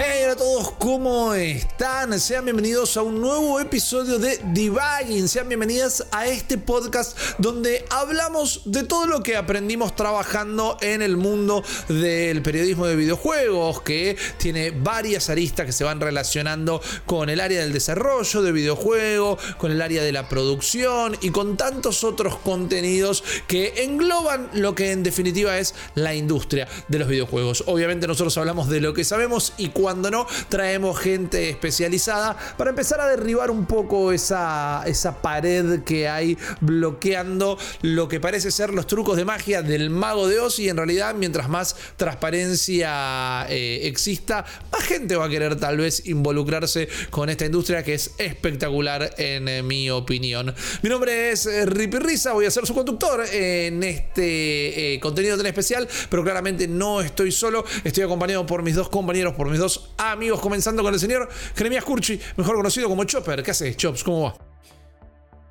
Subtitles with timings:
[0.00, 2.20] Hey, a todos, ¿cómo están?
[2.20, 5.26] Sean bienvenidos a un nuevo episodio de Debugging.
[5.26, 11.16] Sean bienvenidas a este podcast donde hablamos de todo lo que aprendimos trabajando en el
[11.16, 17.40] mundo del periodismo de videojuegos, que tiene varias aristas que se van relacionando con el
[17.40, 22.36] área del desarrollo de videojuegos, con el área de la producción y con tantos otros
[22.36, 27.64] contenidos que engloban lo que en definitiva es la industria de los videojuegos.
[27.66, 32.68] Obviamente nosotros hablamos de lo que sabemos y cuando cuando no, traemos gente especializada para
[32.68, 38.74] empezar a derribar un poco esa, esa pared que hay bloqueando lo que parece ser
[38.74, 43.86] los trucos de magia del mago de Oz y en realidad mientras más transparencia eh,
[43.88, 49.14] exista, más gente va a querer tal vez involucrarse con esta industria que es espectacular
[49.16, 50.54] en eh, mi opinión.
[50.82, 55.46] Mi nombre es eh, Ripi Risa, voy a ser su conductor en este contenido tan
[55.46, 59.77] especial, pero claramente no estoy solo, estoy acompañado por mis dos compañeros, por mis dos
[59.96, 63.42] amigos, comenzando con el señor Jeremías Curchi, mejor conocido como Chopper.
[63.42, 64.04] ¿Qué haces, Chops?
[64.04, 64.48] ¿Cómo va?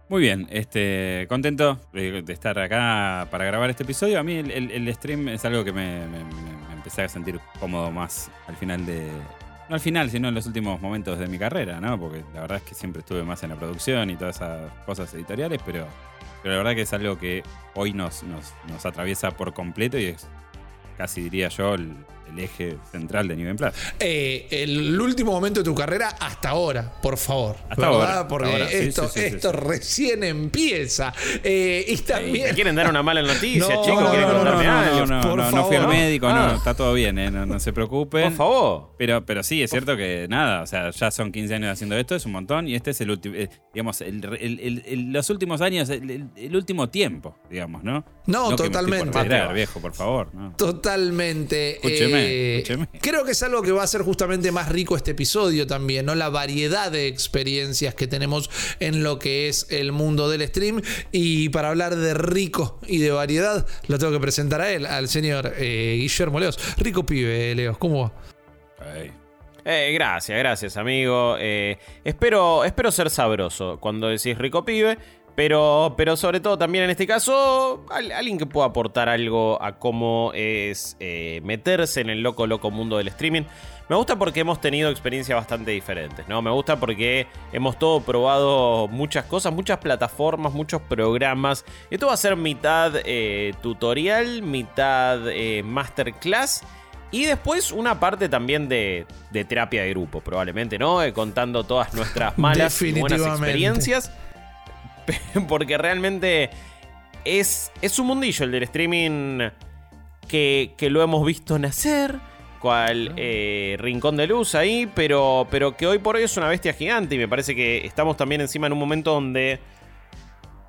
[0.10, 4.20] Muy bien, este, contento de, estar acá para grabar este episodio.
[4.20, 6.06] A mí el, stream es algo que me,
[6.74, 9.10] empecé a sentir cómodo más al final de.
[9.68, 12.00] No al final, sino en los últimos momentos de mi carrera, ¿no?
[12.00, 15.14] Porque la verdad es que siempre estuve más en la producción y todas esas cosas
[15.14, 15.86] editoriales, pero,
[16.42, 17.44] pero la verdad que es algo que
[17.76, 20.26] hoy nos, nos, nos atraviesa por completo y es
[20.98, 21.94] casi diría yo el,
[22.32, 23.72] el eje central de New Game Plus.
[24.00, 27.56] Eh, el último momento de tu carrera hasta ahora, por favor.
[27.70, 28.28] Hasta ahora.
[28.28, 31.14] Porque esto, esto recién empieza.
[31.44, 32.54] Eh, y también...
[32.56, 34.02] quieren dar una mala noticia, no, chicos?
[34.02, 36.56] No, no, no, no, no, no, fui al médico, no, ah.
[36.58, 38.24] está todo bien, eh, no, se preocupen.
[38.24, 38.96] Por favor.
[38.98, 42.16] Pero, pero sí, es cierto que nada, o sea, ya son 15 años haciendo esto,
[42.16, 43.36] es un montón, y este es el último,
[43.74, 48.04] digamos, el, los últimos años, el, último tiempo, digamos, ¿no?
[48.26, 49.24] No, totalmente.
[49.24, 50.30] Me viejo, por favor.
[50.58, 51.76] Totalmente.
[51.76, 52.17] Escúcheme.
[52.18, 52.64] Eh,
[53.02, 56.16] creo que es algo que va a ser justamente más rico este episodio también, ¿no?
[56.16, 58.50] La variedad de experiencias que tenemos
[58.80, 60.82] en lo que es el mundo del stream.
[61.12, 65.08] Y para hablar de rico y de variedad, lo tengo que presentar a él, al
[65.08, 66.60] señor eh, Guillermo Leos.
[66.78, 68.14] Rico pibe, Leos, ¿cómo va?
[69.66, 71.36] Eh, gracias, gracias, amigo.
[71.38, 74.98] espero, espero ser sabroso cuando decís rico pibe.
[75.38, 80.32] Pero, pero sobre todo también en este caso, alguien que pueda aportar algo a cómo
[80.34, 83.44] es eh, meterse en el loco, loco mundo del streaming.
[83.88, 86.42] Me gusta porque hemos tenido experiencias bastante diferentes, ¿no?
[86.42, 91.66] Me gusta porque hemos todo probado muchas cosas, muchas plataformas, muchos programas.
[91.92, 96.64] Esto va a ser mitad eh, tutorial, mitad eh, masterclass.
[97.12, 101.00] Y después una parte también de, de terapia de grupo, probablemente, ¿no?
[101.14, 104.12] contando todas nuestras malas y buenas experiencias.
[105.48, 106.50] porque realmente
[107.26, 109.50] es, es un mundillo el del streaming
[110.28, 112.20] que, lo hemos visto nacer,
[112.60, 116.74] cual eh, rincón de luz ahí, pero, pero que hoy por hoy es una bestia
[116.74, 119.60] gigante y me parece que estamos también encima en un momento donde...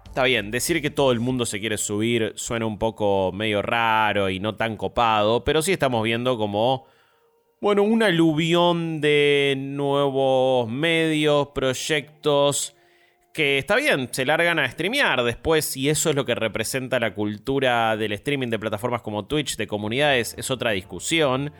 [0.04, 4.30] Está bien, decir que todo el mundo se quiere subir suena un poco medio raro
[4.30, 6.86] y no tan copado, pero sí estamos viendo como,
[7.60, 12.74] bueno, un aluvión de nuevos medios, proyectos,
[13.38, 17.14] que está bien, se largan a streamear después y eso es lo que representa la
[17.14, 21.52] cultura del streaming de plataformas como Twitch, de comunidades, es otra discusión,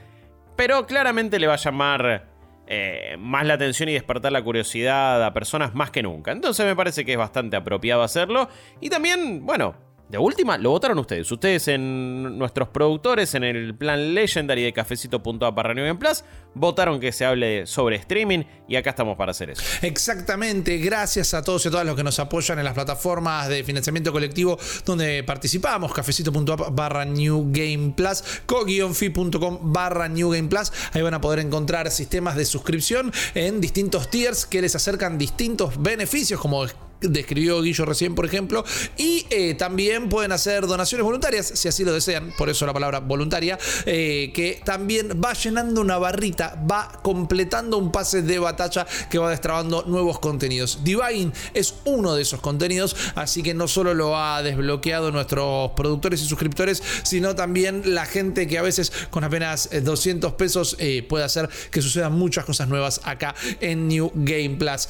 [0.56, 2.30] pero claramente le va a llamar
[2.66, 6.32] eh, más la atención y despertar la curiosidad a personas más que nunca.
[6.32, 8.48] Entonces me parece que es bastante apropiado hacerlo
[8.80, 9.76] y también, bueno,
[10.08, 11.30] de última, lo votaron ustedes.
[11.30, 16.24] Ustedes en nuestros productores, en el plan Legendary de cafecito.a para New Plus,
[16.54, 19.62] votaron que se hable sobre streaming y acá estamos para hacer eso.
[19.82, 23.62] Exactamente, gracias a todos y a todas los que nos apoyan en las plataformas de
[23.64, 30.72] financiamiento colectivo donde participamos, cafecito.a barra New Game Plus, co-fi.com barra New Game Plus.
[30.92, 35.80] Ahí van a poder encontrar sistemas de suscripción en distintos tiers que les acercan distintos
[35.82, 36.66] beneficios como
[37.00, 38.64] describió Guillo recién, por ejemplo.
[38.96, 43.00] Y eh, también pueden hacer donaciones voluntarias, si así lo desean, por eso la palabra
[43.00, 49.18] voluntaria, eh, que también va llenando una barrita, va completando un pase de batalla que
[49.18, 50.80] va destrabando nuevos contenidos.
[50.84, 56.22] Divine es uno de esos contenidos, así que no solo lo ha desbloqueado nuestros productores
[56.22, 60.76] y suscriptores, sino también la gente que a veces con apenas 200 eh, pesos
[61.08, 64.88] puede hacer que sucedan muchas cosas nuevas acá en New Game Plus.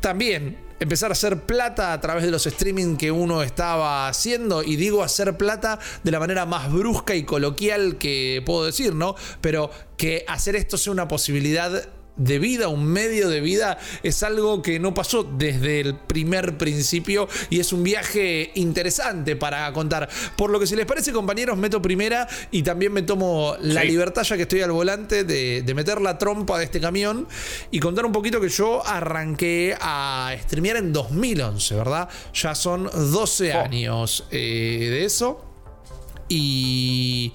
[0.00, 4.62] También empezar a hacer plata a través de los streaming que uno estaba haciendo.
[4.62, 9.14] Y digo hacer plata de la manera más brusca y coloquial que puedo decir, ¿no?
[9.40, 14.62] Pero que hacer esto sea una posibilidad de vida, un medio de vida, es algo
[14.62, 20.08] que no pasó desde el primer principio y es un viaje interesante para contar.
[20.36, 23.88] Por lo que si les parece, compañeros, meto primera y también me tomo la Sí.
[23.88, 27.26] libertad, ya que estoy al volante, de, de meter la trompa de este camión
[27.70, 32.08] y contar un poquito que yo arranqué a streamear en 2011, ¿verdad?
[32.34, 33.60] Ya son 12 Oh.
[33.60, 35.44] años eh, de eso.
[36.28, 37.32] Y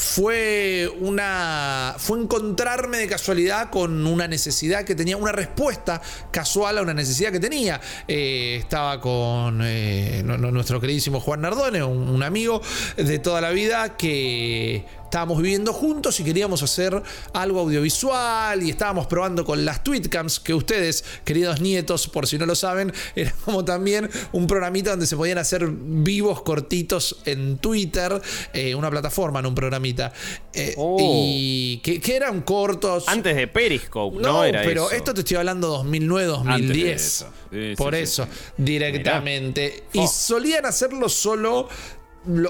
[0.00, 6.00] fue una fue encontrarme de casualidad con una necesidad que tenía una respuesta
[6.30, 7.78] casual a una necesidad que tenía.
[8.08, 12.62] Eh, estaba con eh, nuestro queridísimo Juan Nardone un, un amigo
[12.96, 17.02] de toda la vida que estábamos viviendo juntos y queríamos hacer
[17.32, 22.46] algo audiovisual y estábamos probando con las tweetcams que ustedes queridos nietos por si no
[22.46, 28.22] lo saben era como también un programita donde se podían hacer vivos cortitos en Twitter
[28.52, 30.12] eh, una plataforma no un programita
[30.52, 30.96] Eh, Oh.
[31.00, 34.22] y que, que eran cortos Antes de Periscope, ¿no?
[34.32, 34.94] no, era pero eso.
[34.96, 37.02] esto te estoy hablando 2009, Antes de 2010.
[37.02, 37.26] eso.
[37.50, 39.84] Sí, Por sí, eso, sí, directamente.
[39.92, 41.68] Y solían hacerlo solo.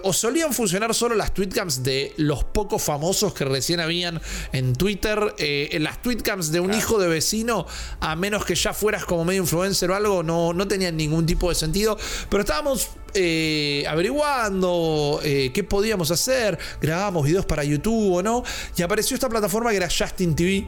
[0.03, 4.21] O solían funcionar solo las tweetcams de los pocos famosos que recién habían
[4.53, 5.35] en Twitter.
[5.39, 7.67] Eh, las tweetcams de un hijo de vecino,
[8.01, 11.49] a menos que ya fueras como medio influencer o algo, no, no tenían ningún tipo
[11.49, 11.97] de sentido.
[12.29, 16.59] Pero estábamos eh, averiguando eh, qué podíamos hacer.
[16.81, 18.43] Grabábamos videos para YouTube o no.
[18.77, 20.67] Y apareció esta plataforma que era Justin TV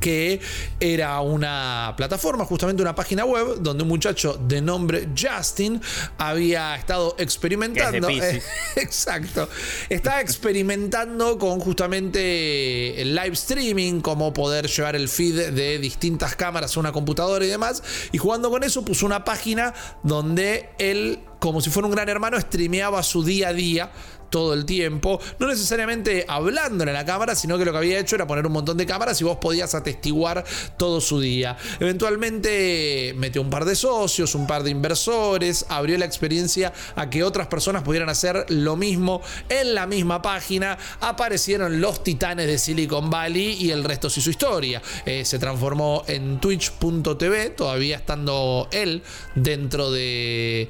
[0.00, 0.40] que
[0.80, 5.80] era una plataforma, justamente una página web, donde un muchacho de nombre Justin
[6.18, 8.08] había estado experimentando.
[8.08, 8.44] Es
[8.76, 9.48] exacto.
[9.88, 16.76] Estaba experimentando con justamente el live streaming, cómo poder llevar el feed de distintas cámaras
[16.76, 17.82] a una computadora y demás.
[18.12, 22.40] Y jugando con eso, puso una página donde él, como si fuera un gran hermano,
[22.40, 23.92] streameaba su día a día
[24.30, 28.16] todo el tiempo, no necesariamente hablándole a la cámara, sino que lo que había hecho
[28.16, 30.44] era poner un montón de cámaras y vos podías atestiguar
[30.78, 31.56] todo su día.
[31.80, 37.24] Eventualmente metió un par de socios, un par de inversores, abrió la experiencia a que
[37.24, 40.78] otras personas pudieran hacer lo mismo en la misma página.
[41.00, 44.80] Aparecieron los titanes de Silicon Valley y el resto sí su historia.
[45.04, 49.02] Eh, se transformó en twitch.tv, todavía estando él
[49.34, 50.68] dentro de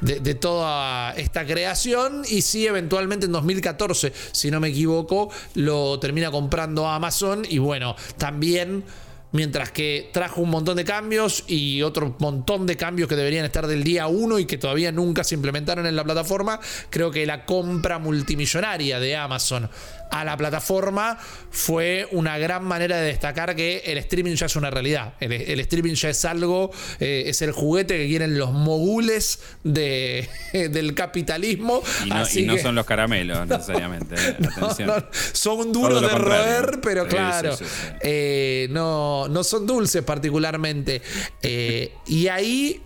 [0.00, 2.22] de, toda esta creación.
[2.28, 7.44] Y sí eventualmente en 2014 si no me equivoco lo termina comprando Amazon.
[7.48, 8.84] Y bueno también
[9.30, 13.66] Mientras que trajo un montón de cambios y otro montón de cambios que deberían estar
[13.66, 16.58] del día 1 y que todavía nunca se implementaron en la plataforma,
[16.88, 19.68] creo que la compra multimillonaria de Amazon
[20.10, 21.18] a la plataforma
[21.50, 25.14] fue una gran manera de destacar que el streaming ya es una realidad.
[25.20, 26.70] El, el streaming ya es algo,
[27.00, 31.82] eh, es el juguete que quieren los mogules de, del capitalismo.
[32.04, 34.14] Y no, Así y no que- son los caramelos necesariamente.
[34.16, 34.88] eh, no, Atención.
[34.88, 36.60] no, son duros de contrario.
[36.62, 37.88] roer, pero Sí, claro, sí, sí, sí.
[38.02, 41.02] eh, no, no son dulces particularmente.
[41.42, 42.82] Eh, y ahí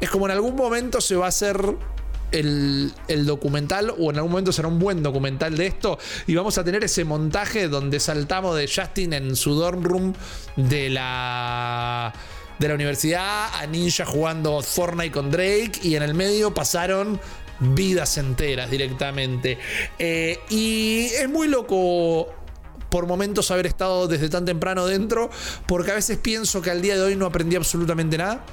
[0.00, 1.58] es como en algún momento se va a hacer
[2.32, 2.92] el,
[3.26, 6.84] documental, o en algún momento será un buen documental de esto, y vamos a tener
[6.84, 10.14] ese montaje donde saltamos de Justin en su dorm room
[10.56, 12.12] de la
[12.58, 17.20] de la universidad a Ninja jugando Fortnite con Drake y en el medio pasaron
[17.60, 19.58] vidas enteras directamente.
[19.98, 22.26] Eh, y es muy loco
[22.90, 25.30] por momentos haber estado desde tan temprano dentro,
[25.66, 28.44] porque a veces pienso que al día de hoy no aprendí absolutamente nada.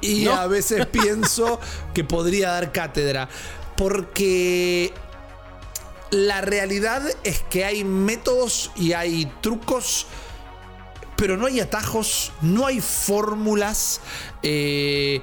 [0.00, 0.34] Y ¿No?
[0.34, 1.60] a veces pienso
[1.94, 3.28] que podría dar cátedra.
[3.76, 4.92] Porque
[6.10, 10.06] la realidad es que hay métodos y hay trucos,
[11.16, 14.00] pero no hay atajos, no hay fórmulas.
[14.42, 15.20] Eh,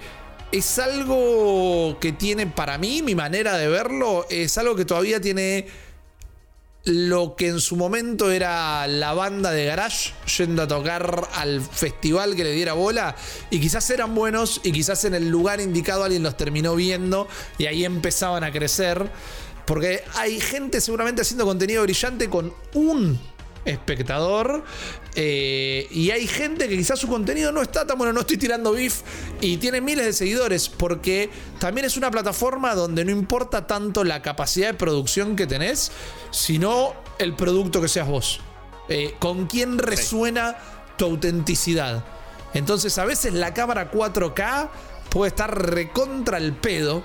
[0.51, 5.67] es algo que tiene para mí, mi manera de verlo, es algo que todavía tiene
[6.85, 12.35] lo que en su momento era la banda de garage yendo a tocar al festival
[12.35, 13.15] que le diera bola
[13.49, 17.67] y quizás eran buenos y quizás en el lugar indicado alguien los terminó viendo y
[17.67, 19.09] ahí empezaban a crecer
[19.65, 23.17] porque hay gente seguramente haciendo contenido brillante con un
[23.65, 24.63] espectador
[25.15, 28.71] eh, y hay gente que quizás su contenido no está tan bueno, no estoy tirando
[28.71, 29.01] beef
[29.41, 31.29] y tiene miles de seguidores porque
[31.59, 35.91] también es una plataforma donde no importa tanto la capacidad de producción que tenés,
[36.31, 38.41] sino el producto que seas vos.
[38.89, 40.57] Eh, con quién resuena
[40.97, 42.03] tu autenticidad.
[42.53, 44.69] Entonces a veces la cámara 4K
[45.09, 47.03] puede estar recontra el pedo.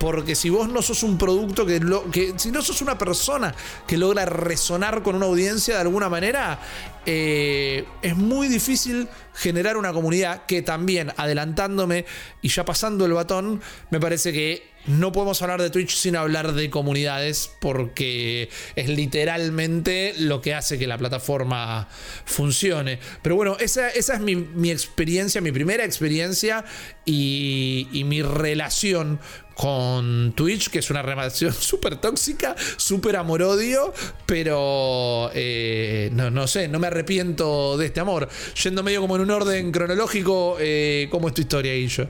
[0.00, 3.54] Porque si vos no sos un producto que, si no sos una persona
[3.86, 6.58] que logra resonar con una audiencia de alguna manera,
[7.04, 12.06] eh, es muy difícil generar una comunidad que también, adelantándome
[12.40, 16.52] y ya pasando el batón, me parece que no podemos hablar de Twitch sin hablar
[16.52, 21.88] de comunidades porque es literalmente lo que hace que la plataforma
[22.24, 22.98] funcione.
[23.20, 26.64] Pero bueno, esa, esa es mi, experiencia, mi primera experiencia
[27.04, 29.20] y, mi relación
[29.60, 33.92] con Twitch, que es una relación súper tóxica, súper amor-odio,
[34.24, 38.30] pero eh, no, no, sé, no me arrepiento de este amor.
[38.64, 42.08] Yendo medio como en un orden cronológico, eh, ¿cómo es tu historia, Guillo?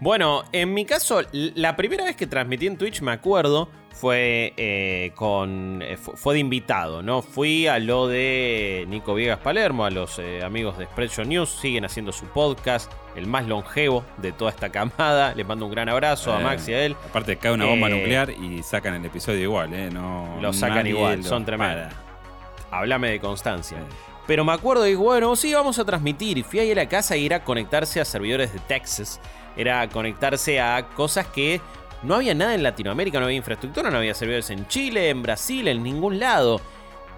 [0.00, 5.12] Bueno, en mi caso, la primera vez que transmití en Twitch, me acuerdo, fue eh,
[5.14, 5.82] con.
[5.82, 7.22] Eh, fue de invitado, ¿no?
[7.22, 11.84] Fui a lo de Nico Viegas Palermo, a los eh, amigos de Spreadshow News, siguen
[11.84, 15.34] haciendo su podcast, el más longevo de toda esta camada.
[15.34, 16.96] Les mando un gran abrazo a Max y a él.
[17.08, 19.90] Aparte, cae una bomba nuclear y sacan el episodio igual, ¿eh?
[19.90, 21.92] No, lo sacan igual, son tremendos.
[22.70, 23.78] Háblame de constancia.
[24.26, 26.38] Pero me acuerdo y bueno, sí, vamos a transmitir.
[26.38, 29.20] Y fui ahí a la casa y era conectarse a servidores de Texas
[29.58, 31.60] era conectarse a cosas que
[32.02, 35.66] no había nada en Latinoamérica, no había infraestructura, no había servidores en Chile, en Brasil,
[35.68, 36.60] en ningún lado.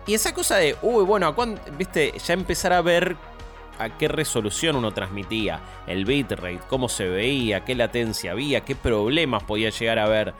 [0.06, 1.34] Y esa cosa de, uy, bueno, ¿a
[1.76, 3.16] viste, ya empezar a ver
[3.78, 9.42] a qué resolución uno transmitía, el bitrate, cómo se veía, qué latencia había, qué problemas
[9.42, 10.34] podía llegar a ver.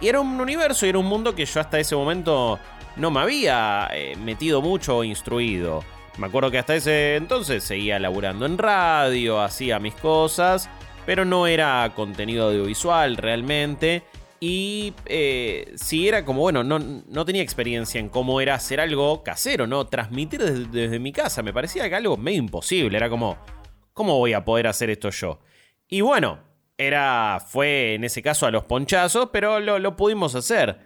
[0.00, 2.58] Y era un universo y era un mundo que yo hasta ese momento
[2.96, 5.84] no me había eh, metido mucho o instruido.
[6.16, 10.68] Me acuerdo que hasta ese entonces seguía laburando en radio, hacía mis cosas
[11.08, 14.02] pero no era contenido audiovisual realmente.
[14.40, 19.22] Y eh, si era como, bueno, no, no, tenía experiencia en cómo era hacer algo
[19.22, 19.86] casero, ¿no?
[19.86, 21.42] Transmitir desde, mi casa.
[21.42, 22.98] Me parecía que algo medio imposible.
[22.98, 23.38] Era como,
[23.94, 25.38] ¿cómo voy a poder hacer esto yo?
[25.88, 26.40] Y bueno,
[26.76, 30.78] era, fue en ese caso a los ponchazos, pero lo, pudimos hacer.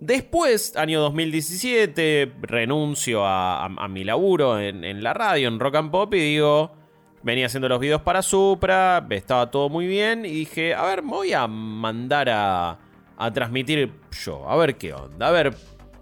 [0.00, 6.12] Después, año 2017, renuncio a, mi laburo en, en la radio, en Rock and Pop,
[6.14, 6.85] y digo,
[7.26, 11.10] venía haciendo los videos para Supra, estaba todo muy bien y dije, a ver, me
[11.10, 12.78] voy a mandar a,
[13.16, 13.92] a transmitir
[14.24, 15.56] yo, a ver qué onda, a ver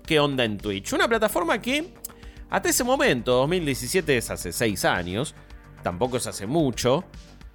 [0.07, 0.93] qué onda en Twitch.
[0.93, 1.95] Una plataforma que
[2.51, 5.35] hasta ese momento, 2017 es hace 6 años,
[5.83, 7.05] tampoco es hace mucho,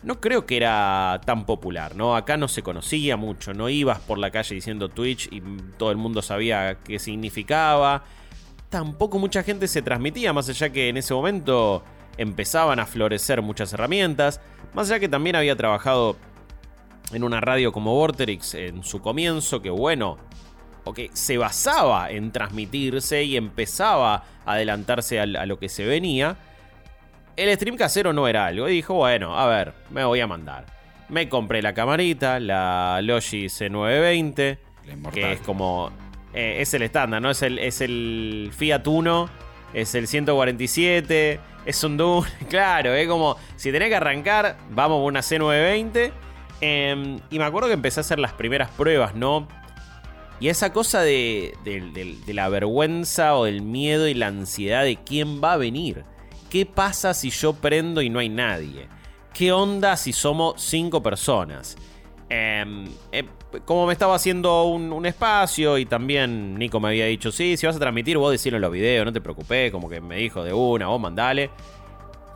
[0.01, 2.15] no creo que era tan popular, ¿no?
[2.15, 5.43] Acá no se conocía mucho, no ibas por la calle diciendo Twitch y
[5.77, 8.03] todo el mundo sabía qué significaba.
[8.69, 11.83] Tampoco mucha gente se transmitía, más allá que en ese momento
[12.19, 14.41] empezaban a florecer muchas herramientas,
[14.73, 16.17] más allá que también había trabajado
[17.11, 20.17] en una radio como Vorterix en su comienzo, que bueno,
[20.93, 26.37] que se basaba en transmitirse y empezaba a adelantarse a, lo que se venía,
[27.35, 28.67] el stream casero no era algo.
[28.69, 30.65] Y dijo, bueno, a ver, me voy a mandar.
[31.09, 34.57] Me compré la camarita, la Logi C920,
[35.13, 35.91] que es como...
[36.33, 37.31] Eh, es el estándar, ¿no?
[37.31, 39.29] Es el, es el Fiat Uno,
[39.73, 45.03] es el 147, es un Dune, claro, es como si tenés que arrancar, vamos a
[45.03, 46.11] una C920.
[46.61, 49.47] Em, y me acuerdo que empecé a hacer las primeras pruebas, ¿no?
[50.41, 55.41] Y esa cosa de, de, la vergüenza o del miedo y la ansiedad de quién
[55.43, 56.05] va a venir.
[56.49, 58.87] ¿Qué pasa si yo prendo y no hay nadie?
[59.33, 61.77] ¿Qué onda si somos cinco personas?
[62.29, 63.25] Em, eh,
[63.65, 67.75] como me estaba haciendo un, espacio y también Nico me había dicho, sí, si vas
[67.75, 70.53] a transmitir, vos decirlo en los videos, no te preocupes, como que me dijo de
[70.53, 71.49] una, vos mandale.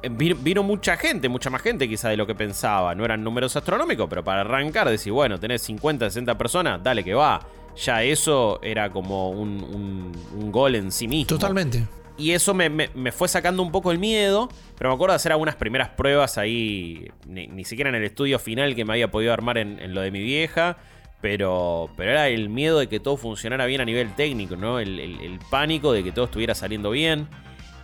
[0.01, 2.95] Eh, vino, mucha gente, mucha más gente quizá de lo que pensaba.
[2.95, 7.13] No eran números astronómicos, pero para arrancar, decir, bueno, tenés 50, 60 personas, dale que
[7.13, 7.39] va.
[7.75, 10.11] Ya eso era como un
[10.51, 11.27] gol en sí mismo.
[11.27, 11.87] Totalmente.
[12.17, 14.49] Y eso me, fue sacando un poco el miedo.
[14.77, 17.07] Pero me acuerdo de hacer algunas primeras pruebas ahí.
[17.25, 20.21] Ni, siquiera en el estudio final que me había podido armar en, lo de mi
[20.21, 20.77] vieja.
[21.21, 24.79] Pero, pero era el miedo de que todo funcionara bien a nivel técnico, ¿no?
[24.79, 27.27] El, pánico de que todo estuviera saliendo bien.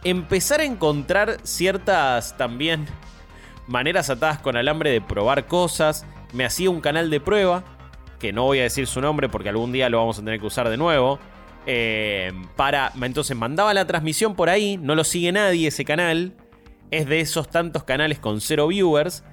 [0.04, 2.86] Empezar a encontrar ciertas también
[3.68, 6.06] maneras atadas con alambre de probar cosas.
[6.34, 7.64] Me hacía un canal de prueba.
[8.20, 10.46] Que no voy a decir su nombre porque algún día lo vamos a tener que
[10.46, 11.20] usar de nuevo
[11.66, 12.92] eh, para.
[13.02, 16.34] Entonces mandaba la transmisión por ahí, no lo sigue nadie ese canal.
[16.92, 19.24] Es de esos tantos canales con cero viewers.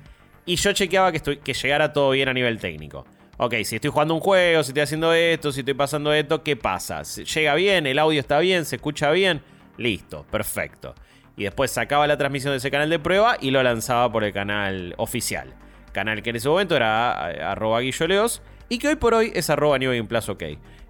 [0.44, 3.04] Y yo chequeaba que, que llegara todo bien a nivel técnico.
[3.38, 6.56] Ok, si estoy jugando un juego, si estoy haciendo esto, si estoy pasando esto, ¿qué
[6.56, 7.02] pasa?
[7.02, 7.86] ¿Llega bien?
[7.86, 8.64] ¿El audio está bien?
[8.64, 9.42] ¿Se escucha bien?
[9.76, 10.94] Listo, perfecto.
[11.36, 14.32] Y después sacaba la transmisión de ese canal de prueba y lo lanzaba por el
[14.32, 15.54] canal oficial.
[15.92, 18.40] Canal que en ese momento era eh, arroba guilloleos
[18.70, 20.42] y que hoy por hoy es arroba New Plus OK.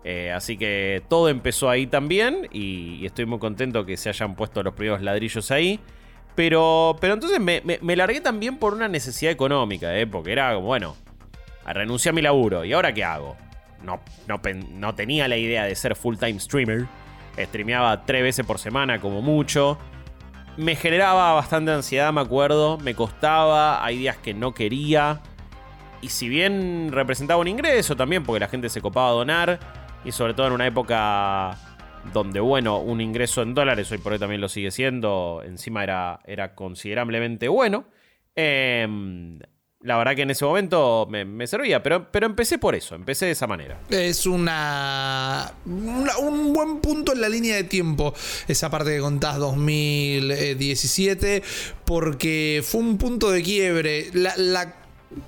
[0.09, 4.63] Eh, así que todo empezó ahí también y, estoy muy contento que se hayan puesto
[4.63, 5.81] los primeros ladrillos ahí.
[6.37, 10.07] Pero, pero entonces me, largué también por una necesidad económica, ¿eh?
[10.07, 10.95] porque era como, bueno,
[11.67, 13.37] renuncié a mi laburo y ahora qué hago.
[13.83, 14.41] No, no,
[14.75, 16.87] no tenía la idea de ser full time streamer.
[17.37, 19.77] Streameaba tres veces por semana como mucho.
[20.57, 22.79] Me generaba bastante ansiedad, me acuerdo.
[22.79, 25.21] Me costaba, hay días que no quería.
[26.01, 29.59] y si bien representaba un ingreso también, porque la gente se copaba a donar,
[30.07, 31.59] y sobre todo en una época
[32.13, 36.21] donde, bueno, un ingreso en dólares, hoy por hoy también lo sigue siendo, encima era,
[36.25, 37.87] era considerablemente bueno.
[38.37, 39.41] Em,
[39.81, 43.33] la verdad que en ese momento me, servía, pero, pero empecé por eso, empecé de
[43.33, 43.81] esa manera.
[43.91, 48.15] Es una, un buen punto en la línea de tiempo,
[48.47, 51.43] esa parte que contás 2017,
[51.85, 54.11] porque fue un punto de quiebre.
[54.13, 54.73] la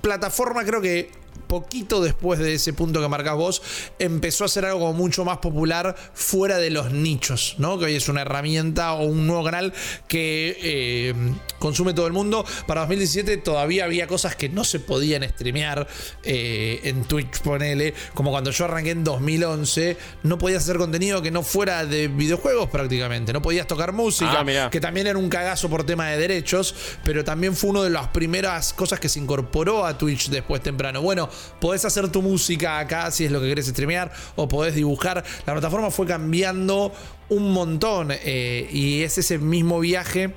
[0.01, 1.18] plataforma creo que
[1.49, 3.61] poquito después de ese punto que marcás vos,
[3.97, 7.77] empezó a ser algo mucho más popular fuera de los nichos, ¿no?
[7.77, 9.73] Que hoy es una herramienta o un nuevo canal
[10.07, 11.13] que eh,
[11.57, 12.45] consume todo el mundo.
[12.67, 15.87] Para 2017 todavía había cosas que no se podían streamear
[16.23, 17.95] eh, en Twitch, ponele.
[18.13, 22.69] Como cuando yo arranqué en 2011, no podías hacer contenido que no fuera de videojuegos
[22.69, 23.33] prácticamente.
[23.33, 27.23] No podías tocar música, ah, que también era un cagazo por tema de derechos, pero
[27.23, 31.01] también fue una de las primeras cosas que se incorporó a Twitch después temprano.
[31.01, 31.27] Bueno,
[31.59, 35.23] podés hacer tu música acá si es lo que querés streamear o podés dibujar.
[35.45, 36.91] La plataforma fue cambiando
[37.29, 40.33] un montón eh, y es ese mismo viaje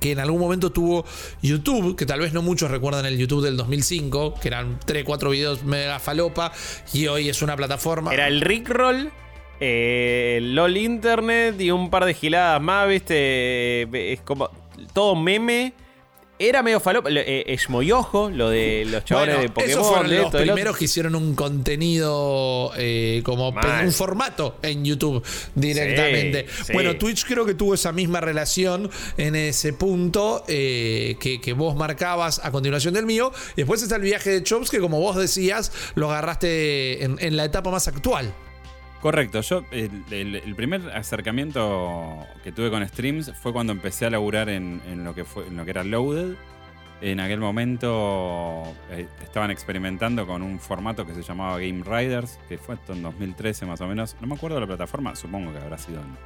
[0.00, 1.06] que en algún momento tuvo
[1.40, 5.30] YouTube, que tal vez no muchos recuerdan el YouTube del 2005, que eran 3, 4
[5.30, 6.52] videos mega falopa,
[6.92, 8.12] y hoy es una plataforma.
[8.12, 9.10] Era el Rickroll,
[9.60, 14.12] eh, LOL Internet y un par de giladas más, ¿viste?
[14.12, 14.50] Es como
[14.92, 15.72] todo meme
[16.48, 17.10] era medio falopa.
[17.10, 19.70] Eh, es Moyojo, lo de los chavales de Pokémon.
[19.70, 25.24] Esos fueron los primeros que hicieron un contenido eh, como un formato en YouTube
[25.54, 26.46] directamente.
[26.72, 32.40] Bueno, Twitch creo que tuvo esa misma relación en ese punto eh, que, vos marcabas
[32.42, 33.32] a continuación del mío.
[33.52, 37.44] Y después está el viaje de Chops que como vos decías, lo agarraste en la
[37.44, 38.34] etapa más actual.
[39.04, 44.80] Correcto, yo el, primer acercamiento que tuve con streams fue cuando empecé a laburar en,
[45.04, 46.36] lo, que fue, en lo que era Loaded.
[47.02, 52.56] En aquel momento eh, estaban experimentando con un formato que se llamaba Game Riders, que
[52.56, 54.16] fue esto en 2013 más o menos.
[54.22, 56.16] No me acuerdo de la plataforma, supongo que habrá sido en,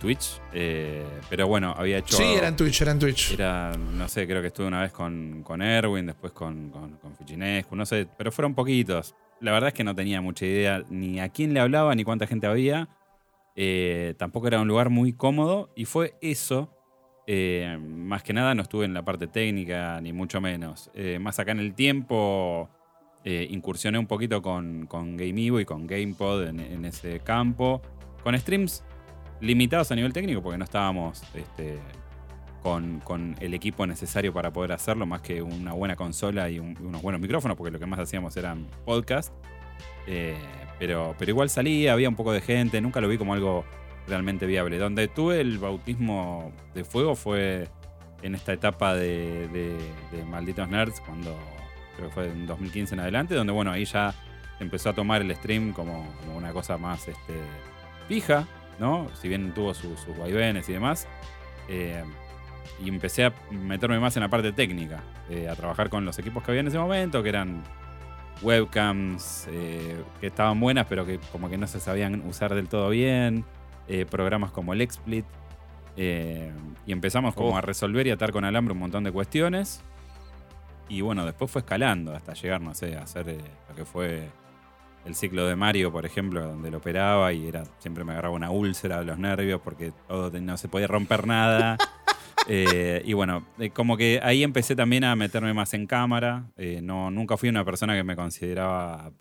[0.00, 0.40] Twitch.
[0.52, 2.16] Eh, pero bueno, había hecho.
[2.16, 3.34] Sí, era en Twitch, era en Twitch.
[3.34, 7.14] Era, no sé, creo que estuve una vez con, con Erwin, después con, con, con
[7.14, 11.20] Fichinescu, no sé, pero fueron poquitos la verdad es que no tenía mucha idea ni
[11.20, 12.88] a quién le hablaba ni cuánta gente había.
[13.56, 16.70] Eh, tampoco era un lugar muy cómodo y fue eso.
[17.26, 20.90] Eh, más que nada no estuve en la parte técnica, ni mucho menos.
[20.94, 22.70] Eh, más acá en el tiempo
[23.24, 27.80] incursioné un poquito con, con GameEvo y con GamePod en, en, ese campo.
[28.24, 28.82] Con streams
[29.40, 31.78] limitados a nivel técnico porque no estábamos este,
[32.62, 37.20] con, el equipo necesario para poder hacerlo, más que una buena consola y unos buenos
[37.20, 39.32] micrófonos, porque lo que más hacíamos eran podcast.
[40.06, 40.36] Eh,
[40.78, 43.64] pero, pero igual salía, había un poco de gente, nunca lo vi como algo
[44.06, 44.78] realmente viable.
[44.78, 47.68] Donde tuve el bautismo de fuego fue
[48.22, 49.76] en esta etapa de,
[50.30, 51.36] Malditos Nerds, cuando
[51.96, 54.14] creo que fue en 2015 en adelante, donde bueno, ahí ya
[54.60, 57.34] empezó a tomar el stream como, una cosa más este,
[58.08, 58.46] fija,
[58.78, 59.08] ¿no?
[59.20, 61.08] Si bien tuvo sus vaivenes y demás.
[61.68, 62.02] Eh,
[62.84, 66.42] y empecé a meterme más en la parte técnica, eh, a trabajar con los equipos
[66.42, 67.62] que había en ese momento, que eran
[68.42, 72.88] webcams eh, que estaban buenas, pero que como que no se sabían usar del todo
[72.90, 73.44] bien,
[73.88, 75.24] eh, programas como el XSplit.
[75.96, 79.82] y empezamos como a resolver y atar con alambre un montón de cuestiones.
[80.88, 83.36] Y bueno, después fue escalando hasta llegar, no sé, a hacer
[83.68, 84.28] lo que fue
[85.04, 88.50] el ciclo de Mario, por ejemplo, donde lo operaba y era siempre me agarraba una
[88.50, 91.76] úlcera de los nervios porque todo no se podía romper nada.
[92.48, 96.50] Eh, y bueno, eh, como que ahí empecé también a meterme más en cámara.
[96.56, 99.12] Eh, no, nunca fui una persona que me consideraba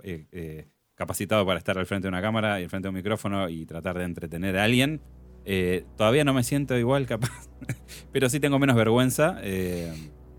[0.95, 3.65] capacitado para estar al frente de una cámara y al frente de un micrófono y
[3.65, 5.01] tratar de entretener a alguien.
[5.97, 7.49] todavía no me siento igual capaz,
[8.12, 9.41] pero sí tengo menos vergüenza.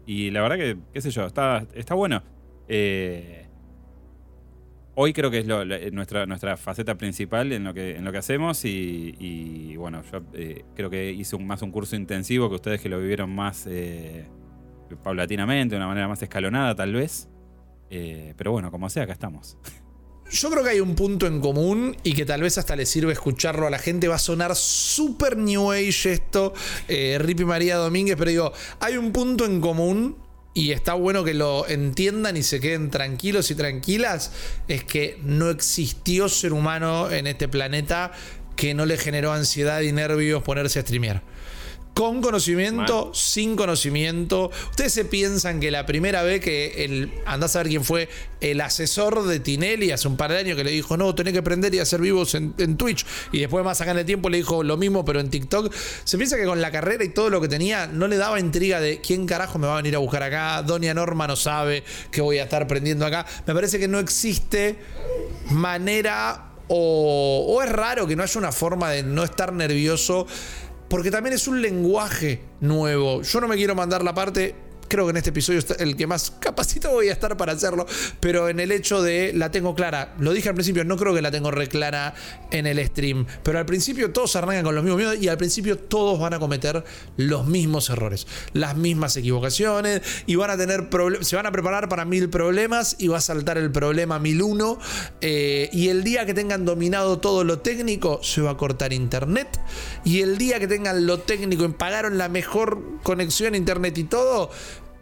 [0.07, 2.23] y la verdad que, qué sé yo, está, está bueno
[4.95, 5.47] hoy creo que es
[5.93, 10.65] nuestra, nuestra faceta principal en lo que, en lo que hacemos y, bueno, yo eh,
[10.75, 14.27] creo que hice más un curso intensivo que ustedes que lo vivieron más eh,
[15.03, 17.29] paulatinamente, de una manera más escalonada tal vez.
[17.91, 19.59] Eh, pero bueno, como sea, acá estamos.
[20.31, 23.13] Yo creo que hay un punto en común y que tal vez hasta le sirve
[23.13, 24.09] escucharlo a la gente.
[24.09, 26.55] Va a sonar súper New Age esto,
[26.89, 30.17] Rippy María Domínguez, pero digo, hay un punto en común
[30.55, 34.33] y está bueno que lo entiendan y se queden tranquilos y tranquilas,
[34.69, 38.13] es que no existió ser humano en este planeta
[38.57, 41.23] que no le generó ansiedad y nervios ponerse a streamear.
[41.95, 44.51] Con conocimiento, sin conocimiento.
[44.71, 47.13] Ustedes se piensan que la primera vez que el.
[47.27, 48.09] Andás a ver quién fue
[48.41, 51.41] el asesor de Tinelli hace un par de años que le dijo: No, tenés que
[51.41, 53.05] aprender y hacer vivos en, en Twitch.
[53.31, 55.73] Y después, más acá en el tiempo, le dijo lo mismo, pero en TikTok.
[56.05, 58.81] Se piensa que con la carrera y todo lo que tenía, no le daba intriga
[58.81, 60.63] de quién carajo me va a venir a buscar acá.
[60.63, 63.27] Doña Norma no sabe que voy a estar aprendiendo acá.
[63.47, 64.77] Me parece que no existe
[65.51, 66.49] manera.
[66.75, 70.27] O, o es raro que no haya una forma de no estar nervioso
[70.93, 73.23] porque también es un lenguaje nuevo.
[73.23, 74.55] Yo no me quiero mandar la parte
[74.93, 77.87] creo que en este episodio el que más capacito voy a estar para hacerlo,
[78.21, 80.15] pero en el hecho de la tengo clara.
[80.19, 82.15] Lo dije al principio, no creo que la tengo reclara
[82.51, 85.79] en el stream, pero al principio todos arrancan con los mismos miedos y al principio
[85.79, 86.85] todos van a cometer
[87.17, 91.89] los mismos errores, las mismas equivocaciones y van a tener problemas, se van a preparar
[91.89, 94.79] para mil problemas y va a saltar el problema mil uno
[95.23, 99.59] eh, y el día que tengan dominado todo lo técnico se va a cortar internet
[100.05, 104.05] y el día que tengan lo técnico y pagaron la mejor conexión a internet y
[104.05, 104.51] todo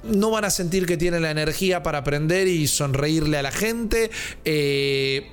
[0.03, 4.11] no van a sentir que tienen la energía para aprender y sonreírle a la gente.
[4.45, 5.31] Eh,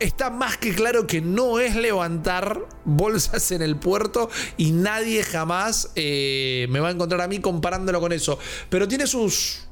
[0.00, 5.90] está más que claro que no es levantar bolsas en el puerto y nadie jamás
[5.96, 8.38] eh, me va a encontrar a mí comparándolo con eso.
[8.70, 9.67] Pero tiene sus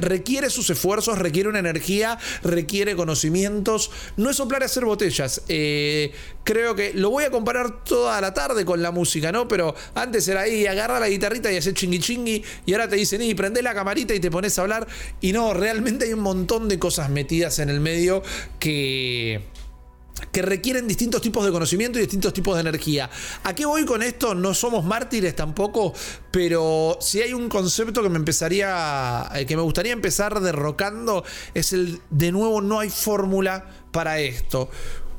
[0.00, 3.90] requiere sus esfuerzos, requiere una energía, requiere conocimientos.
[4.16, 5.42] No es soplar a hacer botellas.
[5.48, 6.12] Eh,
[6.44, 9.48] creo que lo voy a comparar toda la tarde con la música, ¿no?
[9.48, 12.44] Pero antes era ahí, agarra la guitarrita y hacer chingui chingui.
[12.64, 14.86] Y ahora te dicen, y prende la camarita y te pones a hablar.
[15.20, 18.22] Y no, realmente hay un montón de cosas metidas en el medio
[18.58, 19.42] que
[20.32, 23.10] que requieren distintos tipos de conocimiento y distintos tipos de energía.
[23.44, 24.34] ¿A qué voy con esto?
[24.34, 25.92] No somos mártires tampoco,
[26.30, 31.24] pero si hay un concepto que me empezaría, eh, que me gustaría empezar derrocando,
[31.54, 34.70] es el, de nuevo, no hay fórmula para esto.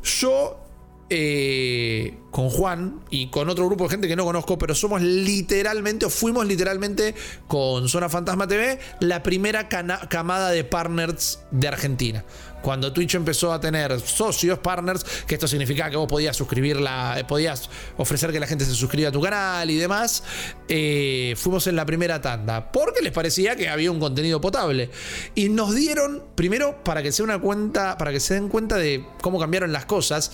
[0.04, 0.68] Yo
[1.10, 6.06] eh, con Juan y con otro grupo de gente que no conozco, pero somos literalmente,
[6.06, 7.16] o fuimos literalmente
[7.48, 12.26] con Zona Fantasma TV, la primera camada de partners de Argentina
[12.62, 17.24] cuando Twitch empezó a tener socios, partners, que esto significaba que vos podías suscribirla, eh,
[17.24, 20.24] podías ofrecer que la gente se suscriba a tu canal y demás,
[20.68, 24.90] eh, fuimos en la primera tanda, porque les parecía que había un contenido potable.
[25.36, 29.06] Y nos dieron, primero, para que se una cuenta, para que se den cuenta de
[29.22, 30.32] cómo cambiaron las cosas,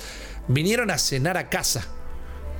[0.47, 1.88] vinieron a cenar a casa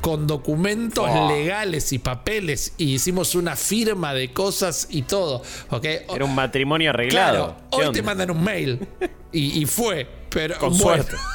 [0.04, 5.42] con documentos legales y papeles y hicimos una firma de cosas y todo.
[5.82, 7.56] Era un matrimonio arreglado.
[7.70, 8.86] hoy te mandan un mail
[9.32, 11.16] y, fue, pero con suerte.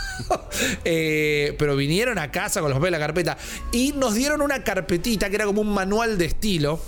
[0.85, 3.39] Eh, pero vinieron a casa con los papeles de la carpeta
[3.71, 6.81] y nos dieron una carpetita que era como un manual de estilo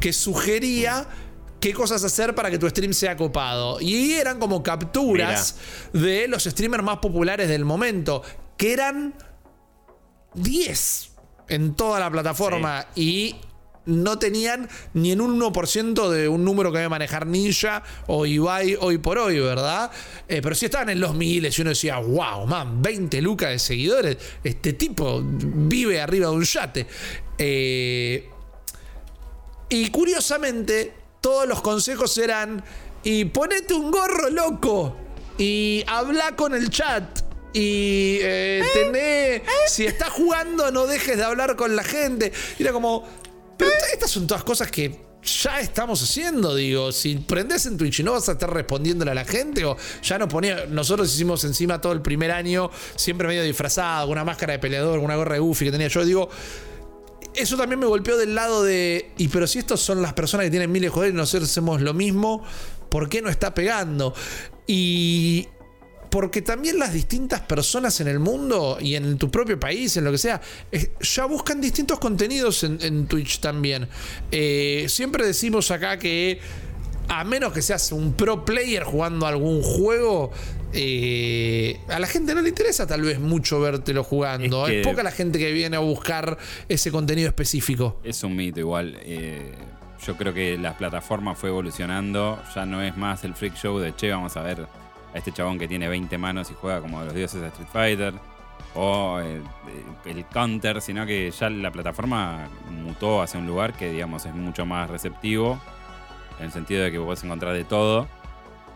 [0.00, 1.06] que sugería
[1.60, 3.80] qué cosas hacer para que tu stream sea copado.
[3.80, 5.54] Y eran como capturas
[5.92, 8.24] de los streamers más populares del momento,
[8.56, 9.14] que eran
[10.34, 11.10] 10
[11.48, 13.36] en toda la plataforma y
[13.88, 18.76] no tenían ni en un 1% de un número que debe manejar Ninja o Ibai
[18.78, 19.90] hoy por hoy, ¿verdad?
[20.28, 23.58] Eh, pero sí estaban en los miles y uno decía, wow, man, 20 lucas de
[23.58, 26.86] seguidores, este tipo vive arriba de un yate.
[27.38, 28.28] Eh,
[29.70, 32.62] y curiosamente, todos los consejos eran,
[33.02, 34.96] y ponete un gorro loco
[35.38, 41.56] y habla con el chat y eh, tené, si estás jugando, no dejes de hablar
[41.56, 42.32] con la gente.
[42.58, 43.06] Y era como,
[43.56, 48.02] pero estas son todas cosas que ya estamos haciendo, digo, si prendes en Twitch y
[48.02, 51.80] no vas a estar respondiéndole a la gente, o ya no ponía, nosotros hicimos encima
[51.80, 55.40] todo el primer año, siempre medio disfrazado, con una máscara de peleador, una gorra de
[55.40, 56.28] Goofy que tenía yo, digo,
[57.34, 60.50] eso también me golpeó del lado de, y pero si estos son las personas que
[60.50, 62.42] tienen miles de joder y nosotros hacemos lo mismo,
[62.88, 64.14] ¿por qué no está pegando?
[64.66, 65.48] Y,
[66.10, 70.12] porque también las distintas personas en el mundo y en tu propio país, en lo
[70.12, 70.40] que sea,
[71.00, 73.88] ya buscan distintos contenidos en, Twitch también.
[74.30, 76.40] Eh, siempre decimos acá que
[77.08, 80.30] a menos que seas un pro player jugando algún juego,
[80.72, 84.66] eh, a la gente no le interesa tal vez mucho vértelo jugando.
[84.68, 86.36] Es, poca la gente que viene a buscar
[86.68, 88.00] ese contenido específico.
[88.04, 88.98] Es un mito igual.
[89.02, 89.52] Eh,
[90.06, 92.40] yo creo que las plataformas fue evolucionando.
[92.54, 94.66] Ya no es más el freak show de che, vamos a ver
[95.14, 98.14] a este chabón que tiene 20 manos y juega como los dioses de Street Fighter,
[98.74, 104.34] o el, counter, sino que ya la plataforma mutó hacia un lugar que, digamos, es
[104.34, 105.60] mucho más receptivo,
[106.38, 108.08] en el sentido de que puedes encontrar de todo.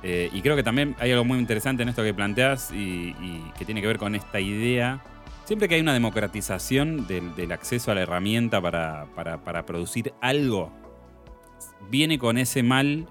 [0.03, 3.15] Eh, y creo que también hay algo muy interesante en esto que planteas y,
[3.57, 5.01] que tiene que ver con esta idea.
[5.45, 10.73] Siempre que hay una democratización del, acceso a la herramienta para, para producir algo,
[11.91, 13.07] viene con ese mal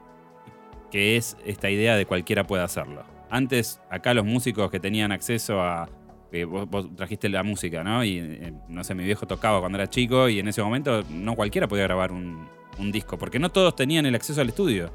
[0.92, 3.11] que es esta idea de cualquiera puede hacerlo.
[3.32, 5.90] Antes, acá los músicos que tenían acceso a,
[6.34, 8.04] eh, vos, trajiste la música, ¿no?
[8.04, 11.36] Y eh, no sé, mi viejo tocaba cuando era chico y en ese momento no
[11.36, 12.48] cualquiera podía grabar un,
[12.92, 14.92] disco, porque no todos tenían el acceso al estudio.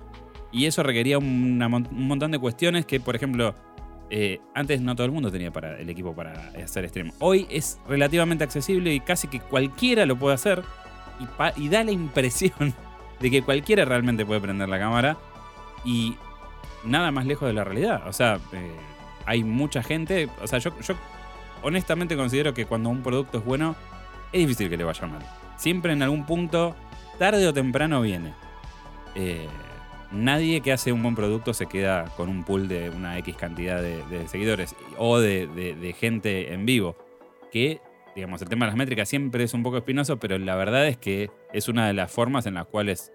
[0.50, 1.58] Y eso requería un
[1.90, 3.54] montón de cuestiones que, por ejemplo,
[4.10, 7.12] eh, antes no todo el mundo tenía para el equipo para hacer stream.
[7.20, 10.62] Hoy es relativamente accesible y casi que cualquiera lo puede hacer.
[11.20, 12.74] Y, y da la impresión
[13.20, 15.16] de que cualquiera realmente puede prender la cámara.
[15.84, 16.16] Y
[16.86, 18.06] nada más lejos de la realidad.
[18.06, 18.70] O sea, eh,
[19.24, 20.28] hay mucha gente.
[20.42, 20.72] O sea, yo,
[21.62, 23.76] honestamente considero que cuando un producto es bueno,
[24.32, 25.22] es difícil que le vaya mal.
[25.56, 26.74] Siempre en algún punto,
[27.18, 28.32] tarde o temprano viene.
[29.14, 29.46] Eh,
[30.12, 33.80] nadie que hace un buen producto se queda con un pool de una X cantidad
[33.82, 36.96] de, seguidores o de gente en vivo.
[37.50, 37.80] Que,
[38.14, 40.98] digamos, el tema de las métricas siempre es un poco espinoso, pero la verdad es
[40.98, 43.12] que es una de las formas en las cuales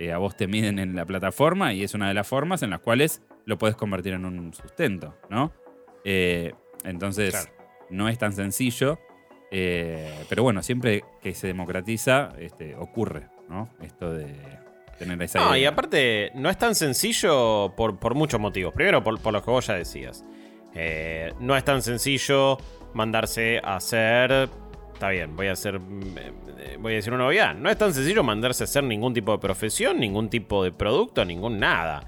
[0.00, 2.70] eh, a vos te miden en la plataforma y es una de las formas en
[2.70, 5.52] las cuales lo puedes convertir en un sustento, ¿no?
[6.04, 6.52] Eh,
[6.84, 7.50] entonces, Claro.
[7.90, 8.98] no es tan sencillo.
[9.52, 13.68] eh, pero bueno, siempre que se democratiza, este, ocurre, ¿no?
[13.82, 14.32] Esto de
[14.98, 18.72] tener esa No, y aparte, no es tan sencillo por, por muchos motivos.
[18.72, 20.24] Primero, por, por lo que vos ya decías.
[21.40, 22.58] No es tan sencillo
[22.94, 24.48] mandarse a hacer.
[25.00, 25.80] Está bien, voy a hacer.
[25.80, 26.18] mm,
[26.58, 27.54] eh, Voy a decir una obviedad.
[27.54, 31.24] No es tan sencillo mandarse a hacer ningún tipo de profesión, ningún tipo de producto,
[31.24, 32.06] ningún nada.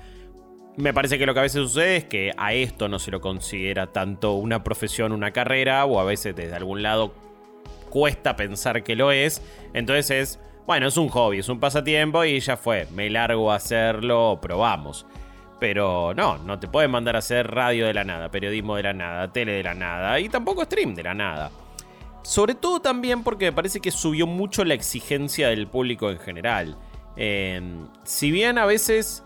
[0.76, 3.22] Me parece que lo que a veces sucede es que a esto no se lo
[3.22, 7.14] considera tanto una profesión, una carrera, o a veces desde algún lado
[7.88, 9.40] cuesta pensar que lo es.
[9.72, 12.88] Entonces es, bueno, es un hobby, es un pasatiempo y ya fue.
[12.94, 15.06] Me largo a hacerlo, probamos.
[15.58, 18.92] Pero no, no te pueden mandar a hacer radio de la nada, periodismo de la
[18.92, 21.50] nada, tele de la nada y tampoco stream de la nada.
[22.22, 26.76] Sobre todo también porque me parece que subió mucho la exigencia del público en general.
[27.16, 27.60] Eh,
[28.04, 29.24] si bien a veces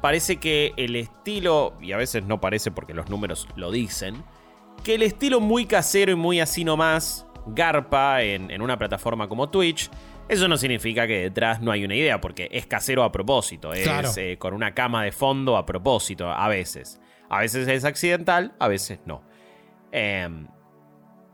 [0.00, 4.24] parece que el estilo, y a veces no parece porque los números lo dicen,
[4.82, 9.48] que el estilo muy casero y muy así nomás garpa en, en una plataforma como
[9.48, 9.90] Twitch,
[10.28, 13.82] eso no significa que detrás no hay una idea, porque es casero a propósito, es
[13.82, 14.10] Claro.
[14.16, 17.00] eh, con una cama de fondo a propósito, a veces.
[17.28, 19.22] A veces es accidental, a veces no.
[19.90, 20.46] Em,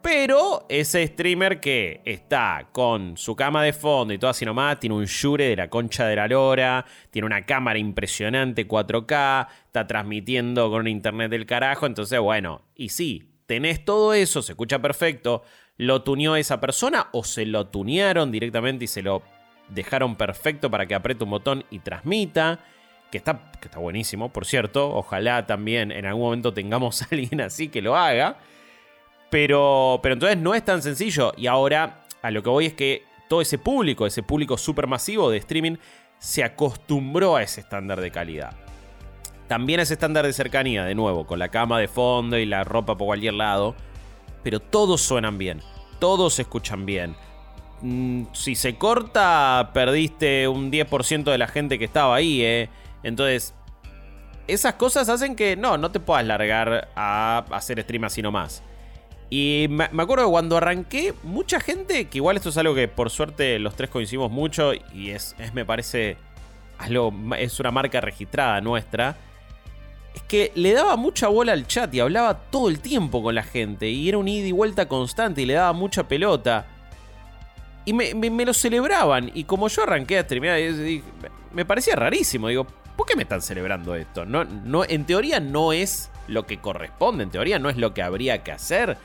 [0.02, 4.96] pero ese streamer que está con su cama de fondo y todo así nomás, tiene
[4.96, 10.70] un Shure de la concha de la lora, tiene una cámara impresionante 4K, está transmitiendo
[10.70, 15.42] con un internet del carajo, entonces bueno, y sí, tenés todo eso, se escucha perfecto,
[15.78, 19.22] lo tuneó esa persona o se lo tunearon directamente y se lo
[19.68, 22.60] dejaron perfecto para que apriete un botón y transmita.
[23.10, 24.94] Que está, que está buenísimo, por cierto.
[24.94, 28.36] Ojalá también en algún momento tengamos a alguien así que lo haga.
[29.30, 31.32] Pero, pero entonces no es tan sencillo.
[31.36, 35.38] Y ahora a lo que voy es que todo ese público, ese público supermasivo de
[35.38, 35.76] streaming,
[36.18, 38.52] se acostumbró a ese estándar de calidad.
[39.46, 42.64] También a ese estándar de cercanía, de nuevo, con la cama de fondo y la
[42.64, 43.74] ropa por cualquier lado.
[44.42, 45.62] Pero todos suenan bien,
[45.98, 47.14] todos se escuchan bien.
[47.80, 52.68] Mm, si se corta, perdiste un 10% de la gente que estaba ahí, ¿eh?
[53.02, 53.54] Entonces,
[54.48, 58.62] esas cosas hacen que no, no te puedas largar a hacer stream así nomás.
[59.30, 63.10] Y me, acuerdo que cuando arranqué, mucha gente, que igual esto es algo que por
[63.10, 66.16] suerte los tres coincidimos mucho y es, me parece,
[66.78, 69.16] algo, es una marca registrada nuestra,
[70.14, 73.42] es que le daba mucha bola al chat y hablaba todo el tiempo con la
[73.42, 76.66] gente y era un ida y vuelta constante y le daba mucha pelota.
[77.84, 81.02] Y me, lo celebraban y como yo arranqué a dije,
[81.52, 84.26] me parecía rarísimo, digo, ¿por qué me están celebrando esto?
[84.26, 88.02] No, no, en teoría no es lo que corresponde, en teoría no es lo que
[88.02, 88.98] habría que hacer.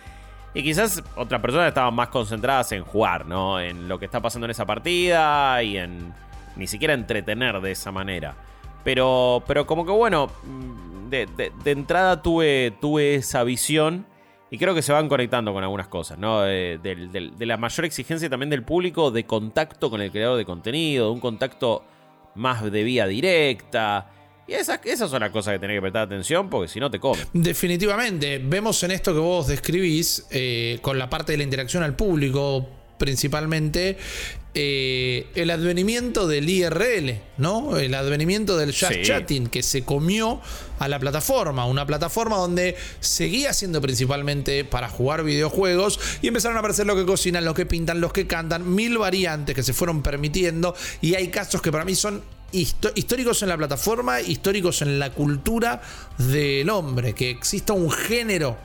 [0.53, 3.59] Y quizás otras personas estaban más concentradas en jugar, ¿no?
[3.59, 6.13] En lo que está pasando en esa partida y en
[6.55, 8.35] ni siquiera entretener de esa manera.
[8.83, 14.05] Pero, pero como que bueno, mm, de, entrada tuve, tuve esa visión
[14.51, 16.41] y creo que se van conectando con algunas cosas, ¿no?
[16.41, 21.07] De, de la mayor exigencia también del público de contacto con el creador de contenido,
[21.07, 21.83] de un contacto
[22.35, 24.07] más de vía directa.
[24.47, 26.99] Y esas, esas son las cosas que tenés que prestar atención porque si no te
[26.99, 27.25] comen.
[27.33, 31.95] Definitivamente, vemos en esto que vos describís, eh, con la parte de la interacción al
[31.95, 33.97] público principalmente,
[34.53, 37.77] eh, el advenimiento del IRL, ¿no?
[37.77, 39.01] El advenimiento del just Sí.
[39.03, 40.39] chatting que se comió
[40.79, 46.59] a la plataforma, una plataforma donde seguía siendo principalmente para jugar videojuegos y empezaron a
[46.59, 50.01] aparecer lo que cocinan, lo que pintan, los que cantan, mil variantes que se fueron
[50.03, 52.21] permitiendo y hay casos que para mí son
[52.53, 55.81] históricos en la plataforma, históricos en la cultura
[56.17, 58.57] del hombre, que exista un género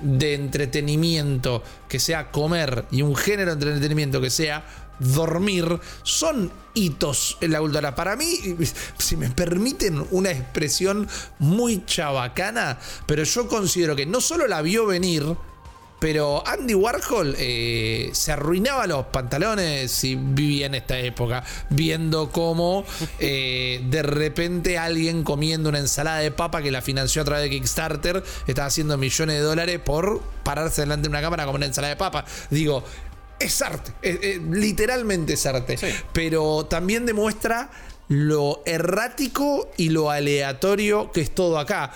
[0.00, 4.64] de entretenimiento que sea comer y un género de entretenimiento que sea
[4.98, 7.94] dormir son hitos en la cultura.
[7.94, 8.56] Para mí,
[8.98, 14.86] si me permiten una expresión muy chabacana, pero yo considero que no solo la vio
[14.86, 15.24] venir,
[15.98, 22.84] pero Andy Warhol eh, se arruinaba los pantalones si vivía en esta época, viendo cómo
[23.18, 27.50] eh, de repente alguien comiendo una ensalada de papa que la financió a través de
[27.50, 31.94] Kickstarter estaba haciendo millones de dólares por pararse delante de una cámara como una ensalada
[31.94, 32.24] de papa.
[32.50, 32.84] Digo,
[33.38, 33.92] es arte,
[34.50, 35.78] literalmente es arte,
[36.12, 37.70] pero también demuestra
[38.08, 41.92] lo errático y lo aleatorio que es todo acá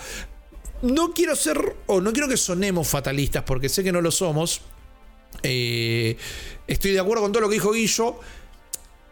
[0.83, 4.61] no quiero ser, o no quiero que sonemos fatalistas, porque sé que no lo somos.
[5.41, 6.15] Eh,
[6.67, 8.19] estoy de acuerdo con todo lo que dijo Guillo.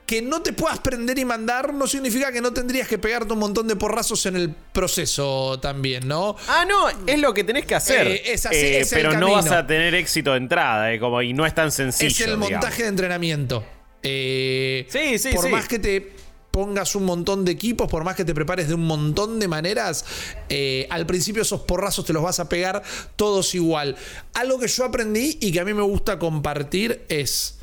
[0.06, 3.40] Que no te puedas prender y mandar no significa que no tendrías que pegarte un
[3.40, 6.36] montón de porrazos en el proceso también, ¿no?
[6.50, 8.08] Ah, no, es lo que tenés que hacer.
[8.08, 11.46] Eh, es así, eh, pero no vas a tener éxito de entrada, como, y no
[11.46, 12.10] es tan sencillo.
[12.10, 13.64] Es el montaje de entrenamiento.
[14.04, 16.21] sí, sí, Por más que te
[16.52, 20.06] pongas un montón de equipos, por más que te prepares de un montón de maneras,
[20.50, 22.84] eh, al principio esos porrazos te los vas a pegar
[23.16, 23.96] todos igual.
[24.34, 27.58] Algo que yo aprendí y que a mí me gusta compartir es,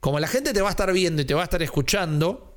[0.00, 2.56] como la gente te va a estar viendo y te va a estar escuchando,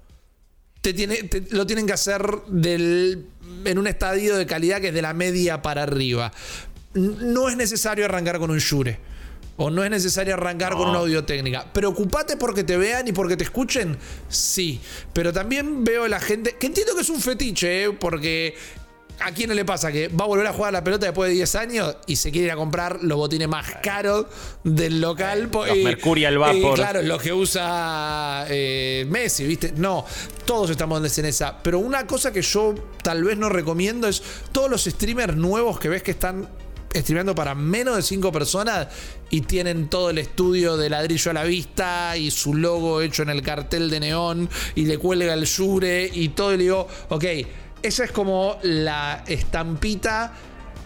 [0.82, 2.24] te tiene, lo tienen que hacer
[2.64, 6.32] en un estadio de calidad que es de la media para arriba.
[6.94, 9.15] No es necesario arrancar con un Shure
[9.58, 11.66] o no es necesario arrancar con una audio técnica.
[11.72, 14.82] Preocupate porque te vean y porque te escuchen, sí.
[15.14, 17.92] Pero también veo a la gente, que entiendo que es un fetiche, ¿eh?
[17.92, 18.56] porque
[19.20, 21.36] ¿A quién no le pasa que va a volver a jugar la pelota después de
[21.36, 24.26] 10 años y se quiere ir a comprar los botines más caros
[24.64, 25.50] del local?
[25.52, 26.76] Los Mercurial Vapor.
[26.76, 29.74] claro, los que usa eh, Messi, ¿viste?
[29.78, 30.06] No,
[30.46, 31.58] todos estamos en esa.
[31.64, 35.88] Pero una cosa que yo tal vez no recomiendo es todos los streamers nuevos que
[35.88, 36.50] ves que están
[36.96, 38.88] streameando para menos de 5 personas
[39.30, 43.30] y tienen todo el estudio de ladrillo a la vista y su logo hecho en
[43.30, 47.26] el cartel de neón y le cuelga el Shure y todo y digo, ok,
[47.82, 50.34] esa es como la estampita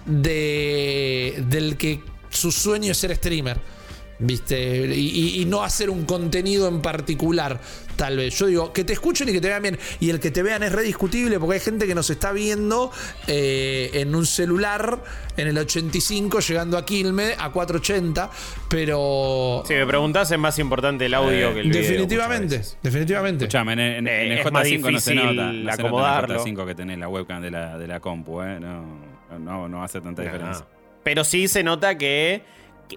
[0.06, 3.79] de, del que su sueño es ser streamer.
[4.22, 4.86] ¿Viste?
[4.96, 7.60] Y, no hacer un contenido en particular,
[7.96, 8.38] tal vez.
[8.38, 9.80] Yo digo, que te escuchen y que te vean bien.
[10.02, 12.92] Y el que te vean es rediscutible porque hay gente que nos está viendo
[13.28, 15.02] eh, en un celular
[15.38, 18.30] en el 85, llegando a Quilme a 480.
[18.68, 19.64] Pero.
[19.66, 21.82] Si me preguntás, es más importante el audio que el video.
[21.82, 23.46] Definitivamente, definitivamente.
[23.46, 25.54] Escuchame, en, en, en el J5 no se nota.
[25.54, 26.44] No acomodarlo.
[26.44, 28.60] J5 que tenés la webcam de la, de la compu, ¿eh?
[28.60, 28.84] No,
[29.40, 30.66] no, no hace tanta diferencia.
[31.04, 32.44] Pero sí se nota que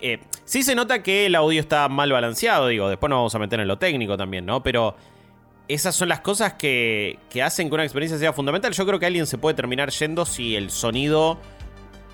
[0.00, 3.38] eh, sí se nota que el audio está mal balanceado, digo, después nos vamos a
[3.38, 4.62] meter en lo técnico también, ¿no?
[4.62, 4.96] Pero
[5.68, 8.72] esas son las cosas que, que hacen que una experiencia sea fundamental.
[8.72, 11.38] Yo creo que alguien se puede terminar yendo si el sonido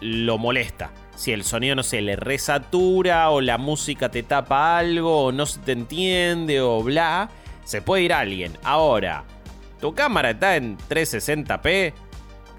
[0.00, 0.90] lo molesta.
[1.16, 5.46] Si el sonido, no sé, le resatura o la música te tapa algo o no
[5.46, 7.30] se te entiende o bla,
[7.64, 8.52] se puede ir alguien.
[8.62, 9.24] Ahora,
[9.80, 11.92] tu cámara está en 360p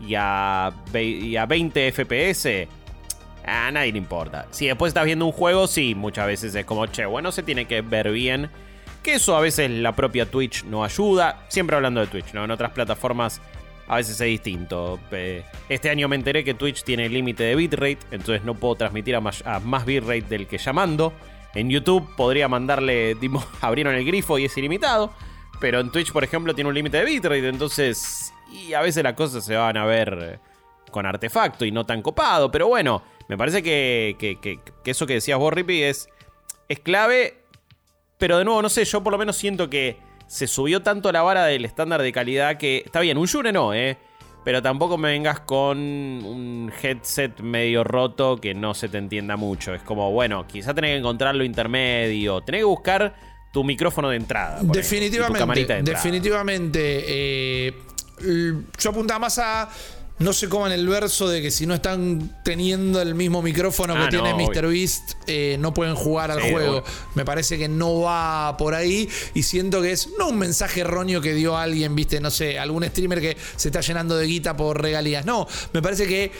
[0.08, 2.48] y a, y a 20 fps
[3.46, 4.48] a nadie le importa.
[4.52, 7.66] Si después estás viendo un juego, sí, muchas veces es como, che, bueno, se tiene
[7.66, 8.50] que ver bien.
[9.04, 11.46] Que eso a veces la propia Twitch no ayuda.
[11.48, 12.44] Siempre hablando de Twitch, ¿no?
[12.44, 13.42] En otras plataformas
[13.88, 15.00] a veces es distinto.
[15.68, 19.22] Este año me enteré que Twitch tiene límite de bitrate, entonces no puedo transmitir a
[19.22, 21.14] más, bitrate del que llamando.
[21.56, 23.18] En YouTube podría mandarle,
[23.62, 25.12] abrieron el grifo y es ilimitado.
[25.60, 28.34] Pero en Twitch, por ejemplo, tiene un límite de bitrate, entonces...
[28.52, 30.40] Y a veces las cosas se van a ver
[30.90, 32.52] con artefacto y no tan copado.
[32.52, 34.16] Pero bueno, me parece que,
[34.86, 36.10] eso que decías vos, Rippy, es,
[36.68, 37.38] es clave.
[38.18, 39.98] Pero de nuevo, no sé, yo por lo menos siento que
[40.28, 42.84] se subió tanto la vara del estándar de calidad que.
[42.86, 43.98] Está bien, un Shure no, ¿eh?
[44.44, 49.74] Pero tampoco me vengas con un headset medio roto que no se te entienda mucho.
[49.74, 52.42] Es como, bueno, quizá tenés que encontrar lo intermedio.
[52.42, 53.16] Tenés que buscar
[53.52, 54.60] tu micrófono de entrada.
[54.62, 55.82] Definitivamente.
[55.84, 57.04] definitivamente.
[57.08, 57.74] Eh,
[58.78, 59.70] yo apuntaba más a
[60.20, 64.02] no se coman el verso de que si no están teniendo el mismo micrófono que
[64.02, 64.68] ah, tiene Mr.
[64.68, 66.84] Beast, eh, no pueden jugar al juego.
[67.16, 71.22] Me parece que no va por ahí y siento que es no un mensaje erróneo
[71.22, 74.82] que dio alguien, viste, no sé, algún streamer que se está llenando de guita por
[74.82, 75.26] regalías.
[75.26, 76.32] No, me parece que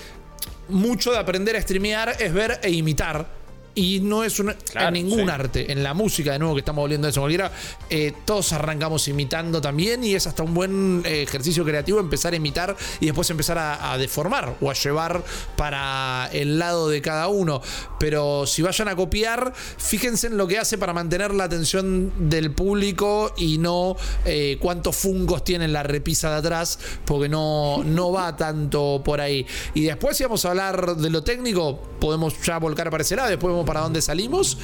[0.68, 3.39] mucho de aprender a streamear es ver e imitar
[3.80, 5.30] Y no es una, Claro, en ningún sí.
[5.32, 7.50] arte, en la música, de nuevo, que estamos volviendo a eso, cualquiera,
[7.90, 12.36] eh, todos arrancamos imitando también y es hasta un buen eh, ejercicio creativo empezar a
[12.36, 15.24] imitar y después empezar a, a deformar o a llevar
[15.56, 17.62] para el lado de cada uno.
[18.00, 22.52] Pero si vayan a copiar, fíjense en lo que hace para mantener la atención del
[22.52, 28.12] público y no eh, cuántos fungos tiene en la repisa de atrás, porque no, no
[28.12, 29.46] va tanto por ahí.
[29.74, 33.30] Y después, si vamos a hablar de lo técnico, podemos ya volcar para ese lado,
[33.30, 34.58] después vemos para dónde salimos.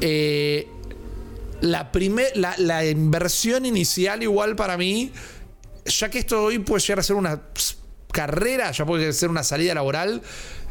[0.00, 0.68] Eh,
[1.60, 5.10] la, primer, la, la inversión inicial igual para mí,
[5.84, 7.42] ya que esto hoy puede llegar a ser una
[8.12, 10.22] carrera, ya puede ser una salida laboral,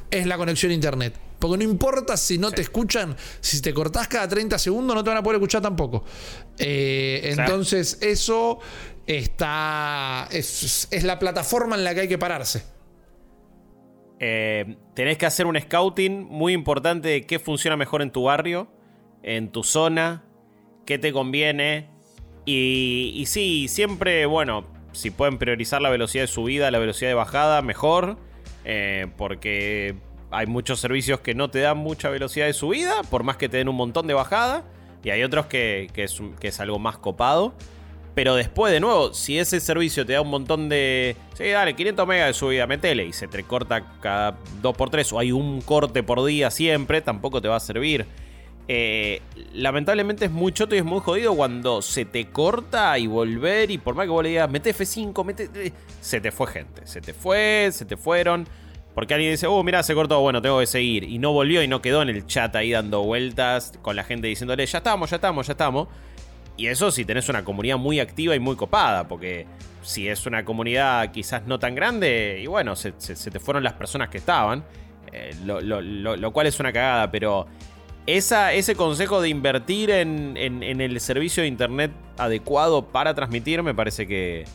[0.10, 1.14] es la conexión a internet.
[1.40, 5.10] Porque no importa si no te escuchan, si te cortás cada 30 segundos no te
[5.10, 6.06] van a poder escuchar tampoco.
[6.58, 8.60] Eh, entonces eso
[9.06, 10.30] está...
[10.32, 12.64] Es, es la plataforma en la que hay que pararse.
[14.26, 18.70] Eh, tenés que hacer un scouting muy importante de qué funciona mejor en tu barrio,
[19.22, 20.24] en tu zona,
[20.86, 21.90] qué te conviene.
[22.46, 27.16] Y, y sí, siempre, bueno, si pueden priorizar la velocidad de subida, la velocidad de
[27.16, 28.18] bajada, mejor.
[28.64, 29.96] eh, porque
[30.32, 33.58] hay muchos servicios que no te dan mucha velocidad de subida, por más que te
[33.58, 34.64] den un montón de bajada.
[35.04, 35.90] Y hay otros que,
[36.42, 37.56] es algo más copado.
[38.16, 41.16] Pero después, de nuevo, si ese servicio te da un montón de.
[41.36, 43.06] Sí, dale, 500 megas de subida, metele.
[43.08, 47.48] Y se te corta cada 2x3 o hay un corte por día siempre, tampoco te
[47.48, 48.06] va a servir.
[48.68, 49.22] Eh,
[49.54, 53.72] lamentablemente es muy choto y es muy jodido cuando se te corta y volver.
[53.72, 55.50] Y por más que vos le digas, mete F5, mete.
[55.56, 56.86] eh, Se te fue gente.
[56.86, 58.48] Se te fue, se te fueron.
[58.94, 61.04] Porque alguien dice, oh, mira, se cortó, bueno, tengo que seguir.
[61.04, 64.28] Y no volvió y no quedó en el chat ahí dando vueltas con la gente
[64.28, 65.88] diciéndole, ya estamos, ya estamos, ya estamos.
[66.58, 69.46] Y eso si tenés una comunidad muy activa y muy copada, porque
[69.82, 74.10] si es una comunidad quizás no tan grande, y bueno, se, te fueron las personas
[74.10, 74.64] que estaban,
[75.12, 77.48] eh, lo, lo- lo- lo cual es una cagada, pero
[78.06, 83.74] esa, ese consejo de invertir en, en- el servicio de internet adecuado para transmitir me
[83.74, 84.46] parece que eh,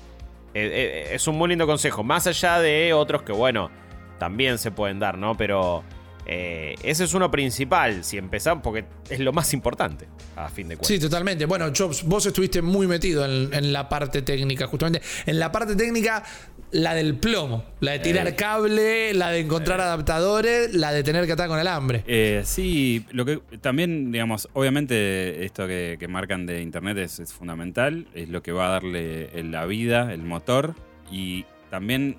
[0.54, 3.70] eh, es un muy lindo consejo, más allá de otros que, bueno,
[4.18, 5.36] también se pueden dar, ¿no?
[5.36, 5.82] Pero...
[6.30, 10.06] eh, ese es uno principal, si empezamos, porque es lo más importante,
[10.36, 10.88] a fin de cuentas.
[10.88, 11.46] Sí, totalmente.
[11.46, 15.00] Bueno, Jobs, vos estuviste muy metido en, en la parte técnica, justamente.
[15.26, 16.22] En la parte técnica,
[16.70, 18.36] la del plomo, la de tirar Eh.
[18.36, 22.04] cable, la de encontrar adaptadores, la de tener que atar con alambre.
[22.06, 27.32] Eh, sí, lo que también, digamos, obviamente esto que, que marcan de internet es, es
[27.32, 30.74] fundamental, es lo que va a darle el- la vida, el motor.
[31.10, 32.16] Y también,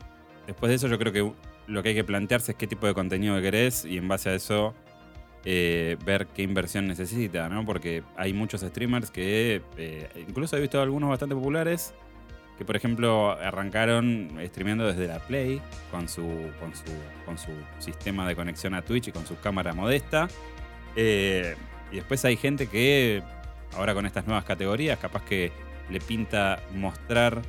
[0.47, 1.31] después de eso, yo creo que
[1.69, 4.29] lo que hay que plantearse es qué tipo de contenido que querés y en base
[4.29, 4.73] a eso
[5.45, 7.65] eh, ver qué inversión necesita, ¿no?
[7.65, 11.93] Porque hay muchos streamers que, eh, incluso he visto algunos bastante populares,
[12.57, 15.61] que por ejemplo arrancaron streameando desde la Play
[15.91, 16.27] con su,
[16.59, 16.91] con su,
[17.25, 20.27] con su sistema de conexión a Twitch y con su cámara modesta.
[20.95, 21.55] Eh,
[21.91, 23.23] y después hay gente que
[23.77, 25.51] ahora con estas nuevas categorías capaz que
[25.89, 27.41] le pinta mostrar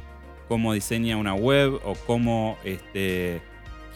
[0.47, 3.43] cómo diseña una web o cómo este,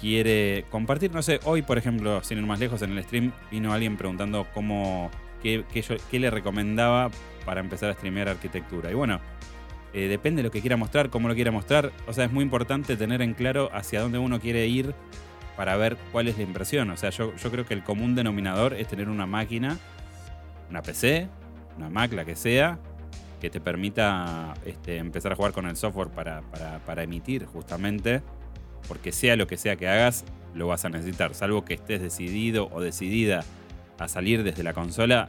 [0.04, 1.10] quiere compartir.
[1.12, 4.46] No sé, hoy por ejemplo, sin ir más lejos en el stream, vino alguien preguntando
[4.52, 5.10] cómo,
[5.42, 7.10] qué, qué yo- qué le recomendaba
[7.46, 8.90] para empezar a streamear arquitectura.
[8.90, 9.18] Y bueno,
[9.94, 11.90] eh, depende de lo que quiera mostrar, cómo lo quiera mostrar.
[12.06, 14.94] O sea, es muy importante tener en claro hacia dónde uno quiere ir
[15.56, 16.90] para ver cuál es la inversión.
[16.90, 19.78] O sea, yo, yo creo que el común denominador es tener una máquina,
[20.68, 21.28] una PC,
[21.78, 22.78] una Mac, la que sea,
[23.40, 28.20] que te permita este, empezar a jugar con el software para, para- para emitir justamente,
[28.88, 30.24] porque sea lo que sea que hagas,
[30.54, 31.34] lo vas a necesitar.
[31.34, 33.44] Salvo que estés decidido o decidida
[33.98, 35.28] a salir desde la consola,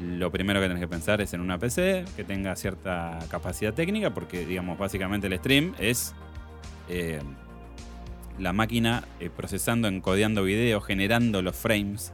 [0.00, 4.10] lo primero que tenés que pensar es en una PC que tenga cierta capacidad técnica,
[4.10, 6.14] porque digamos, básicamente el stream es
[6.88, 7.20] eh,
[8.38, 12.12] la máquina eh, procesando, encodeando videos, generando los frames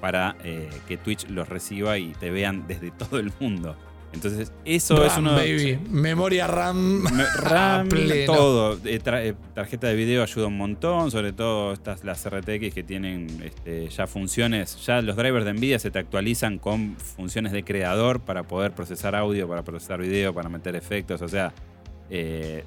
[0.00, 3.76] para eh, que Twitch los reciba y te vean desde todo el mundo.
[4.14, 5.78] Entonces, eso es uno baby.
[5.90, 7.02] Memoria RAM.
[7.02, 8.32] me- RAM, pleno.
[8.32, 8.72] todo.
[8.84, 12.82] Eh, tra- eh, tarjeta de video ayuda un montón, sobre todo estas las RTX que
[12.82, 14.84] tienen este, ya funciones.
[14.86, 19.14] Ya los drivers de Nvidia se te actualizan con funciones de creador para poder procesar
[19.14, 21.20] audio, para procesar video, para meter efectos.
[21.20, 21.52] O sea,
[22.08, 22.64] eh,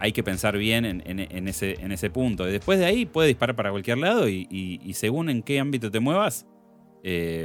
[0.00, 2.48] hay que pensar bien en, en- en ese, en ese punto.
[2.48, 5.60] Y después de ahí puede disparar para cualquier lado y, y- y según en qué
[5.60, 6.46] ámbito te muevas,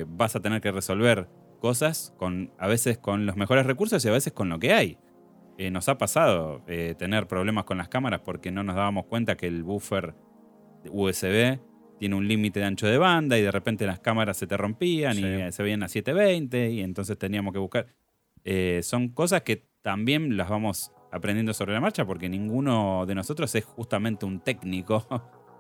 [0.07, 4.11] vas a tener que resolver cosas con a veces con los mejores recursos y a
[4.11, 4.97] veces con lo que hay.
[5.57, 9.37] Eh, nos ha pasado eh, tener problemas con las cámaras porque no nos dábamos cuenta
[9.37, 10.13] que el buffer
[10.91, 11.59] USB
[11.97, 15.15] tiene un límite de ancho de banda y de repente las cámaras se te rompían
[15.15, 15.21] Sí.
[15.21, 17.87] y eh, se veían a 720 y entonces teníamos que buscar.
[18.43, 23.55] Eh, son cosas que también las vamos aprendiendo sobre la marcha porque ninguno de nosotros
[23.55, 25.07] es justamente un técnico,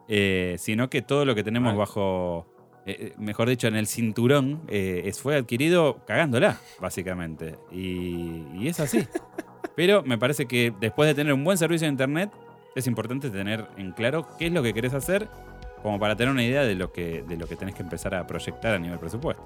[0.57, 2.45] sino que todo lo que tenemos bajo,
[2.85, 7.55] eh, mejor dicho, en el cinturón, eh, fue adquirido cagándola, básicamente.
[7.71, 9.07] Y, y es así.
[9.75, 12.31] Pero me parece que después de tener un buen servicio de Internet,
[12.75, 15.27] es importante tener en claro qué es lo que querés hacer,
[15.81, 18.27] como para tener una idea de lo que, de lo que tenés que empezar a
[18.27, 19.43] proyectar a nivel presupuesto.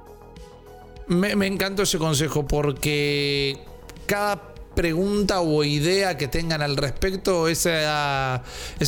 [1.07, 3.57] Me, me encantó ese consejo porque
[4.05, 7.85] cada pregunta o idea que tengan al respecto, ese,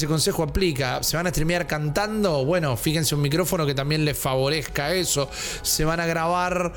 [0.07, 1.03] consejo aplica.
[1.03, 2.45] ¿Se van a streamear cantando?
[2.45, 5.29] Bueno, fíjense un micrófono que también les favorezca eso.
[5.61, 6.73] ¿Se van a grabar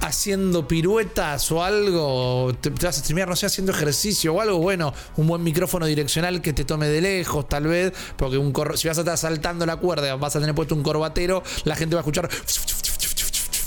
[0.00, 4.92] haciendo piruetas o algo, te, vas a streamear, no sé, haciendo ejercicio o algo, bueno,
[5.16, 8.98] un buen micrófono direccional que te tome de lejos, tal vez, porque un si vas
[8.98, 12.02] a estar saltando la cuerda, vas a tener puesto un corbatero, la gente va a
[12.02, 12.28] escuchar.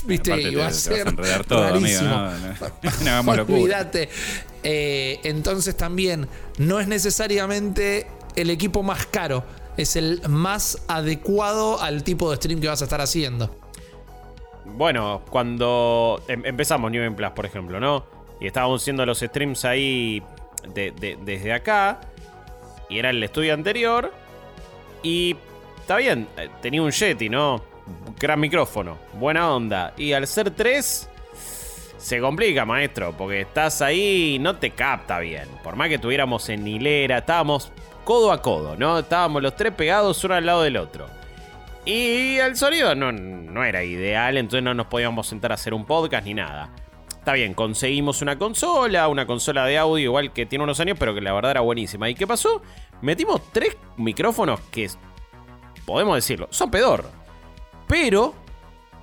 [0.04, 0.40] ¿Viste?
[0.40, 1.14] y va a ser
[1.46, 2.30] todo, rarísimo.
[3.48, 4.08] Olvídate.
[4.62, 6.28] Eh, entonces también
[6.58, 9.44] no es necesariamente el equipo más caro,
[9.76, 13.56] es el más adecuado al tipo de stream que vas a estar haciendo.
[14.64, 18.04] Bueno, cuando em, empezamos New Game Plus, por ejemplo, ¿no?
[18.40, 20.22] Y estábamos haciendo los streams ahí
[20.74, 22.00] desde acá.
[22.88, 24.12] Y era el estudio anterior.
[25.02, 25.36] Y
[25.80, 27.62] está bien, eh, tenía un Yeti, ¿no?
[28.18, 29.92] Gran micrófono, buena onda.
[29.96, 31.08] Y al ser tres,
[31.98, 35.48] se complica, maestro, porque estás ahí y no te capta bien.
[35.62, 37.72] Por más que estuviéramos en hilera, estábamos
[38.04, 38.98] codo a codo, ¿no?
[38.98, 41.06] Estábamos los tres pegados uno al lado del otro.
[41.84, 45.84] Y el sonido no, no era ideal, entonces no nos podíamos sentar a hacer un
[45.84, 46.70] podcast ni nada.
[47.08, 51.14] Está bien, conseguimos una consola, una consola de audio igual que tiene unos años, pero
[51.14, 52.08] que la verdad era buenísima.
[52.08, 52.62] ¿Y qué pasó?
[53.02, 54.88] Metimos tres micrófonos que,
[55.84, 57.04] podemos decirlo, son pedor.
[57.90, 58.34] Pero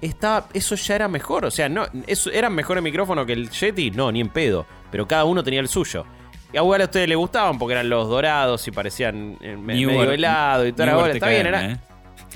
[0.02, 1.46] estaba, eso ya era mejor.
[1.46, 3.92] O sea, no, eso, ¿eran mejores micrófonos que el Yeti?
[3.92, 4.66] No, ni en pedo.
[4.90, 6.06] Pero cada uno tenía el suyo.
[6.54, 10.66] Y a a ustedes les gustaban porque eran los dorados y parecían eh, medio helado
[10.66, 11.78] y toda Está bien, era, ¿eh?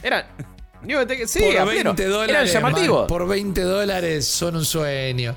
[0.04, 0.26] Eran.
[1.26, 3.08] Sí, por 20 dólares, eran llamativos.
[3.08, 5.36] por 20 dólares son un sueño.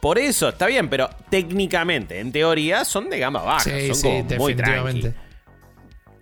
[0.00, 3.60] Por eso, está bien, pero técnicamente, en teoría, son de gama baja.
[3.60, 5.14] Sí, son sí, definitivamente.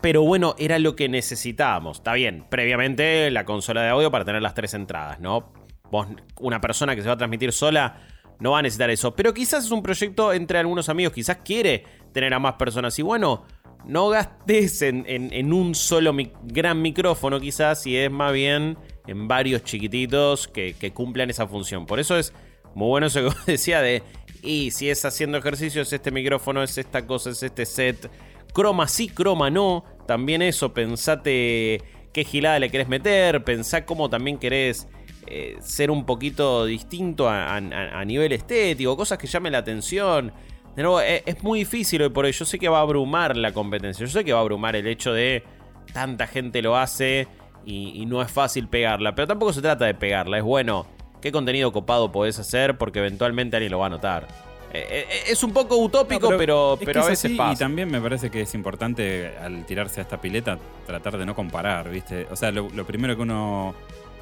[0.02, 1.98] Pero bueno, era lo que necesitábamos.
[1.98, 5.52] Está bien, previamente la consola de audio para tener las tres entradas, ¿no?
[5.90, 6.08] Vos,
[6.40, 8.00] una persona que se va a transmitir sola,
[8.40, 9.14] no va a necesitar eso.
[9.14, 12.98] Pero quizás es un proyecto entre algunos amigos, quizás quiere tener a más personas.
[12.98, 13.44] Y bueno,
[13.84, 18.76] no gastes en, un solo gran micrófono quizás, y es más bien
[19.06, 21.86] en varios chiquititos que, cumplan esa función.
[21.86, 22.32] Por eso es
[22.74, 24.02] muy bueno eso que decía de,
[24.42, 28.10] y si es haciendo ejercicio, es este micrófono, es esta cosa, es este set.
[28.52, 29.84] Croma sí, croma no.
[30.06, 31.82] También eso, pensate
[32.12, 34.88] qué gilada le querés meter, pensá cómo también querés
[35.26, 37.60] eh, ser un poquito distinto a,
[38.04, 40.32] nivel estético, cosas que llamen la atención.
[40.76, 42.32] De nuevo, e, es, muy difícil hoy por hoy.
[42.32, 44.04] Yo sé que va a abrumar la competencia.
[44.04, 45.44] Yo sé que va a abrumar el hecho de
[45.92, 47.28] tanta gente lo hace
[47.64, 49.14] y, no es fácil pegarla.
[49.14, 50.38] Pero tampoco se trata de pegarla.
[50.38, 50.86] Es bueno,
[51.20, 52.76] ¿qué contenido copado podés hacer?
[52.76, 54.51] Porque eventualmente alguien lo va a notar.
[54.72, 57.52] E, e, es un poco utópico, pero, pero, a veces pasa.
[57.52, 61.34] Y también me parece que es importante al tirarse a esta pileta tratar de no
[61.34, 62.26] comparar, ¿viste?
[62.30, 63.74] O sea, lo, primero que uno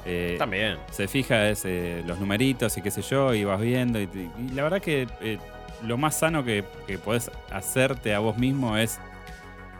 [0.05, 0.77] eh, También.
[0.91, 3.99] Se fija es eh, los numeritos y qué sé yo, y vas viendo.
[3.99, 4.09] Y,
[4.53, 5.37] la verdad que eh,
[5.83, 8.99] lo más sano que, que podés hacerte a vos mismo es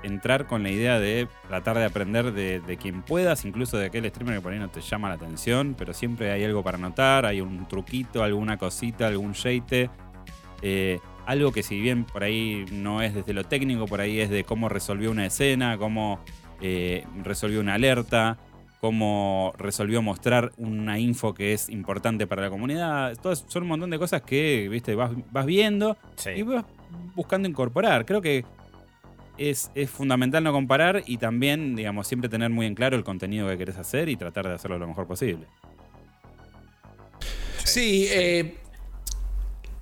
[0.03, 4.35] entrar con la idea de tratar de aprender de, quien puedas, incluso de aquel streamer
[4.35, 7.41] que por ahí no te llama la atención, pero siempre hay algo para notar, hay
[7.41, 9.89] un truquito, alguna cosita, algún jeite.
[10.61, 14.29] Eh, algo que si bien por ahí no es desde lo técnico, por ahí es
[14.29, 16.19] de cómo resolvió una escena, cómo
[16.61, 18.37] eh, resolvió una alerta,
[18.79, 23.15] cómo resolvió mostrar una info que es importante para la comunidad.
[23.21, 25.11] Todas son un montón de cosas que, viste, vas,
[25.45, 25.97] viendo
[26.35, 26.65] y vas
[27.15, 28.05] buscando incorporar.
[28.05, 28.43] Creo que
[29.37, 33.57] es, fundamental no comparar y también, digamos, siempre tener muy en claro el contenido que
[33.57, 35.45] querés hacer y tratar de hacerlo lo mejor posible.
[37.63, 38.57] Sí, eh,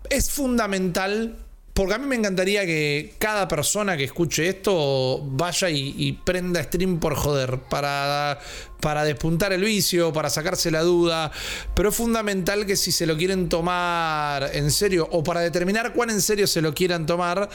[0.10, 1.36] es fundamental
[1.80, 7.00] porque a mí me encantaría que cada persona que escuche esto vaya y, prenda stream
[7.00, 8.38] por joder, para,
[8.82, 11.32] para despuntar el vicio, para sacarse la duda.
[11.76, 16.10] Pero es fundamental que si se lo quieren tomar en serio, o para determinar cuán
[16.10, 17.50] en serio se lo quieran tomar,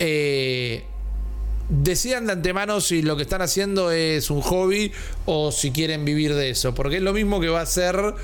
[0.00, 0.82] eh,
[1.68, 4.90] decidan de antemano si lo que están haciendo es un hobby
[5.26, 6.74] o si quieren vivir de eso.
[6.74, 8.16] Porque es lo mismo que va a ser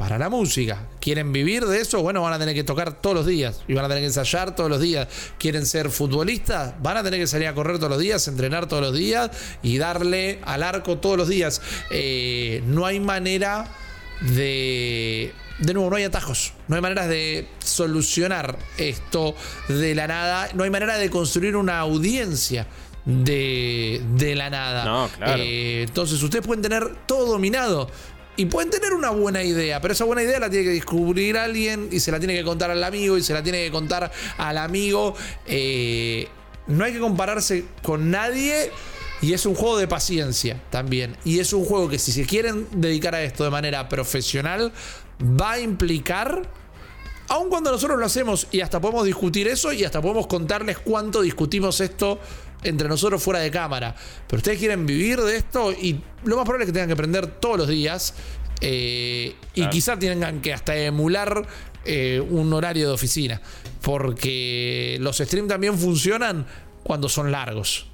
[0.00, 0.86] para la música.
[0.98, 2.00] ¿Quieren vivir de eso?
[2.00, 4.56] Bueno, van a tener que tocar todos los días y van a tener que ensayar
[4.56, 5.06] todos los días.
[5.38, 6.72] ¿Quieren ser futbolistas?
[6.82, 9.30] Van a tener que salir a correr todos los días, entrenar todos los días
[9.62, 11.60] y darle al arco todos los días.
[11.90, 13.66] Eh, no hay manera
[14.22, 15.34] de...
[15.58, 19.34] De nuevo, no hay atajos, no hay maneras de solucionar esto
[19.68, 22.66] de la nada, no hay manera de construir una audiencia
[23.04, 24.86] de, la nada.
[24.86, 25.42] No, claro.
[25.42, 27.90] Eh, entonces, ustedes pueden tener todo dominado
[28.40, 31.90] y pueden tener una buena idea, pero esa buena idea la tiene que descubrir alguien
[31.92, 34.56] y se la tiene que contar al amigo y se la tiene que contar al
[34.56, 35.14] amigo.
[35.46, 36.26] Eh,
[36.66, 38.70] no hay que compararse con nadie.
[39.20, 41.18] Y es un juego de paciencia también.
[41.22, 44.72] Y es un juego que si se quieren dedicar a esto de manera profesional,
[45.22, 46.50] va a implicar,
[47.28, 51.20] aun cuando nosotros lo hacemos y hasta podemos discutir eso y hasta podemos contarles cuánto
[51.20, 52.18] discutimos esto
[52.62, 53.94] entre nosotros fuera de cámara.
[54.26, 57.26] Pero ustedes quieren vivir de esto y lo más probable es que tengan que aprender
[57.26, 58.14] todos los días.
[58.60, 61.46] Eh, y quizás tengan que hasta emular
[61.84, 63.40] eh, un horario de oficina.
[63.82, 66.46] Porque los streams también funcionan
[66.82, 67.86] cuando son largos.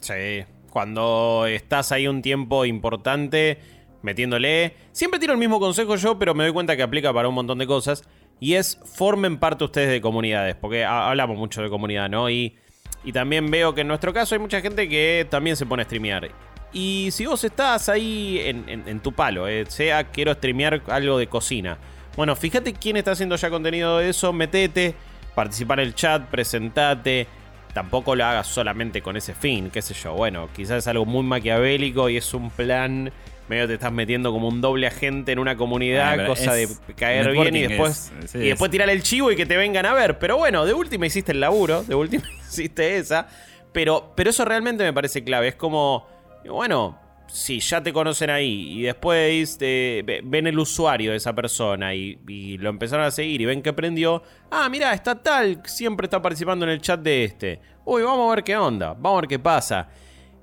[0.00, 3.58] Sí, cuando estás ahí un tiempo importante
[4.02, 4.74] metiéndole.
[4.92, 7.58] Siempre tiro el mismo consejo yo, pero me doy cuenta que aplica para un montón
[7.58, 8.04] de cosas.
[8.40, 12.28] Y es formen parte ustedes de comunidades, porque hablamos mucho de comunidad, ¿no?
[12.28, 12.56] Y,
[13.04, 15.84] y también veo que en nuestro caso hay mucha gente que también se pone a
[15.84, 16.30] streamear.
[16.72, 21.78] Y si vos estás ahí en, tu palo, eh, sea quiero streamear algo de cocina.
[22.16, 24.94] Bueno, fíjate quién está haciendo ya contenido de eso, metete,
[25.34, 27.28] participar en el chat, presentate.
[27.72, 30.14] Tampoco lo hagas solamente con ese fin, qué sé yo.
[30.14, 33.12] Bueno, quizás es algo muy maquiavélico y es un plan
[33.48, 37.30] medio te estás metiendo como un doble agente en una comunidad, ah, cosa de caer
[37.32, 40.18] bien y después, y después tirar el chivo y que te vengan a ver.
[40.18, 43.26] Pero bueno, de última hiciste el laburo, de última hiciste esa.
[43.72, 45.48] Pero, pero eso realmente me parece clave.
[45.48, 46.06] Es como,
[46.48, 52.18] bueno, si ya te conocen ahí y después ven el usuario de esa persona y,
[52.28, 56.22] y, lo empezaron a seguir y ven que aprendió, ah, mira, está tal, siempre está
[56.22, 57.60] participando en el chat de este.
[57.84, 59.88] Uy, vamos a ver qué onda, vamos a ver qué pasa.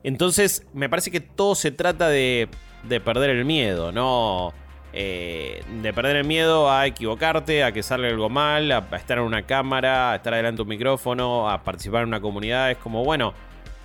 [0.04, 2.50] Entonces, me parece que todo se trata de
[2.84, 4.54] de perder el miedo, no
[4.94, 9.24] eh, de perder el miedo a equivocarte, a que salga algo mal, a, estar en
[9.24, 12.72] una cámara, a estar delante de un micrófono, a participar en una comunidad.
[12.72, 13.34] Es como, bueno,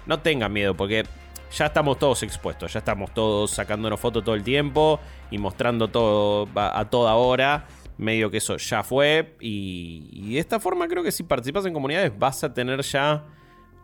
[0.07, 1.05] no tengan miedo porque
[1.53, 4.99] ya estamos todos expuestos, ya estamos todos sacándonos fotos todo el tiempo
[5.31, 7.67] y mostrando todo a, toda hora.
[7.99, 9.37] Medio que eso ya fue.
[9.41, 13.25] Y, y de esta forma creo que si participas en comunidades vas a tener ya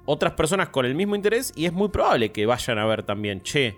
[0.05, 3.43] otras personas con el mismo interés y es muy probable que vayan a ver también,
[3.43, 3.77] che,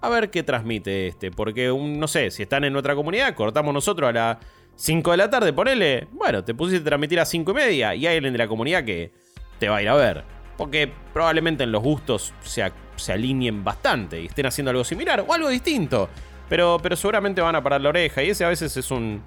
[0.00, 1.30] a ver qué transmite este.
[1.30, 4.38] Porque, no sé, si están en nuestra comunidad, cortamos nosotros a las
[4.76, 6.06] 5 de la tarde, ponele.
[6.12, 8.84] Bueno, te pusiste a transmitir a 5 y media y hay alguien de la comunidad
[8.84, 9.10] que
[9.58, 10.24] te va a ir a ver.
[10.56, 15.32] Porque probablemente en los gustos se, se alineen bastante y estén haciendo algo similar o
[15.32, 16.08] algo distinto.
[16.48, 19.22] Pero, pero seguramente van a parar la oreja y ese a veces es un,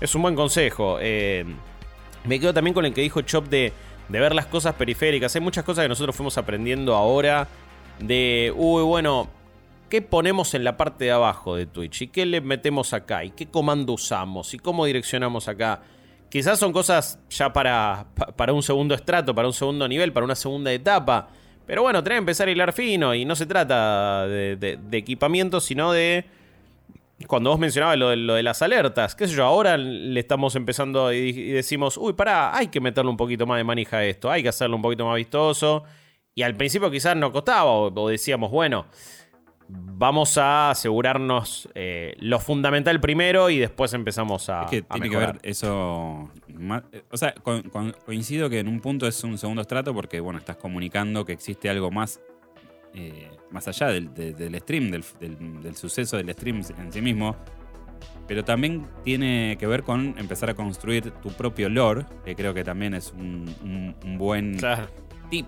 [0.00, 0.98] es un buen consejo.
[1.00, 1.44] Eh,
[2.24, 3.72] me quedo también con el que dijo Chop de,
[4.08, 5.34] de ver las cosas periféricas.
[5.34, 7.46] Hay muchas cosas que nosotros fuimos aprendiendo ahora
[7.98, 9.28] de, uy, bueno,
[9.96, 13.30] qué ponemos en la parte de abajo de Twitch y qué le metemos acá y
[13.30, 15.80] qué comando usamos y cómo direccionamos acá.
[16.28, 20.34] Quizás son cosas ya para, para un segundo estrato, para un segundo nivel, para una
[20.34, 21.28] segunda etapa.
[21.66, 25.92] Pero bueno, tenés que empezar a hilar fino y no se trata de, equipamiento, sino
[25.92, 26.26] de...
[27.26, 30.56] Cuando vos mencionabas lo de, lo de, las alertas, qué sé yo, ahora le estamos
[30.56, 34.30] empezando y, decimos, uy, pará, hay que meterle un poquito más de manija a esto,
[34.30, 35.84] hay que hacerlo un poquito más vistoso.
[36.34, 38.84] Y al principio quizás no costaba, o decíamos, bueno,
[39.68, 44.64] vamos a asegurarnos eh, lo fundamental primero y después empezamos a.
[44.64, 46.30] Es que tiene que ver eso.
[46.92, 47.34] Eh, o sea,
[48.04, 51.68] coincido que en un punto es un segundo estrato porque, bueno, estás comunicando que existe
[51.68, 52.20] algo más.
[52.94, 54.08] Eh, más allá del,
[54.60, 57.36] stream, del, suceso del stream en sí mismo.
[58.26, 62.64] Pero también tiene que ver con empezar a construir tu propio lore, que creo que
[62.64, 64.58] también es un, buen
[65.30, 65.46] tip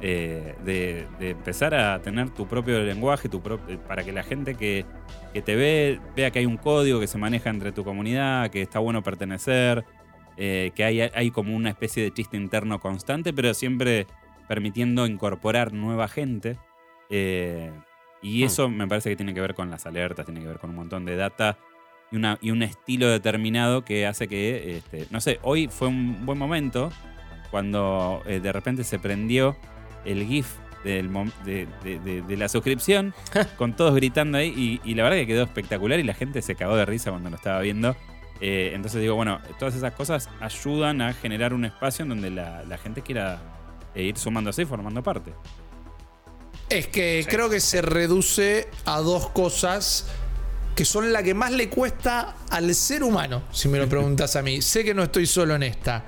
[0.00, 3.38] eh, de, empezar a tener tu propio lenguaje, tu
[3.68, 4.84] eh, para que la gente que,
[5.32, 8.80] te ve vea que hay un código que se maneja entre tu comunidad, que está
[8.80, 9.84] bueno pertenecer,
[10.36, 14.06] eh, que hay, hay como una especie de chiste interno constante, pero siempre
[14.48, 16.58] permitiendo incorporar nueva gente.
[17.10, 18.44] y hmm.
[18.44, 20.76] eso me parece que tiene que ver con las alertas, tiene que ver con un
[20.76, 21.56] montón de data
[22.10, 26.26] y, una, y un estilo determinado que hace que, este, no sé, hoy fue un
[26.26, 26.90] buen momento
[27.50, 29.56] cuando de repente se prendió
[30.04, 30.46] el GIF
[30.84, 31.10] del,
[31.44, 33.14] de, la suscripción,
[33.56, 36.76] con todos gritando ahí, y, la verdad que quedó espectacular y la gente se cagó
[36.76, 37.96] de risa cuando lo estaba viendo.
[38.40, 42.78] Eh, entonces digo, bueno, todas esas cosas ayudan a generar un espacio en donde la,
[42.82, 43.40] gente quiera
[43.94, 45.32] eh, ir sumándose y formando parte.
[46.68, 50.08] Es que creo que se reduce a dos cosas
[50.74, 54.42] que son la que más le cuesta al ser humano, si me lo preguntas a
[54.42, 54.60] mí.
[54.60, 56.04] sé que no estoy solo en esta.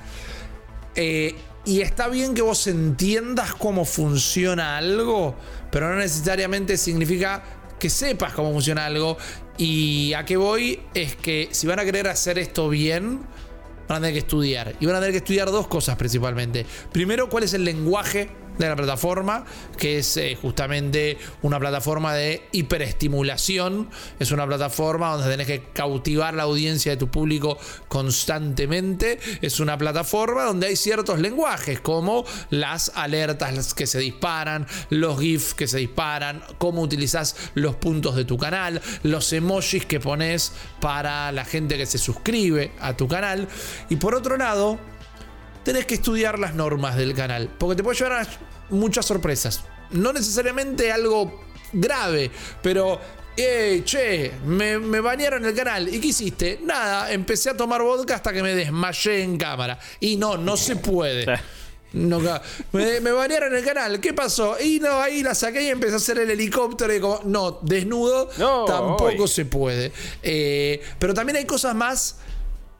[0.95, 1.35] Eh,
[1.67, 5.35] y está bien que vos entiendas cómo funciona algo,
[5.73, 7.43] pero no necesariamente significa
[7.79, 9.19] que sepas cómo funciona algo.
[9.59, 13.21] Y a qué voy es que si van a querer hacer esto bien,
[13.89, 14.77] van a tener que estudiar.
[14.79, 16.65] Y van a tener que estudiar dos cosas principalmente.
[16.93, 19.45] Primero, cuál es el lenguaje de la plataforma,
[19.77, 23.89] que es eh, justamente una plataforma de hiperestimulación.
[24.19, 29.19] Es una plataforma donde tenés que cautivar la audiencia de tu público constantemente.
[29.43, 35.55] Es una plataforma donde hay ciertos lenguajes, como las alertas que se disparan, los GIFs
[35.55, 41.33] que se disparan, cómo utilizas los puntos de tu canal, los emojis que pones para
[41.33, 43.49] la gente que se suscribe a tu canal.
[43.89, 44.79] Y por otro lado,
[45.67, 48.29] tenés que estudiar las normas del canal, porque te puede llevar a
[48.71, 49.65] muchas sorpresas.
[49.91, 51.43] No necesariamente algo
[51.73, 52.31] grave,
[52.63, 53.01] pero
[53.37, 55.93] eh, che, me, me, bañaron el canal.
[55.93, 56.61] ¿Y qué hiciste?
[56.63, 59.77] Nada, empecé a tomar vodka hasta que me desmayé en cámara.
[59.99, 61.27] Y no, no se puede.
[61.93, 62.21] No,
[62.73, 64.01] me, me banearon el canal.
[64.01, 64.61] ¿Qué pasó?
[64.61, 66.95] Y no, ahí la saqué y empecé a hacer el helicóptero.
[66.95, 68.27] Y como, no, desnudo
[68.67, 69.93] tampoco se puede.
[70.23, 72.17] Eh, pero también hay cosas más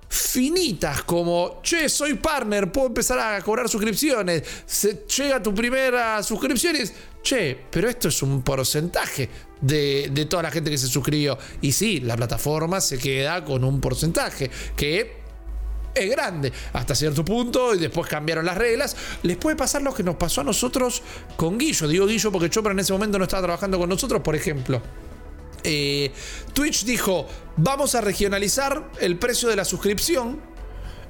[0.09, 6.77] finitas como, che, soy partner, puedo empezar a cobrar suscripciones, se, llega tu primera suscripción
[6.77, 6.93] es,
[7.23, 9.29] che, pero esto es un porcentaje
[9.61, 11.37] de, de, toda la gente que se suscribió.
[11.61, 15.27] Y sí, la plataforma se queda con un porcentaje que
[15.97, 18.97] es grande hasta cierto punto y después cambiaron las reglas.
[19.23, 21.03] Les puede pasar lo que nos pasó a nosotros
[21.37, 21.89] con Guillo.
[21.89, 24.83] Digo Guillo porque Chopra en ese momento no estaba trabajando con nosotros, por ejemplo.
[25.63, 26.13] Eh,
[26.53, 27.27] Twitch dijo,
[27.57, 30.41] vamos a regionalizar el precio de la suscripción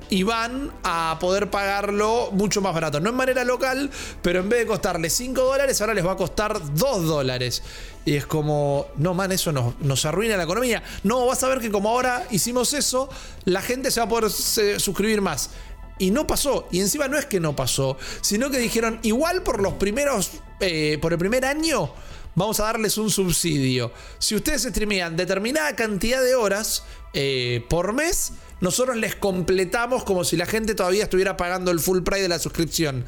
[0.08, 3.00] y van a poder pagarlo mucho más barato.
[3.00, 3.90] No en manera local,
[4.22, 7.62] pero en vez de costarle 5 dólares, ahora les va a costar 2 dólares.
[8.04, 10.82] Y es como, no, man, eso nos, nos, arruina la economía.
[11.02, 13.08] No, vas a ver que como ahora hicimos eso,
[13.44, 15.50] la gente se va a poder suscribir más.
[15.98, 16.68] Y no pasó.
[16.70, 20.98] Y encima no es que no pasó, sino que dijeron, igual por los primeros, eh,
[21.00, 21.90] por el primer año,
[22.36, 23.90] vamos a darles un subsidio.
[24.18, 30.36] Si ustedes streamean determinada cantidad de horas eh, por mes, nosotros les completamos como si
[30.36, 33.04] la gente todavía estuviera pagando el full price de la suscripción.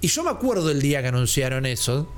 [0.00, 2.10] Y yo me acuerdo el día que anunciaron eso.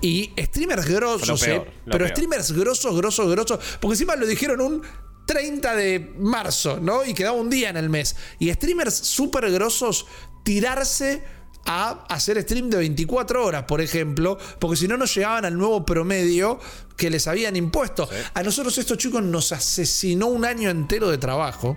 [0.00, 4.82] Y streamers grosos, eh, pero streamers grosos, grosos, grosos, porque encima lo dijeron un
[5.26, 7.04] 30 de marzo, ¿no?
[7.04, 8.14] Y quedaba un día en el mes.
[8.38, 10.06] Y streamers súper grosos
[10.44, 11.22] tirarse
[11.66, 15.84] a hacer stream de 24 horas, por ejemplo, porque si no, no llegaban al nuevo
[15.84, 16.58] promedio
[16.96, 18.08] que les habían impuesto.
[18.34, 21.76] A nosotros estos chicos nos asesinó un año entero de trabajo,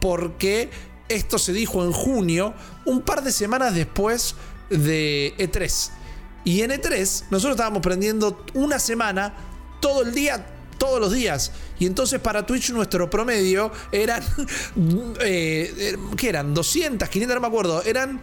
[0.00, 0.70] porque
[1.08, 2.52] esto se dijo en junio,
[2.84, 4.34] un par de semanas después
[4.70, 5.90] de E3.
[6.44, 9.34] Y en E3 nosotros estábamos prendiendo una semana,
[9.80, 10.46] todo el día,
[10.78, 11.52] todos los días.
[11.78, 14.22] Y entonces para Twitch nuestro promedio eran,
[15.20, 16.54] eh, eh, ¿qué eran?
[16.54, 17.82] 200, 500, no me acuerdo.
[17.84, 18.20] Eran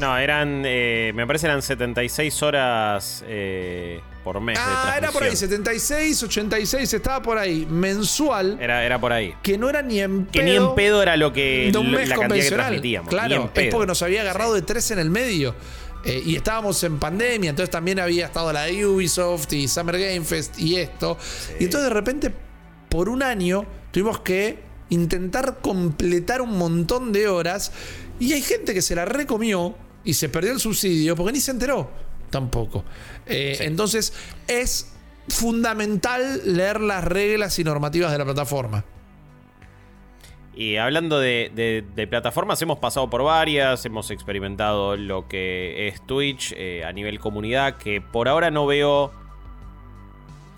[0.00, 0.62] no, eran.
[0.64, 4.58] Eh, me parece eran 76 horas eh, por mes.
[4.60, 7.66] Ah, era por ahí, 76, 86, estaba por ahí.
[7.66, 8.58] Mensual.
[8.60, 9.34] Era, era por ahí.
[9.42, 10.32] Que no era ni en pedo.
[10.32, 11.70] Que ni en pedo era lo que.
[11.72, 12.48] De un mes la convencional.
[12.48, 13.10] que transmitíamos.
[13.10, 15.54] Claro, es porque nos había agarrado de tres en el medio.
[16.04, 20.24] Eh, y estábamos en pandemia, entonces también había estado la de Ubisoft y Summer Game
[20.24, 21.18] Fest y esto.
[21.58, 22.32] Y entonces de repente,
[22.88, 27.72] por un año, tuvimos que intentar completar un montón de horas
[28.18, 29.74] y hay gente que se la recomió
[30.04, 31.90] y se perdió el subsidio porque ni se enteró
[32.30, 32.84] tampoco.
[33.26, 34.12] Eh, entonces
[34.46, 34.92] es
[35.28, 38.84] fundamental leer las reglas y normativas de la plataforma.
[40.54, 46.82] Y hablando de, plataformas, hemos pasado por varias, hemos experimentado lo que es Twitch eh,
[46.84, 49.12] a nivel comunidad, que por ahora no veo...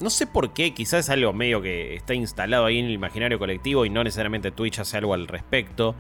[0.03, 3.39] No sé por qué, quizás es algo medio que está instalado ahí en el imaginario
[3.39, 5.95] colectivo y no necesariamente Twitch hace algo al respecto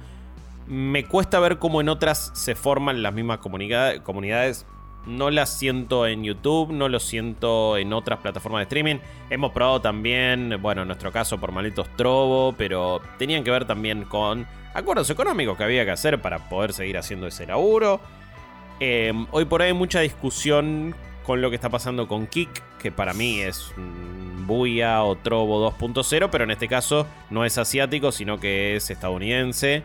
[0.70, 4.66] me cuesta ver cómo en otras se forman las mismas comunidades.
[5.04, 8.96] No las siento en YouTube, no lo siento en otras plataformas de streaming.
[9.30, 14.04] Hemos probado también, bueno, en nuestro caso por Malitos Trovo, pero tenían que ver también
[14.04, 18.00] con acuerdos económicos que había que hacer para poder seguir haciendo ese laburo.
[18.78, 20.94] Em, hoy por hoy hay mucha discusión
[21.24, 23.72] con lo que está pasando con Kik, que para mí es
[24.46, 29.84] Buya o Trovo 2.0, pero en este caso no es asiático, sino que es estadounidense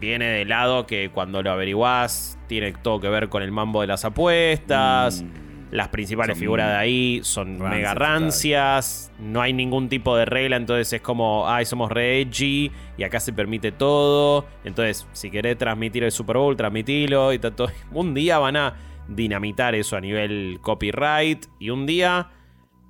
[0.00, 3.86] viene de lado que cuando lo averiguás tiene todo que ver con el mambo de
[3.86, 5.22] las apuestas.
[5.22, 5.48] Mm.
[5.70, 9.12] Las principales figuras de ahí son mega rancias.
[9.18, 10.56] No hay ningún tipo de regla.
[10.56, 12.72] Entonces es como, ay, somos re edgy.
[12.96, 14.46] Y acá se permite todo.
[14.64, 17.34] Entonces, si querés transmitir el Super Bowl, transmitilo.
[17.34, 17.68] Y todo.
[17.92, 18.74] Un día van a
[19.08, 21.46] dinamitar eso a nivel copyright.
[21.58, 22.30] Y un día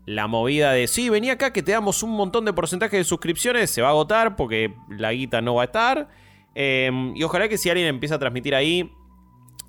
[0.04, 3.70] la movida de, sí, vení acá que te damos un montón de porcentaje de suscripciones.
[3.70, 6.08] Se va a agotar porque la guita no va a estar.
[6.54, 8.90] Em, y ojalá que si alguien empieza a transmitir ahí,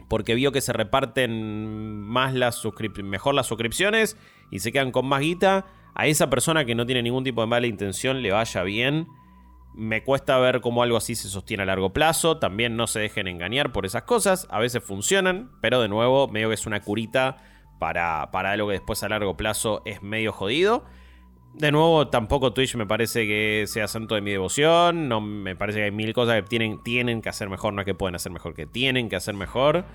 [0.07, 2.61] porque vio que se reparten más las
[3.03, 4.17] mejor las suscripciones
[4.49, 7.47] y se quedan con más guita, a esa persona que no tiene ningún tipo de
[7.47, 9.07] mala intención le vaya bien.
[9.79, 12.37] Me cuesta ver cómo algo así se sostiene a largo plazo.
[12.37, 14.45] También no se dejen engañar por esas cosas.
[14.49, 17.37] A veces funcionan, pero de nuevo, medio que es una curita
[17.79, 20.83] para, para algo que después a largo plazo es medio jodido.
[21.53, 25.07] De nuevo, tampoco Twitch me parece que sea santo de mi devoción.
[25.07, 27.73] No me parece que hay mil cosas que tienen, tienen que hacer mejor.
[27.73, 29.85] No es que pueden hacer mejor, que tienen que hacer mejor.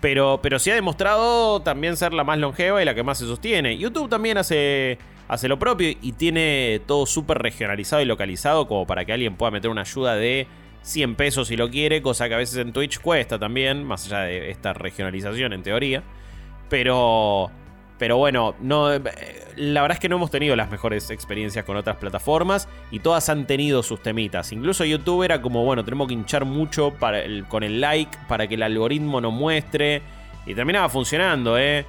[0.00, 3.26] Pero, pero sí ha demostrado también ser la más longeva y la que más se
[3.26, 3.76] sostiene.
[3.76, 9.04] YouTube también hace, hace lo propio y tiene todo súper regionalizado y localizado como para
[9.04, 10.46] que alguien pueda meter una ayuda de
[10.82, 14.20] 100 pesos si lo quiere, cosa que a veces en Twitch cuesta también, más allá
[14.20, 16.02] de esta regionalización en teoría.
[16.68, 17.50] Pero
[17.98, 19.00] pero bueno, no, eh,
[19.56, 23.28] la verdad es que no hemos tenido las mejores experiencias con otras plataformas y todas
[23.30, 24.52] han tenido sus temitas.
[24.52, 28.56] Incluso YouTube era como, bueno, tenemos que hinchar mucho para con el like para que
[28.56, 30.02] el algoritmo nos muestre.
[30.44, 31.84] Y terminaba funcionando, ¿eh?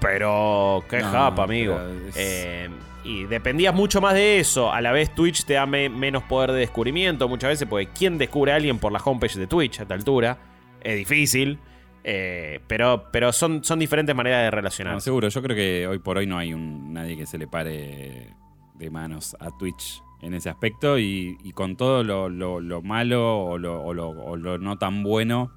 [0.00, 1.78] Pero qué japa, amigo.
[2.14, 2.68] Eh,
[3.04, 4.72] y dependías mucho más de eso.
[4.72, 8.52] A la vez Twitch te da menos poder de descubrimiento muchas veces, porque ¿quién descubre
[8.52, 10.38] a alguien por la homepage de Twitch a esta altura?
[10.82, 11.58] Es difícil.
[12.02, 15.04] Eh, pero pero son, son diferentes maneras de relacionarse.
[15.04, 18.34] seguro, yo creo que hoy por hoy no hay un, nadie que se le pare
[18.74, 24.78] de manos a Twitch en ese aspecto y, con todo lo, malo o lo, no
[24.78, 25.52] tan bueno,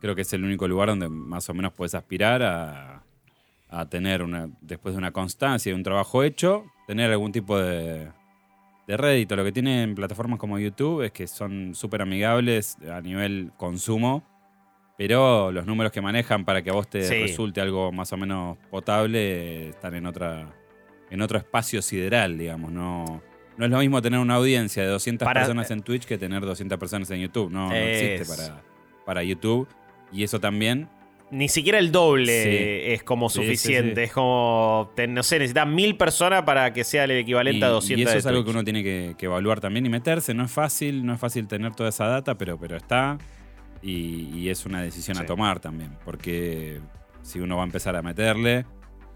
[0.00, 2.97] creo que es el único lugar donde más o menos puedes aspirar a,
[3.88, 8.08] tener, una, después de una constancia y un trabajo hecho, tener algún tipo de,
[8.86, 9.36] de rédito.
[9.36, 14.24] Lo que tienen plataformas como YouTube es que son súper amigables a nivel consumo
[14.98, 18.58] pero los números que manejan para que a vos te resulte algo más o menos
[18.68, 20.52] potable están en otra
[21.08, 22.72] en otro espacio sideral, digamos.
[22.72, 23.22] No,
[23.56, 26.76] no es lo mismo tener una audiencia de 200 personas en Twitch que tener 200
[26.78, 27.48] personas en YouTube.
[27.48, 28.60] No, existe para,
[29.06, 29.68] para YouTube.
[30.12, 30.88] Y eso también
[31.30, 34.04] ni siquiera el doble es como suficiente.
[34.04, 38.00] es como, no sé, necesitas mil personas para que sea el equivalente a 200.
[38.00, 40.34] Y eso es algo que uno tiene que, que, evaluar también y meterse.
[40.34, 43.18] No es fácil, no es fácil tener toda esa data, pero, pero está.
[43.82, 46.80] Y, es una decisión a tomar también, porque
[47.22, 48.64] si uno va a empezar a meterle,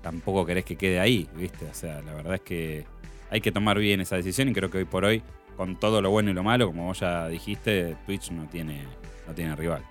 [0.02, 1.64] tampoco querés que quede ahí, ¿viste?
[1.64, 2.84] O sea, la verdad es que
[3.30, 5.22] hay que tomar bien esa decisión y creo que hoy por hoy,
[5.56, 8.84] con todo lo bueno y lo malo, como vos ya dijiste, Twitch no tiene,
[9.26, 9.82] no tiene rival.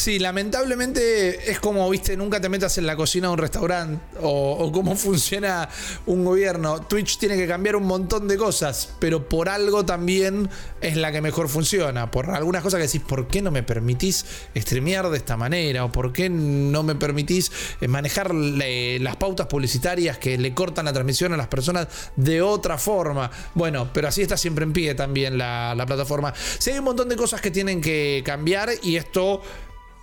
[0.00, 4.72] Sí, lamentablemente es como, viste, nunca te metas en la cocina de un restaurante o,
[4.72, 5.68] cómo funciona
[6.06, 6.80] un gobierno.
[6.80, 10.48] Twitch tiene que cambiar un montón de cosas, pero por algo también
[10.80, 12.10] es la que mejor funciona.
[12.10, 14.24] Por algunas cosas que decís, ¿por qué no me permitís
[14.56, 15.84] streamear de esta manera?
[15.84, 20.94] ¿O por qué no me permitís eh, manejar las pautas publicitarias que le cortan la
[20.94, 23.30] transmisión a las personas de otra forma?
[23.54, 26.32] Bueno, pero así está siempre en pie también la, la plataforma.
[26.58, 29.42] Sí, hay un montón de cosas que tienen que cambiar y esto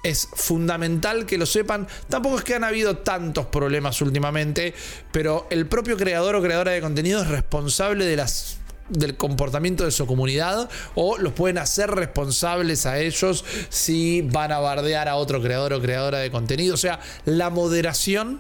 [0.08, 1.88] es fundamental que lo sepan.
[2.10, 4.74] Tampoco es que han habido tantos problemas últimamente,
[5.12, 8.58] pero el propio creador o creadora de contenido es responsable de las
[8.90, 14.60] del comportamiento de su comunidad o los pueden hacer responsables a ellos si van a
[14.60, 16.74] bardear a otro creador o creadora de contenido.
[16.74, 18.40] O sea, la moderación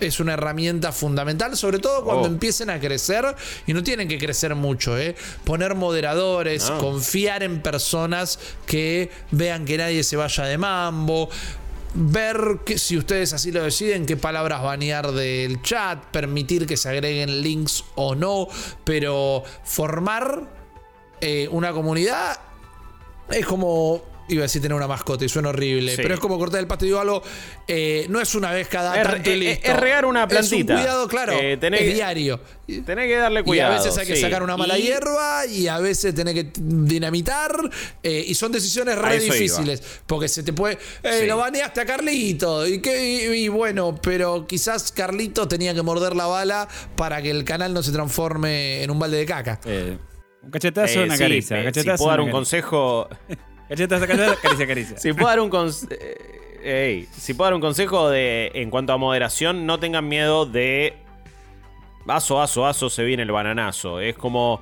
[0.00, 2.26] es una herramienta fundamental, sobre todo cuando oh.
[2.26, 3.34] empiecen a crecer
[3.66, 5.14] y no tienen que crecer mucho, ¿eh?
[5.44, 11.28] Poner moderadores, confiar en personas que vean que nadie se vaya de mambo,
[11.94, 16.88] ver que, si ustedes así lo deciden, qué palabras banear del chat, permitir que se
[16.88, 18.48] agreguen links o no,
[18.84, 20.48] pero formar
[21.20, 22.38] eh, una comunidad
[23.30, 26.60] es como Iba a decir tener una mascota y suena horrible, pero es como cortar
[26.60, 27.22] el pasto y digo algo.
[27.68, 29.70] Eh, no es una vez cada es, tanto listo.
[29.70, 30.74] Es regar una plantita.
[30.74, 31.32] Es un cuidado, claro.
[31.34, 32.40] Eh, es diario.
[32.66, 33.72] Tenés que darle cuidado.
[33.72, 37.52] Y a veces hay que sacar una mala hierba y a veces tenés que dinamitar.
[38.02, 39.82] Eh, y son decisiones re difíciles.
[40.06, 40.78] Porque se te puede.
[41.26, 42.66] Lo baneaste a Carlito.
[42.66, 46.66] Y, y, bueno, pero quizás Carlito tenía que morder la bala
[46.96, 49.60] para que el canal no se transforme en un balde de caca.
[50.42, 51.72] un cachetazo, una caricia.
[51.74, 53.08] si puedo dar un consejo.
[54.06, 54.98] caricia, caricia.
[54.98, 55.94] Si puedo dar un consejo.
[56.66, 60.94] Eh, si puedo dar un consejo de en cuanto a moderación, no tengan miedo de.
[62.06, 64.00] Aso, aso, aso, se viene el bananazo.
[64.00, 64.60] Es como.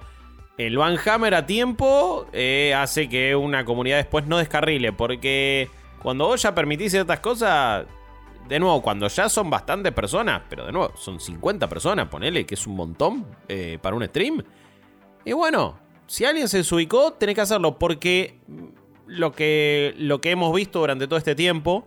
[0.59, 4.93] El Hammer a tiempo eh, hace que una comunidad después no descarrile.
[4.93, 5.69] Porque
[6.01, 7.87] cuando vos ya permitís ciertas cosas.
[8.49, 12.55] De nuevo, cuando ya son bastantes personas, pero de nuevo, son 50 personas, ponele que
[12.55, 14.43] es un montón eh, para un stream.
[15.25, 18.41] Y bueno, si alguien se desubicó, tenés que hacerlo porque
[19.07, 21.87] lo que, lo que hemos visto durante todo este tiempo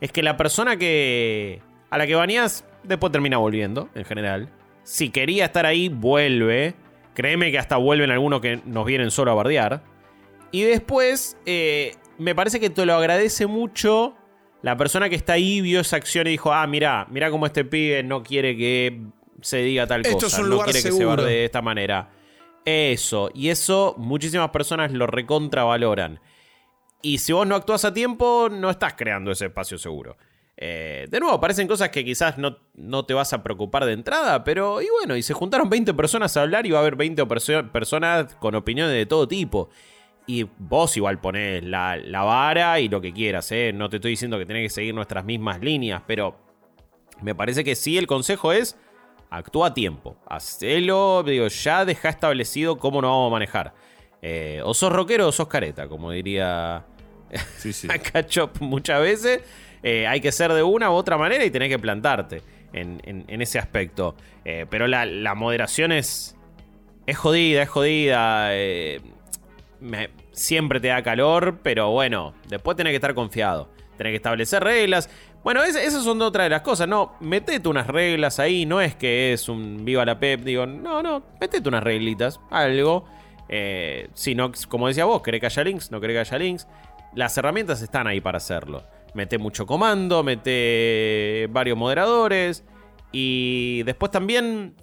[0.00, 4.48] es que la persona que a la que baneas después termina volviendo, en general.
[4.82, 6.74] Si quería estar ahí, vuelve.
[7.14, 9.82] Créeme que hasta vuelven algunos que nos vienen solo a bardear.
[10.50, 14.14] Y después, eh, me parece que te lo agradece mucho
[14.62, 17.64] la persona que está ahí, vio esa acción y dijo, ah, mira, mira cómo este
[17.64, 19.02] pibe no quiere que
[19.40, 20.40] se diga tal cosa.
[20.42, 22.10] no quiere que se bardee de esta manera.
[22.64, 26.20] Eso, y eso muchísimas personas lo recontravaloran.
[27.02, 30.16] Y si vos no actúas a tiempo, no estás creando ese espacio seguro.
[30.56, 34.44] Eh, de nuevo, parecen cosas que quizás no, no, te vas a preocupar de entrada,
[34.44, 37.26] pero y bueno, y se juntaron 20 personas a hablar y va a haber 20
[37.72, 39.70] personas con opiniones de todo tipo.
[40.24, 43.72] Y vos igual ponés la, la vara y lo que quieras, ¿eh?
[43.74, 46.36] No te estoy diciendo que tenés que seguir nuestras mismas líneas, pero
[47.22, 48.76] me parece que sí el consejo es
[49.30, 50.16] actúa a tiempo.
[50.26, 53.74] Hacelo, digo, ya deja establecido cómo nos vamos a manejar.
[54.20, 56.84] Eh, o sos rockero o sos careta, como diría
[57.58, 57.88] sí, sí.
[58.60, 59.40] muchas veces.
[59.82, 63.58] Eh, hay que ser de una u otra manera y tenés que plantarte en, ese
[63.58, 64.14] aspecto.
[64.44, 66.36] Eh, pero la, moderación es,
[67.16, 68.50] jodida, es jodida.
[70.30, 73.68] siempre te da calor, pero bueno, después tenés que estar confiado.
[73.96, 75.10] Tenés que establecer reglas.
[75.44, 77.14] Bueno, esas son otra de las cosas, ¿no?
[77.18, 81.24] Metete unas reglas ahí, no es que es un viva la pep, digo, no, no,
[81.40, 83.04] metete unas reglitas, algo.
[83.48, 86.68] Eh, si no, como decía vos, querés que haya links, no querés que haya links.
[87.14, 88.84] Las herramientas están ahí para hacerlo.
[89.14, 92.64] Mete mucho comando, mete varios moderadores.
[93.12, 94.74] Y después también,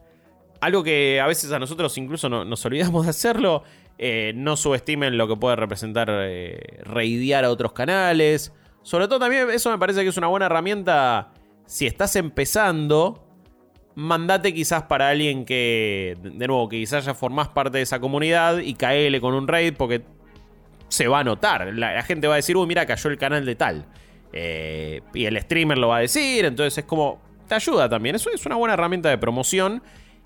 [0.62, 3.64] algo que a veces a nosotros incluso nos olvidamos de hacerlo,
[3.98, 8.54] eh, no subestimen lo que puede representar eh, reidear a otros canales
[8.84, 11.32] sobre todo también eso me parece que es una buena herramienta
[11.66, 13.26] si estás empezando.
[13.96, 18.60] Mandate quizás para alguien que, de nuevo, que quizás ya formás parte de esa comunidad
[18.60, 20.04] y caele con un raid porque
[20.90, 21.74] se va a notar.
[21.74, 23.86] La, gente va a decir, uy, mira, cayó el canal de tal.
[24.34, 28.16] Eh, y el streamer lo va a decir, entonces es como, te ayuda también.
[28.16, 29.82] Eso es una buena herramienta de promoción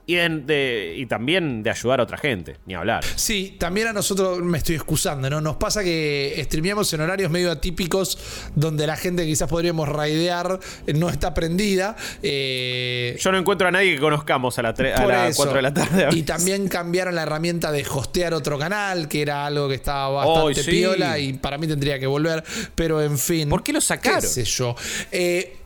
[0.06, 3.04] y, y, también de ayudar a otra gente, ni hablar.
[3.16, 5.40] Sí, también a nosotros me estoy excusando, ¿no?
[5.40, 8.18] Nos pasa que streameamos en horarios medio atípicos
[8.56, 10.60] donde la gente quizás podríamos raidear
[10.94, 11.96] no está prendida.
[12.22, 15.74] Eh, Yo no encuentro a nadie que conozcamos a, la a las 4 de la
[15.74, 16.10] tarde.
[16.12, 20.64] Y también cambiaron la herramienta de hostear otro canal, que era algo que estaba bastante
[20.64, 22.44] piola y para mí tendría que volver,
[22.76, 23.50] pero en fin.
[23.50, 24.22] ¿Por qué lo sacaron?
[24.22, 24.76] ¿Qué sé yo?
[25.12, 25.58] Eh,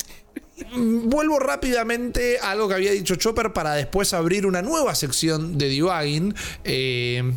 [0.75, 5.69] Vuelvo rápidamente a algo que había dicho Chopper para después abrir una nueva sección de
[5.69, 6.35] debugging.
[6.63, 7.31] Eh,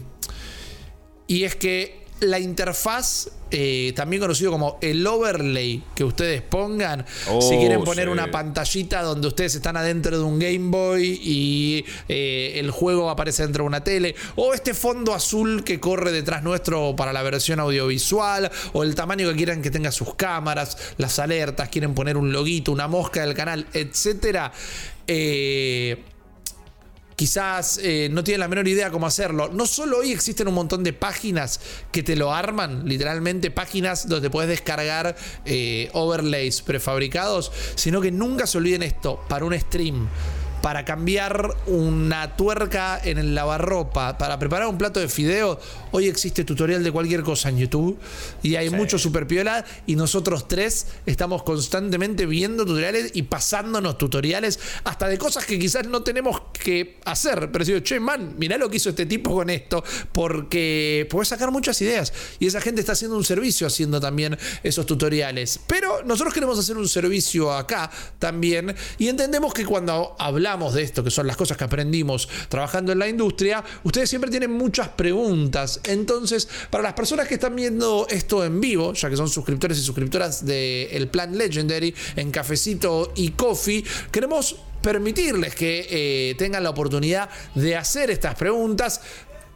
[1.26, 7.30] y es que la interfaz, eh, también conocido como el overlay que ustedes pongan, si
[7.30, 12.52] oh, quieren poner una pantallita donde ustedes están adentro de un Game Boy y eh,
[12.56, 16.94] el juego aparece dentro de una tele, o este fondo azul que corre detrás nuestro
[16.96, 21.68] para la versión audiovisual, o el tamaño que quieran que tenga sus cámaras, las alertas,
[21.68, 24.52] quieren poner un loguito, una mosca del canal, etcétera.
[25.06, 26.04] Eh,
[27.20, 29.50] quizás eh, no tienen la menor idea cómo hacerlo.
[29.52, 31.60] No solo hoy existen un montón de páginas
[31.92, 35.14] que te lo arman, literalmente páginas donde puedes descargar
[35.44, 40.08] eh, overlays prefabricados, sino que nunca se olviden esto, para un stream
[40.62, 45.58] para cambiar una tuerca en el lavarropa, para preparar un plato de fideo,
[45.90, 47.98] hoy existe tutorial de cualquier cosa en YouTube
[48.42, 54.60] y hay mucho super piola y nosotros tres estamos constantemente viendo tutoriales y pasándonos tutoriales
[54.84, 58.68] hasta de cosas que quizás no tenemos que hacer, pero digo, che, man, mirá lo
[58.68, 59.82] que hizo este tipo con esto,
[60.12, 64.84] porque puedes sacar muchas ideas y esa gente está haciendo un servicio haciendo también esos
[64.84, 65.58] tutoriales.
[65.66, 71.04] Pero nosotros queremos hacer un servicio acá también y entendemos que cuando hablamos de esto,
[71.04, 75.80] que son las cosas que aprendimos trabajando en la industria, ustedes siempre tienen muchas preguntas.
[75.84, 79.82] Entonces, para las personas que están viendo esto en vivo, ya que son suscriptores y
[79.82, 87.28] suscriptoras del plan Legendary en Cafecito y Coffee, queremos permitirles que eh, tengan la oportunidad
[87.54, 89.00] de hacer estas preguntas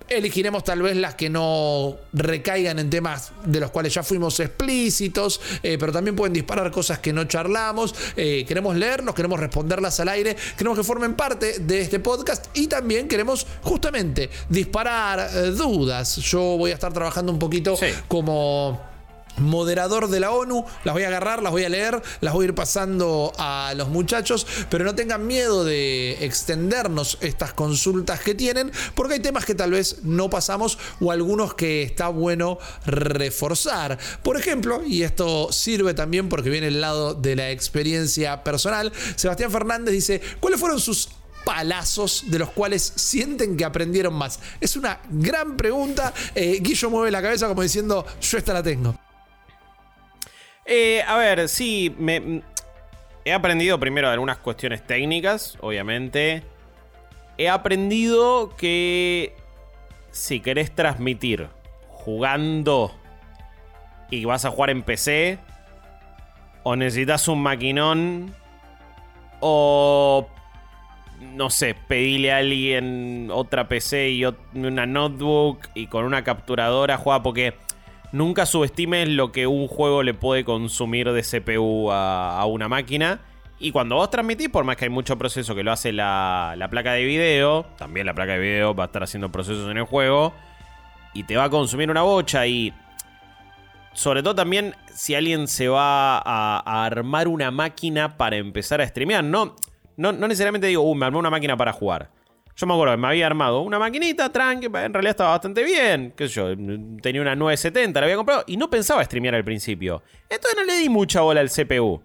[0.09, 5.41] Elegiremos tal vez las que no recaigan en temas de los cuales ya fuimos explícitos,
[5.63, 7.95] eh, pero también pueden disparar cosas que no charlamos.
[8.17, 12.67] Eh, queremos leerlos, queremos responderlas al aire, queremos que formen parte de este podcast y
[12.67, 16.17] también queremos justamente disparar eh, dudas.
[16.17, 17.75] Yo voy a estar trabajando un poquito
[18.07, 18.94] como
[19.39, 22.49] moderador de la ONU, las voy a agarrar, las voy a leer, las voy a
[22.49, 28.71] ir pasando a los muchachos, pero no tengan miedo de extendernos estas consultas que tienen,
[28.95, 33.99] porque hay temas que tal vez no pasamos o algunos que está bueno reforzar.
[34.23, 39.51] Por ejemplo, y esto sirve también porque viene el lado de la experiencia personal, Sebastián
[39.51, 41.09] Fernández dice, ¿cuáles fueron sus
[41.45, 44.39] palazos de los cuales sienten que aprendieron más?
[44.61, 46.13] Es una gran pregunta.
[46.35, 48.95] Eh, Guillo mueve la cabeza como diciendo, yo esta la tengo.
[50.67, 52.43] Eh, a ver, sí, me,
[53.25, 56.43] he aprendido primero algunas cuestiones técnicas, obviamente.
[57.37, 59.35] He aprendido que
[60.11, 61.49] si querés transmitir
[61.89, 62.93] jugando
[64.11, 65.39] y vas a jugar en PC,
[66.63, 68.35] o necesitas un maquinón,
[69.41, 70.29] o
[71.21, 77.23] no sé, pedirle a alguien otra PC y una notebook y con una capturadora juega
[77.23, 77.55] porque
[78.15, 83.21] nunca subestimes lo que un juego le puede consumir de CPU a, una máquina.
[83.59, 86.71] Y cuando vos transmitís, por más que hay mucho proceso que lo hace la, la,
[86.71, 89.85] placa de video, también la placa de video va a estar haciendo procesos en el
[89.85, 90.33] juego,
[91.13, 92.73] y te va a consumir una bocha y...
[93.95, 99.23] Sobre todo también si alguien se va a, armar una máquina para empezar a streamear.
[99.23, 99.55] No,
[99.97, 102.11] no, necesariamente digo, uh, me armé una máquina para jugar.
[102.57, 106.13] Yo me acuerdo que me había armado una maquinita, tranqui, en realidad estaba bastante bien.
[106.17, 106.57] Qué sé yo,
[107.03, 110.03] tenía una 970, la había comprado y no pensaba streamear al principio.
[110.31, 112.01] Entonces no le di mucha bola al CPU.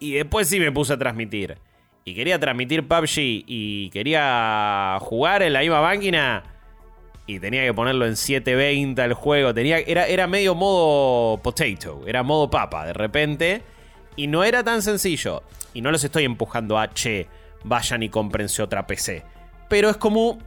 [0.00, 1.58] Y después sí me puse a transmitir.
[2.04, 6.42] Y quería transmitir PUBG y quería jugar en la misma máquina.
[7.26, 9.54] Y tenía que ponerlo en 720 al juego.
[9.54, 13.62] Tenía, era, era medio modo potato, era modo papa de repente.
[14.16, 15.44] Y no era tan sencillo.
[15.72, 17.28] Y no los estoy empujando a, che,
[17.62, 19.37] vayan y cómprense otra PC
[19.68, 20.38] pero es como,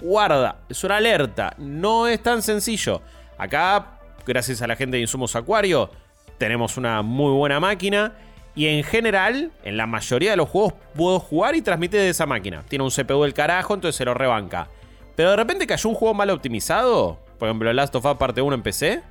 [0.00, 3.02] guarda, es una alerta, no es tan sencillo.
[3.36, 5.90] Acá, gracias a la gente de Insumos Acuario,
[6.38, 8.14] tenemos una muy buena máquina.
[8.54, 12.26] Y en general, en la mayoría de los juegos puedo jugar y transmitir de esa
[12.26, 12.64] máquina.
[12.68, 14.68] Tiene un CPU del carajo, entonces se lo rebanca.
[15.14, 18.56] Pero de repente cayó un juego mal optimizado, por ejemplo Last of Us parte 1
[18.56, 19.02] en PC,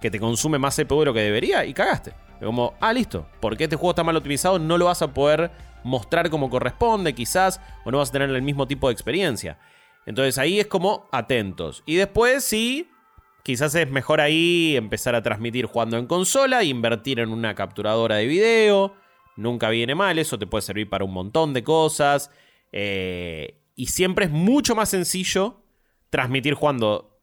[0.00, 2.14] que te consume más CPU de lo que debería y cagaste.
[2.42, 5.52] Como, ah, listo, porque este juego está mal optimizado, no lo vas a poder
[5.84, 9.58] mostrar como corresponde, quizás, o no vas a tener el mismo tipo de experiencia.
[10.06, 11.82] Entonces ahí es como atentos.
[11.84, 12.88] Y después sí,
[13.42, 18.26] quizás es mejor ahí empezar a transmitir jugando en consola, invertir en una capturadora de
[18.26, 18.94] video.
[19.36, 22.30] Nunca viene mal, eso te puede servir para un montón de cosas.
[22.72, 25.62] Eh, y siempre es mucho más sencillo
[26.10, 27.20] transmitir jugando.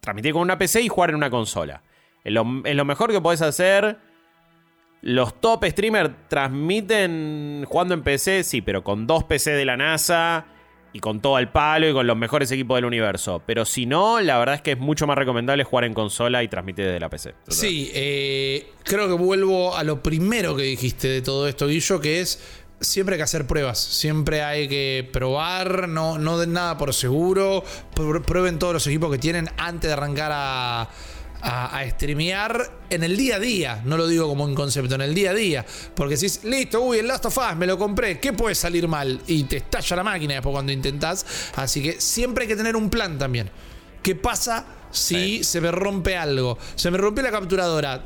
[0.00, 1.82] Transmitir con una PC y jugar en una consola.
[2.24, 3.98] Es lo, es lo mejor que puedes hacer
[5.02, 10.46] los top streamers transmiten jugando en PC, sí, pero con dos PC de la NASA
[10.92, 13.42] y con todo el palo y con los mejores equipos del universo.
[13.46, 16.48] Pero si no, la verdad es que es mucho más recomendable jugar en consola y
[16.48, 17.34] transmitir desde la PC.
[17.48, 22.20] Sí, eh, creo que vuelvo a lo primero que dijiste de todo esto, Guillo, que
[22.20, 22.40] es
[22.80, 27.64] siempre hay que hacer pruebas, siempre hay que probar, no, no den nada por seguro,
[28.26, 30.88] prueben todos los equipos que tienen antes de arrancar a
[31.40, 33.82] a, streamear en el día a día.
[33.84, 35.66] No lo digo como un concepto, en el día a día.
[35.94, 38.88] Porque si es listo, uy, el Last of Us me lo compré, ¿qué puede salir
[38.88, 39.20] mal?
[39.26, 41.24] Y te estalla la máquina después cuando intentás.
[41.56, 43.50] Así que siempre hay que tener un plan también.
[44.02, 46.58] ¿Qué pasa si se me rompe algo?
[46.74, 48.04] Se me rompió la capturadora.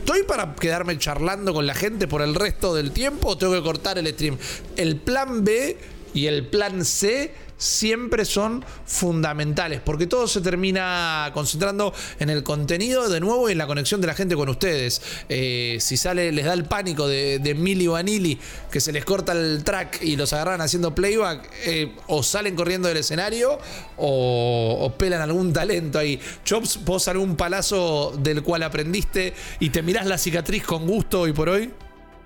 [0.00, 3.62] ¿Estoy para quedarme charlando con la gente por el resto del tiempo o tengo que
[3.62, 4.36] cortar el stream?
[4.76, 5.78] El plan B
[6.12, 7.34] y el plan C
[7.64, 13.58] siempre son fundamentales, porque todo se termina concentrando en el contenido de nuevo y en
[13.58, 15.00] la conexión de la gente con ustedes.
[15.28, 18.38] Eh, si sale, les da el pánico de, de Mili Vanilli,
[18.70, 22.88] que se les corta el track y los agarran haciendo playback, eh, o salen corriendo
[22.88, 23.58] del escenario
[23.96, 26.20] o, o, pelan algún talento ahí.
[26.44, 31.32] Chops, vos algún palazo del cual aprendiste y te mirás la cicatriz con gusto hoy
[31.32, 31.70] por hoy.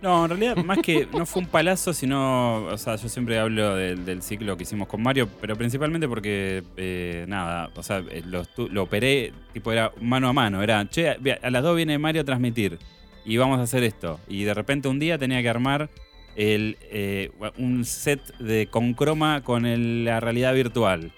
[0.00, 2.64] No, en realidad, más que no fue un palazo, sino.
[2.66, 7.24] O sea, yo siempre hablo del, ciclo que hicimos con Mario, pero principalmente porque, eh,
[7.28, 10.62] nada, o sea, eh, lo, operé, tipo, era mano a mano.
[10.62, 12.78] Era, che, a las dos viene Mario a transmitir
[13.24, 14.20] y vamos a hacer esto.
[14.28, 15.90] Y de repente un día tenía que armar
[16.36, 21.10] el, eh, un set de con croma con la realidad virtual.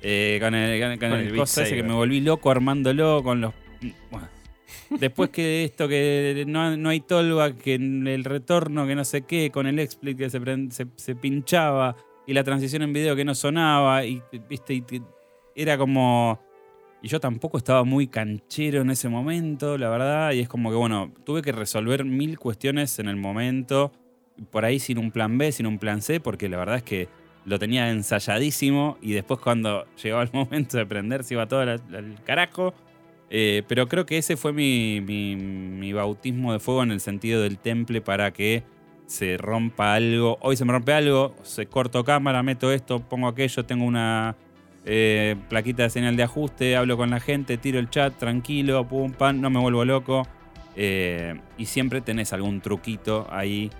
[0.00, 3.54] con el, con, el, ese que me volví loco armándolo con los.
[4.10, 4.28] Bueno,
[4.90, 9.50] Después que esto, que no, no hay tolva, que el retorno, que no sé qué,
[9.50, 10.40] con el explit que se,
[10.96, 11.96] se, pinchaba
[12.26, 14.84] y la transición en video que no sonaba, y, viste, y,
[15.54, 16.40] era como.
[17.02, 20.76] Y yo tampoco estaba muy canchero en ese momento, la verdad, y es como que,
[20.76, 23.92] bueno, tuve que resolver mil cuestiones en el momento,
[24.50, 27.08] por ahí sin un plan B, sin un plan C, porque la verdad es que
[27.44, 31.80] lo tenía ensayadísimo y después cuando llegaba el momento de prender se iba todo al
[32.24, 32.74] carajo
[33.28, 38.00] eh, pero creo que ese fue mi, bautismo de fuego en el sentido del temple
[38.00, 38.62] para que
[39.06, 40.38] se rompa algo.
[40.40, 44.36] Hoy se me rompe algo, se corto cámara, meto esto, pongo aquello, tengo una
[44.84, 49.12] eh, plaquita de señal de ajuste, hablo con la gente, tiro el chat tranquilo, pum,
[49.12, 50.26] pam, no me vuelvo loco.
[50.78, 53.70] Eh, y siempre tenés algún truquito ahí,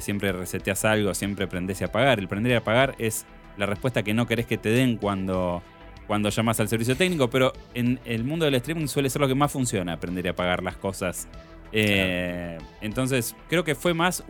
[0.00, 2.18] siempre reseteas algo, siempre prendés y apagar.
[2.18, 3.26] El prender y apagar es
[3.56, 5.62] la respuesta que no querés que te den cuando
[6.08, 9.34] cuando llamas al servicio técnico, pero en el mundo del streaming suele ser lo que
[9.36, 11.28] más funciona, aprender a pagar las cosas.
[11.70, 14.24] Eh, entonces, creo que fue más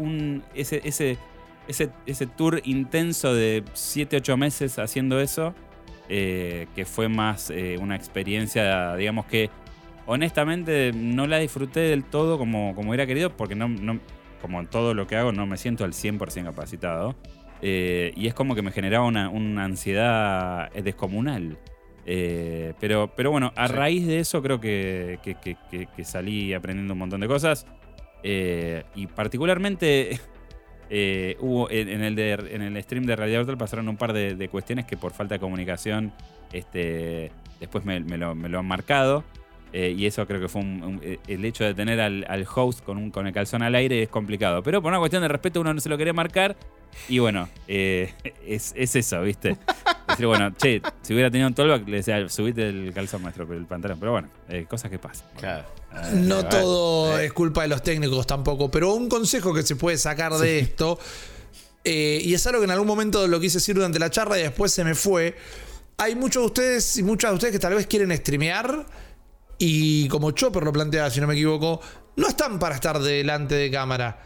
[0.54, 1.16] ese, ese,
[1.68, 5.54] ese, ese tour intenso de 7, 8 meses haciendo eso,
[6.08, 9.48] eh, que fue más eh, una experiencia, digamos que
[10.06, 14.00] honestamente no la disfruté del todo como, como hubiera querido, porque no,
[14.42, 17.14] como en todo lo que hago no me siento al 100% capacitado.
[17.62, 21.58] Eh, y es como que me generaba una, una ansiedad descomunal.
[22.06, 26.94] Eh, pero, pero bueno, a raíz de eso creo que, que, que, que, salí aprendiendo
[26.94, 27.66] un montón de cosas.
[28.22, 30.18] Eh, y particularmente
[31.40, 34.96] hubo en, el en el stream de Realidad Virtual pasaron un par de, cuestiones que
[34.96, 36.12] por falta de comunicación
[36.52, 37.30] este,
[37.60, 39.24] después me, lo, me lo han marcado.
[39.72, 42.96] Eh, y eso creo que fue un, eh, el hecho de tener al, host con,
[42.96, 44.62] un, con el calzón al aire es complicado.
[44.62, 46.56] Pero por una cuestión de respeto uno no se lo quería marcar.
[47.08, 48.12] Y bueno, eh,
[48.46, 49.56] es, eso, ¿viste?
[50.08, 53.60] Decir, bueno, che, si hubiera tenido un tollback, le decía, subite el calzón maestro, pero
[53.60, 54.00] el pantalón.
[54.00, 54.28] Pero bueno,
[54.68, 55.28] cosas que pasan.
[55.36, 55.64] Claro.
[56.14, 60.32] no todo es culpa de los técnicos tampoco, pero un consejo que se puede sacar
[60.34, 60.98] de esto,
[61.84, 64.72] y es algo que en algún momento lo quise decir durante la charla y después
[64.72, 65.36] se me fue.
[65.98, 68.86] Hay muchos de ustedes y muchas de ustedes que tal vez quieren streamear
[69.58, 71.80] y como Chopper lo plantea, si no me equivoco,
[72.16, 74.24] no están para estar delante de cámara.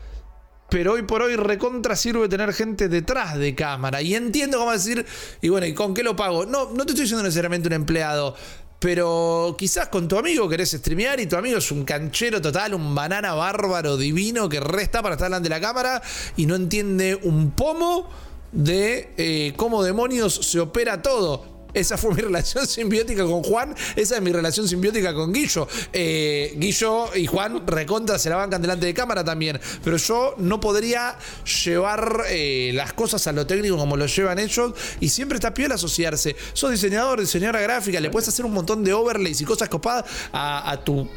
[0.68, 4.00] Pero hoy por hoy recontra sirve tener gente detrás de cámara.
[4.00, 5.04] Y entiendo cómo decir,
[5.42, 6.46] y bueno, ¿y con qué lo pago?
[6.46, 8.34] No, no te estoy diciendo necesariamente un empleado.
[8.78, 12.94] Pero quizás con tu amigo querés streamear y tu amigo es un canchero total, un
[12.94, 16.02] banana bárbaro divino que resta para estar delante de la cámara
[16.36, 18.08] y no entiende un pomo
[18.50, 21.51] de eh, cómo demonios se opera todo.
[21.74, 23.74] Esa fue mi relación simbiótica con Juan.
[23.96, 25.66] Esa es mi relación simbiótica con Guillo.
[25.92, 29.60] Eh, Guillo y Juan recontra se la bancan delante de cámara también.
[29.82, 31.16] Pero yo no podría
[31.64, 34.72] llevar eh, las cosas a lo técnico como lo llevan ellos.
[35.00, 36.36] Y siempre está piola asociarse.
[36.52, 40.78] Sos diseñador, diseñadora gráfica, le puedes hacer un montón de overlays y cosas copadas a
[40.84, 41.08] tu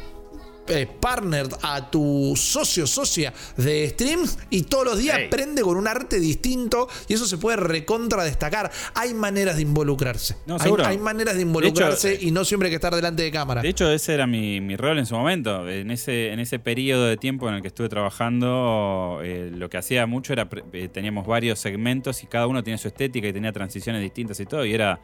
[0.68, 5.88] eh, partner, a tu socio, socia de streams y todos los días aprende con un
[5.88, 8.70] arte distinto y eso se puede recontra destacar.
[8.94, 10.36] Hay maneras de involucrarse.
[10.84, 13.62] hay, maneras de involucrarse y no siempre hay que estar delante de cámara.
[13.62, 15.68] De hecho, ese era mi, rol en su momento.
[15.68, 19.78] En ese, en ese periodo de tiempo en el que estuve trabajando, eh, lo que
[19.78, 23.52] hacía mucho era, eh, teníamos varios segmentos y cada uno tenía su estética y tenía
[23.52, 25.00] transiciones distintas y todo, y era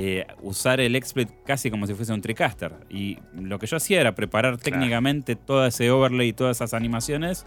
[0.00, 2.72] eh, usar el XSplit casi como si fuese un TriCaster.
[2.88, 7.46] Y lo que yo hacía era preparar técnicamente todo ese overlay y todas esas animaciones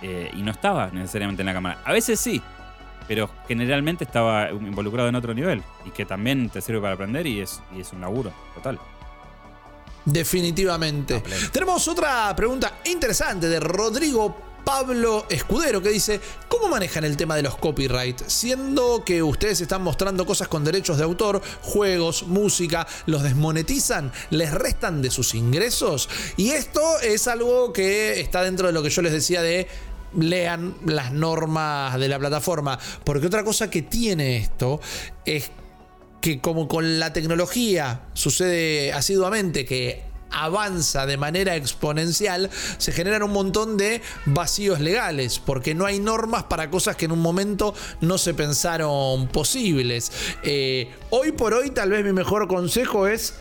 [0.00, 1.82] eh, y no estaba necesariamente en la cámara.
[1.84, 2.40] A veces sí,
[3.08, 7.40] pero generalmente estaba involucrado en otro nivel y que también te sirve para aprender y
[7.40, 8.78] es, y es un laburo total.
[10.04, 11.24] Definitivamente.
[11.50, 17.42] Tenemos otra pregunta interesante de Rodrigo Pablo Escudero que dice, ¿cómo manejan el tema de
[17.42, 18.20] los copyright?
[18.26, 24.12] Siendo que ustedes están mostrando cosas con derechos de autor, juegos, música, ¿los desmonetizan?
[24.30, 26.08] ¿Les restan de sus ingresos?
[26.36, 29.68] Y esto es algo que está dentro de lo que yo les decía de
[30.18, 32.78] lean las normas de la plataforma.
[33.04, 34.80] Porque otra cosa que tiene esto
[35.24, 35.50] es
[36.20, 43.32] que como con la tecnología sucede asiduamente que avanza de manera exponencial, se generan un
[43.32, 48.18] montón de vacíos legales, porque no hay normas para cosas que en un momento no
[48.18, 50.12] se pensaron posibles.
[50.42, 53.34] Eh, hoy por hoy tal vez mi mejor consejo es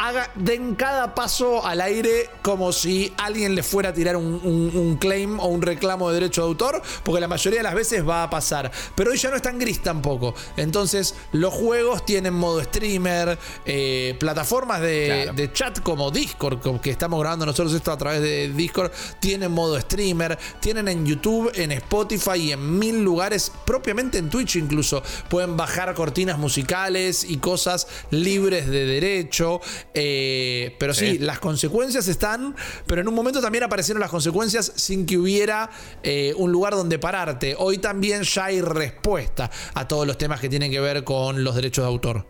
[0.00, 5.38] haga, den cada paso al aire como si alguien le fuera a tirar un, claim
[5.38, 8.30] o un reclamo de derecho de autor, porque la mayoría de las veces va a
[8.30, 8.70] pasar.
[8.94, 10.34] Pero hoy ya no es tan gris tampoco.
[10.56, 17.44] Entonces, los juegos tienen modo streamer, eh, plataformas de, chat como Discord, que estamos grabando
[17.44, 18.90] nosotros esto a través de Discord,
[19.20, 24.56] tienen modo streamer, tienen en YouTube, en Spotify y en mil lugares, propiamente en Twitch
[24.56, 29.60] incluso, pueden bajar cortinas musicales y cosas libres de derecho.
[29.92, 32.54] Eh, pero sí, las consecuencias están,
[32.86, 35.68] pero en un momento también aparecieron las consecuencias sin que hubiera
[36.02, 37.56] eh, un lugar donde pararte.
[37.58, 41.56] Hoy también ya hay respuesta a todos los temas que tienen que ver con los
[41.56, 42.26] derechos de autor.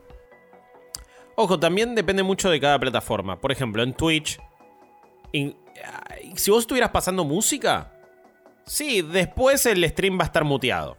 [1.37, 3.41] Ojo, también depende mucho de cada plataforma.
[3.41, 4.41] Por ejemplo, en Twitch,
[5.32, 7.93] si vos estuvieras pasando música,
[8.65, 10.97] sí, después el stream va a estar muteado.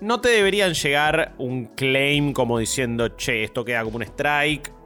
[0.00, 4.81] No te deberían llegar un claim como diciendo, che, esto queda como un strike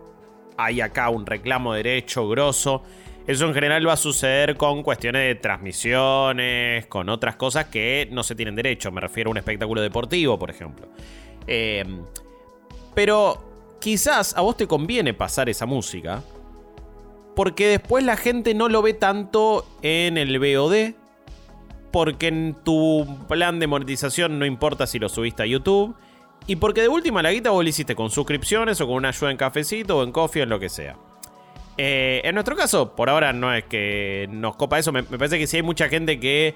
[0.57, 2.83] hay acá un reclamo de derecho grosso.
[3.27, 8.23] Eso en general va a suceder con cuestiones de transmisiones, con otras cosas que no
[8.23, 8.93] se tienen derecho.
[8.93, 10.87] Me refiero a un espectáculo deportivo, por ejemplo.
[11.47, 12.03] Em,
[12.95, 16.23] pero quizás a vos te conviene pasar esa música.
[17.35, 20.95] Porque después la gente no lo ve tanto en el VOD.
[21.91, 25.97] Porque en tu plan de monetización no importa si lo subiste a YouTube.
[26.47, 29.31] Y porque de última la guita vos lo hiciste con suscripciones o con una ayuda
[29.31, 30.97] en cafecito o en coffee o en lo que sea.
[31.79, 34.93] Eh, en nuestro caso, por ahora no es que nos copa eso.
[34.93, 36.55] Me, parece que si hay mucha gente que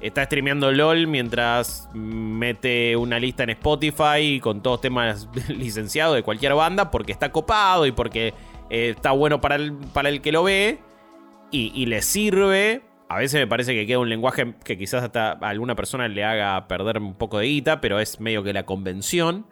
[0.00, 6.54] está streameando LOL mientras mete una lista en Spotify con todos temas licenciados de cualquier
[6.54, 8.34] banda porque está copado y porque
[8.70, 10.78] eh, está bueno para el, para el que lo ve
[11.50, 15.32] y, y le sirve A veces me parece que queda un lenguaje que quizás hasta
[15.32, 18.64] a alguna persona le haga perder un poco de guita, pero es medio que la
[18.64, 19.46] convención.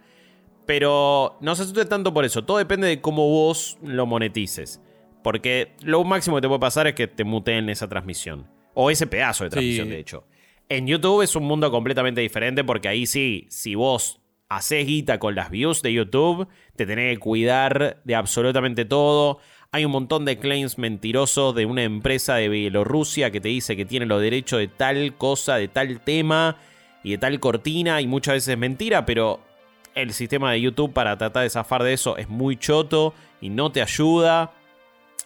[0.65, 2.45] Pero no se asuste tanto por eso.
[2.45, 4.81] Todo depende de cómo vos lo monetices.
[5.25, 8.47] Porque lo máximo que te puede pasar es que te muteen esa transmisión.
[8.75, 10.25] O ese pedazo de transmisión, de hecho.
[10.69, 15.35] En YouTube es un mundo completamente diferente porque ahí sí, si vos haces guita con
[15.35, 19.41] las views de YouTube, te tenés que cuidar de absolutamente todo.
[19.71, 23.85] Hay un montón de claims mentirosos de una empresa de Bielorrusia que te dice que
[23.85, 26.57] tiene los derechos de tal cosa, de tal tema
[27.05, 29.41] y de tal cortina y muchas veces es mentira, pero
[29.95, 33.13] el sistema de YouTube para tratar de zafar de eso es muy choto
[33.43, 34.53] y no te ayuda.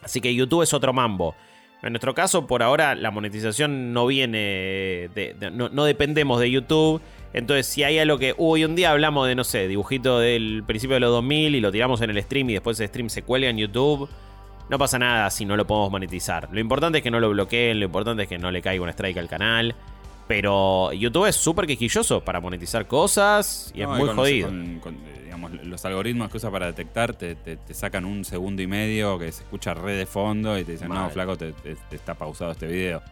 [0.02, 1.36] Así que YouTube es otro mambo.
[1.85, 7.01] En nuestro caso, por ahora, la monetización no viene de, no, dependemos de YouTube.
[7.32, 10.94] Entonces, si hay algo que hoy un día hablamos de, no sé, dibujito del principio
[10.94, 13.48] de los 2000 y lo tiramos en el stream y después ese stream se cuelga
[13.48, 14.09] en YouTube,
[14.68, 16.48] no pasa nada si no lo podemos monetizar.
[16.52, 18.89] Lo importante es que no lo bloqueen, lo importante es que no le caiga un
[18.90, 19.74] strike al canal.
[20.28, 24.51] Pero YouTube es súper quejilloso para monetizar cosas y es muy jodido
[25.64, 27.36] los algoritmos que usa para detectar te,
[27.72, 31.09] sacan un segundo y medio que se escucha re de fondo y te dicen, no,
[31.10, 31.55] flaco, te,
[31.90, 33.02] está pausado este video.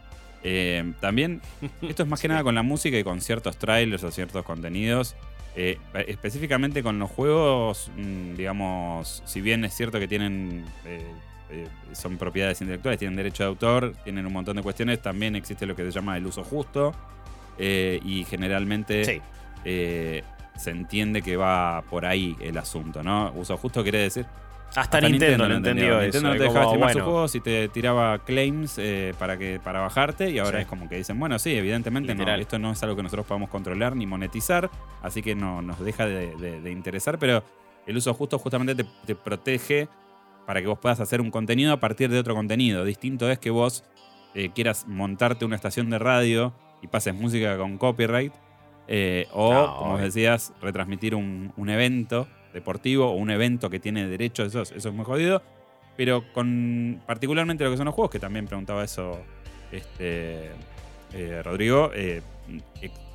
[0.43, 1.41] Eh, también,
[1.81, 5.15] esto es más que nada con la música y con ciertos trailers o ciertos contenidos.
[5.55, 11.03] Eh, específicamente con los juegos, mm, digamos, si bien es cierto que tienen eh,
[11.93, 15.75] son propiedades intelectuales, tienen derecho de autor, tienen un montón de cuestiones, también existe lo
[15.75, 16.93] que se llama el uso justo.
[17.59, 19.21] y generalmente sí
[20.61, 23.31] se entiende que va por ahí el asunto, ¿no?
[23.35, 24.25] Uso justo quiere decir.
[24.75, 25.99] Hasta, Nintendo, lo entendió.
[26.01, 29.81] Nintendo no te dejaba streamar sus juegos y te tiraba claims eh, para que para
[29.81, 32.95] bajarte y ahora es como que dicen, bueno, sí, evidentemente no, esto no es algo
[32.95, 34.69] que nosotros podamos controlar ni monetizar,
[35.01, 37.43] así que no nos deja de, interesar, pero
[37.85, 39.89] el uso justo justamente te, protege
[40.51, 42.83] para que vos puedas hacer un contenido a partir de otro contenido.
[42.83, 43.85] Distinto es que vos
[44.35, 48.33] eh, quieras montarte una estación de radio y pases música con copyright
[48.89, 54.63] eh, o, como decías, retransmitir un, evento deportivo o un evento que tiene derecho, eso,
[54.63, 55.41] eso es muy jodido.
[55.95, 59.21] Pero con particularmente lo que son los juegos, que también preguntaba eso
[59.71, 60.49] este,
[61.13, 61.91] eh, Rodrigo,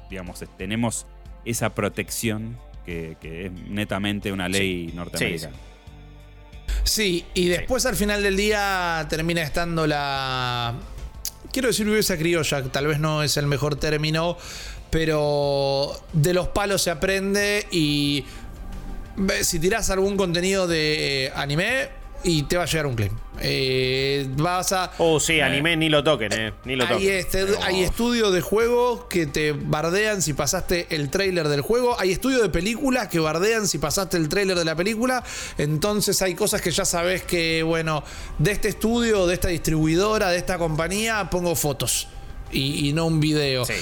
[0.09, 1.07] digamos, tenemos
[1.45, 2.57] esa protección
[2.87, 5.55] que, es netamente una ley norteamericana.
[5.55, 5.76] Sí,
[6.99, 10.75] y después al final del día termina estando la.
[11.53, 14.37] Quiero decir esa criolla, tal vez no es el mejor término,
[14.91, 18.25] pero de los palos se aprende y
[19.43, 21.89] si tiras algún contenido de anime
[22.25, 23.13] y te va a llegar un claim.
[23.41, 24.93] Eh, vas a.
[24.99, 26.53] Oh, sí, anime ni lo toquen, eh.
[26.65, 31.49] Ni lo hay, este, hay estudios de juegos que te bardean si pasaste el trailer
[31.49, 31.99] del juego.
[32.01, 35.23] Hay estudios de películas que bardean si pasaste el trailer de la película.
[35.59, 38.03] Entonces hay cosas que ya sabes que, bueno,
[38.39, 42.09] de este estudio, de esta distribuidora, de esta compañía, pongo fotos.
[42.51, 43.65] Y, y no un video.
[43.65, 43.75] Sí.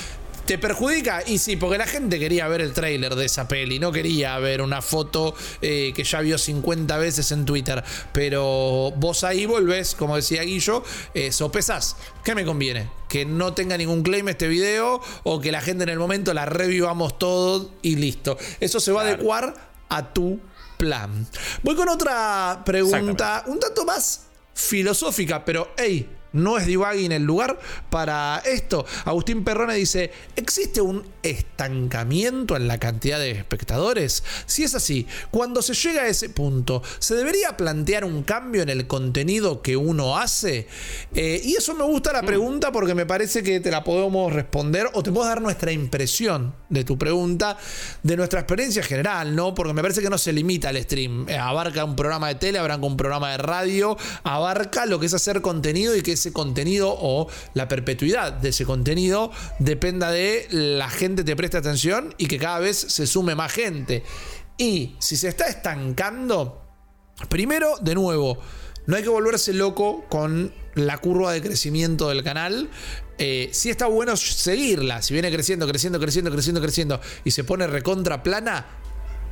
[0.47, 1.23] ¿Te perjudica?
[1.27, 4.61] Y sí, porque la gente quería ver el tráiler de esa peli, no quería ver
[4.61, 7.83] una foto eh, que ya vio 50 veces en Twitter.
[8.13, 10.85] Pero vos ahí volvés, como decía Guillo,
[11.15, 11.97] eh, sopesás.
[12.23, 12.91] ¿Qué me conviene?
[13.09, 16.45] Que no tenga ningún claim este video o que la gente en el momento la
[16.45, 18.37] revivamos todo y listo.
[18.61, 19.55] Eso se va a adecuar
[19.89, 20.41] a tu
[20.77, 21.27] plan.
[21.63, 27.59] Voy con otra pregunta, un tanto más filosófica, pero hey no es debugging el lugar
[27.89, 28.85] para esto.
[29.07, 34.23] Agustín Perrone dice, ¿existe un estancamiento en la cantidad de espectadores?
[34.47, 38.69] Si es así, cuando se llega a ese punto, ¿se debería plantear un cambio en
[38.69, 40.67] el contenido que uno hace?
[41.15, 42.27] Eh, y eso me gusta la mm.
[42.27, 46.55] pregunta porque me parece que te la podemos responder o te podemos dar nuestra impresión
[46.69, 47.57] de tu pregunta,
[48.03, 49.55] de nuestra experiencia general, ¿no?
[49.55, 51.29] Porque me parece que no se limita al stream.
[51.29, 55.15] Eh, abarca un programa de tele, abarca un programa de radio, abarca lo que es
[55.15, 60.89] hacer contenido y que ese contenido o la perpetuidad de ese contenido dependa de la
[60.89, 64.03] gente te preste atención y que cada vez se sume más gente.
[64.57, 66.63] Y si se está estancando,
[67.29, 68.39] primero, de nuevo,
[68.87, 72.71] no hay que volverse loco con la curva de crecimiento del canal.
[73.19, 75.03] Eh, si está bueno seguirla.
[75.03, 78.67] Si viene creciendo, creciendo, creciendo, creciendo, creciendo y se pone recontra plana,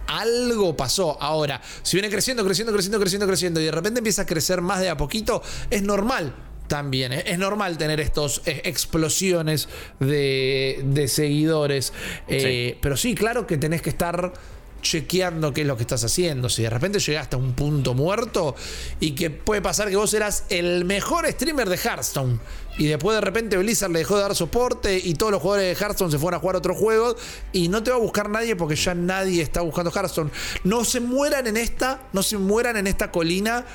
[0.08, 1.16] algo pasó.
[1.22, 4.80] Ahora, si viene creciendo, creciendo, creciendo, creciendo, creciendo y de repente empieza a crecer más
[4.80, 7.12] de a poquito, es normal también.
[7.12, 9.68] Es normal tener estos eh, explosiones
[10.00, 11.92] de, seguidores.
[12.28, 14.32] Eh, pero sí, claro que tenés que estar
[14.80, 16.48] chequeando qué es lo que estás haciendo.
[16.48, 18.56] Si de repente llegaste a un punto muerto
[19.00, 22.40] y que puede pasar que vos eras el mejor streamer de Hearthstone
[22.78, 25.84] y después de repente Blizzard le dejó de dar soporte y todos los jugadores de
[25.84, 27.14] Hearthstone se fueron a jugar otro juego
[27.52, 30.30] y no te va a buscar nadie porque ya nadie está buscando Hearthstone.
[30.64, 33.66] No se mueran en esta, no se mueran en esta colina,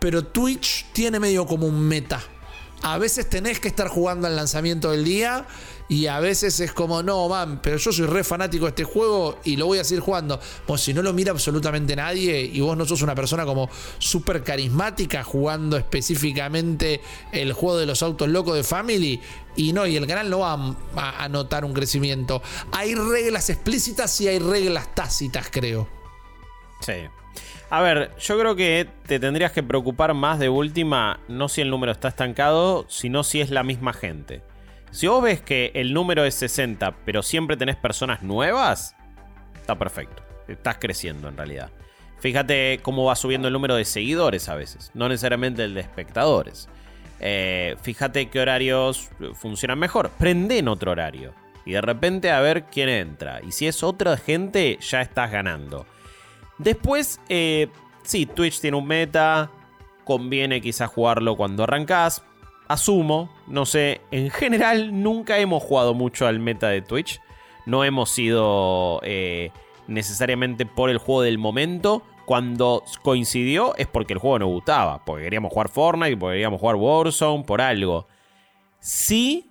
[0.00, 2.20] pero Twitch tiene medio como un meta
[2.82, 5.46] a veces tenés que estar jugando al lanzamiento del día
[5.88, 9.38] y a veces es como, no, man, pero yo soy re fanático de este juego
[9.44, 10.40] y lo voy a seguir jugando.
[10.66, 14.44] Pues si no lo mira absolutamente nadie y vos no sos una persona como súper
[14.44, 17.00] carismática jugando específicamente
[17.32, 19.20] el juego de los autos locos de Family
[19.56, 22.40] y no, y el canal no va a, a notar un crecimiento.
[22.70, 25.88] Hay reglas explícitas y hay reglas tácitas, creo.
[26.80, 26.92] Sí.
[27.70, 31.70] A ver, yo creo que te tendrías que preocupar más de última, no si el
[31.70, 34.42] número está estancado, sino si es la misma gente.
[34.90, 38.96] Si vos ves que el número es 60, pero siempre tenés personas nuevas,
[39.54, 40.20] está perfecto.
[40.48, 41.70] Estás creciendo en realidad.
[42.18, 46.68] Fíjate cómo va subiendo el número de seguidores a veces, no necesariamente el de espectadores.
[47.20, 50.10] Eh, fíjate qué horarios funcionan mejor.
[50.18, 51.34] Prende en otro horario.
[51.64, 53.40] Y de repente a ver quién entra.
[53.46, 55.86] Y si es otra gente, ya estás ganando.
[56.60, 57.68] Después, eh,
[58.02, 59.50] sí, Twitch tiene un meta.
[60.04, 62.22] Conviene quizás jugarlo cuando arrancás
[62.70, 67.20] asumo, no sé, en general nunca hemos jugado mucho al meta de Twitch.
[67.66, 69.50] No hemos sido eh,
[69.88, 72.04] necesariamente por el juego del momento.
[72.26, 76.76] Cuando coincidió es porque el juego nos gustaba, porque queríamos jugar Fortnite, porque queríamos jugar
[76.76, 78.06] Warzone, por algo.
[78.78, 79.50] Sí,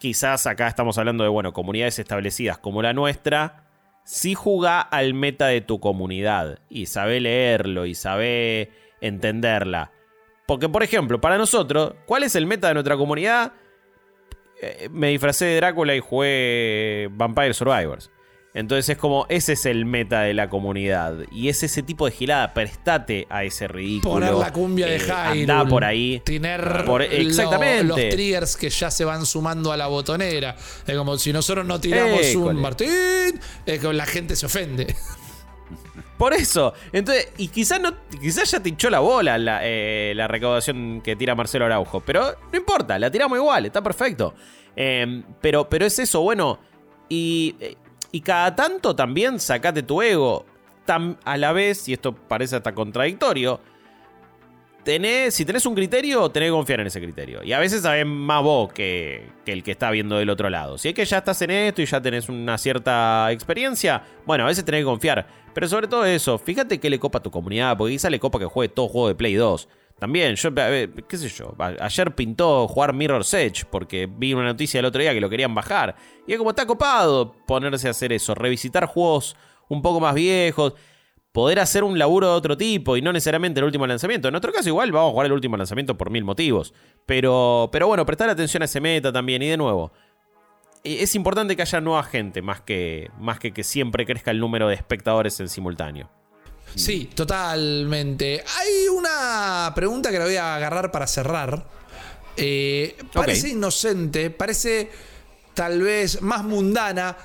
[0.00, 3.69] quizás acá estamos hablando de, bueno, comunidades establecidas como la nuestra.
[4.04, 8.70] Sí jugá al meta de tu comunidad y sabe leerlo y sabe
[9.00, 9.92] entenderla.
[10.46, 13.52] Porque, por ejemplo, para nosotros, ¿cuál es el meta de nuestra comunidad?
[14.60, 18.10] Eh, me disfracé de Drácula y jugué Vampire Survivors.
[18.52, 21.18] Entonces es como, ese es el meta de la comunidad.
[21.30, 22.52] Y es ese tipo de gilada.
[22.52, 24.14] Prestate a ese ridículo.
[24.14, 25.40] Poner la cumbia de Hyrule.
[25.40, 26.20] Eh, anda por ahí.
[26.24, 27.84] Tener por, exactamente.
[27.84, 30.56] los triggers que ya se van sumando a la botonera.
[30.86, 34.94] Es como si nosotros no tiramos un Martín, es que la gente se ofende.
[36.20, 36.74] Por eso.
[36.92, 41.34] Entonces, y quizás no, quizás ya te hinchó la bola eh, la, recaudación que tira
[41.34, 42.00] Marcelo Araujo.
[42.00, 44.34] Pero no importa, la tiramos igual, está perfecto.
[44.76, 46.58] Em, pero, pero es eso, bueno.
[47.08, 47.76] Y, eh,
[48.12, 50.46] y cada tanto también sacate tu ego.
[51.24, 53.60] a la vez, y esto parece hasta contradictorio,
[54.82, 57.44] tenés, si tenés un criterio, tenés que confiar en ese criterio.
[57.44, 60.78] Y a veces sabés más vos que, que, el que está viendo del otro lado.
[60.78, 64.48] Si es que ya estás en esto y ya tenés una cierta experiencia, bueno, a
[64.48, 65.26] veces tenés que confiar.
[65.54, 68.38] Pero sobre todo eso, fíjate qué le copa a tu comunidad, porque quizá le copa
[68.38, 69.68] que juegue todo juego de Play 2.
[70.00, 74.86] También, yo, qué sé yo, ayer pintó jugar Mirror's Edge porque vi una noticia el
[74.86, 75.94] otro día que lo querían bajar.
[76.26, 79.36] Y es como está copado ponerse a hacer eso, revisitar juegos
[79.68, 80.72] un poco más viejos,
[81.32, 84.28] poder hacer un laburo de otro tipo y no necesariamente el último lanzamiento.
[84.28, 86.72] En otro caso igual vamos a jugar el último lanzamiento por mil motivos.
[87.04, 89.92] Pero, pero bueno, prestar atención a ese meta también y de nuevo.
[90.82, 94.40] Eh, es importante que haya nueva gente, más que, más que que siempre crezca el
[94.40, 96.10] número de espectadores en simultáneo.
[96.74, 98.44] Sí, totalmente.
[98.58, 101.64] Hay una pregunta que la voy a agarrar para cerrar.
[102.36, 104.90] Eh, parece inocente, parece
[105.54, 107.16] tal vez más mundana,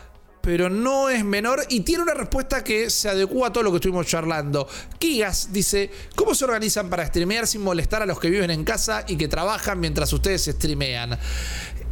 [0.42, 3.78] pero no es menor y tiene una respuesta que se adecua a todo lo que
[3.78, 4.68] estuvimos charlando.
[5.00, 9.06] Kigas dice, ¿cómo se organizan para streamear sin molestar a los que viven en casa
[9.08, 11.18] y que trabajan mientras ustedes streamean?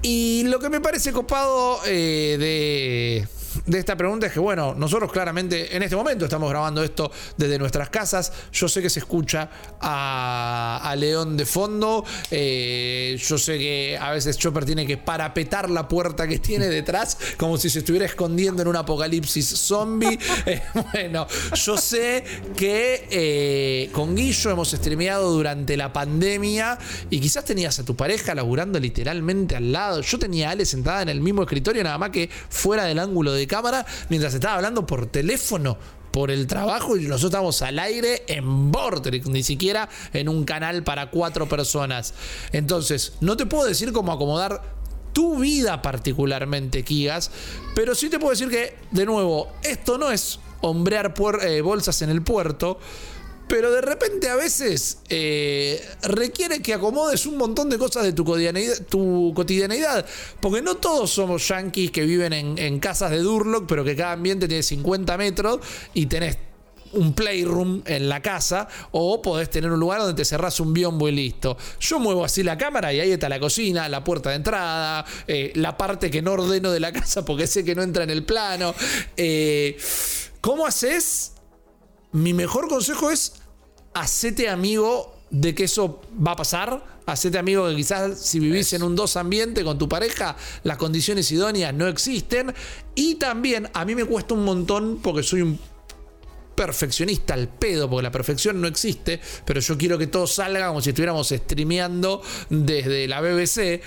[0.02, 3.28] Y lo que me parece copado eh, de
[3.66, 7.58] de esta pregunta es que, bueno, nosotros claramente en este momento estamos grabando esto desde
[7.58, 8.32] nuestras casas.
[8.52, 9.50] Yo sé que se escucha
[9.82, 12.06] a, León de fondo.
[12.30, 17.18] Eh, yo sé que a veces Chopper tiene que parapetar la puerta que tiene detrás,
[17.38, 20.20] como si se estuviera escondiendo en un apocalipsis zombie.
[20.46, 20.62] Eh,
[20.92, 21.26] bueno,
[21.56, 22.24] yo sé
[22.58, 26.78] que eh, con Guillo hemos streameado durante la pandemia
[27.10, 30.02] y quizás tenías a tu pareja laburando literalmente al lado.
[30.02, 33.32] Yo tenía a Ale sentada en el mismo escritorio, nada más que fuera del ángulo
[33.34, 35.78] de cámara mientras estaba hablando por teléfono
[36.14, 40.84] por el trabajo y nosotros estamos al aire en Vortex, ni siquiera en un canal
[40.84, 42.14] para cuatro personas.
[42.52, 44.62] Entonces, no te puedo decir cómo acomodar
[45.12, 47.32] tu vida particularmente, Kigas,
[47.74, 52.12] pero sí te puedo decir que, de nuevo, esto no es hombrear eh, bolsas en
[52.12, 52.80] el puerto,
[53.48, 58.24] pero de repente a veces eh, requiere que acomodes un montón de cosas de tu
[58.24, 60.06] cotidianeidad, tu cotidianeidad.
[60.42, 64.48] Porque no todos somos yankees que viven en, casas de Durlock, pero que cada ambiente
[64.48, 65.60] tiene 50 metros
[65.94, 66.38] y tenés
[66.94, 71.10] un playroom en la casa o podés tener un lugar donde te cerrás un biombo
[71.10, 71.58] y listo.
[71.80, 75.52] Yo muevo así la cámara y ahí está la cocina, la puerta de entrada, eh,
[75.56, 78.24] la parte que no ordeno de la casa porque sé que no entra en el
[78.24, 78.74] plano.
[79.18, 79.78] Eh,
[80.42, 81.34] ¿Cómo haces?
[82.14, 83.34] Mi mejor consejo es
[83.94, 86.94] hacete amigo de que eso va a pasar.
[87.06, 91.30] Hacete amigo que quizás si vivís en un dos ambiente con tu pareja, las condiciones
[91.32, 92.54] idóneas no existen.
[92.96, 95.60] Y también a mí me cuesta un montón porque soy un
[96.56, 100.82] perfeccionista al pedo, porque la perfección no existe, pero yo quiero que todo salga como
[100.82, 103.82] si estuviéramos streameando desde la BBC.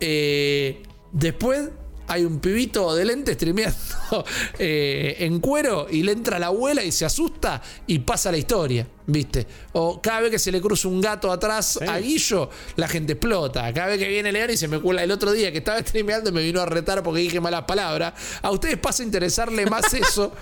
[0.00, 0.82] Eh,
[1.12, 1.70] después
[2.10, 3.78] hay un pibito de lente streameando
[4.58, 8.84] eh, en cuero y le entra la abuela y se asusta y pasa la historia,
[9.06, 9.46] ¿viste?
[9.74, 13.72] O cada vez que se le cruza un gato atrás a Guillo, la gente explota.
[13.72, 16.30] Cada vez que viene León y se me cuela el otro día que estaba streameando
[16.30, 19.94] y me vino a retar porque dije malas palabras, a ustedes pasa a interesarle más
[19.94, 20.32] eso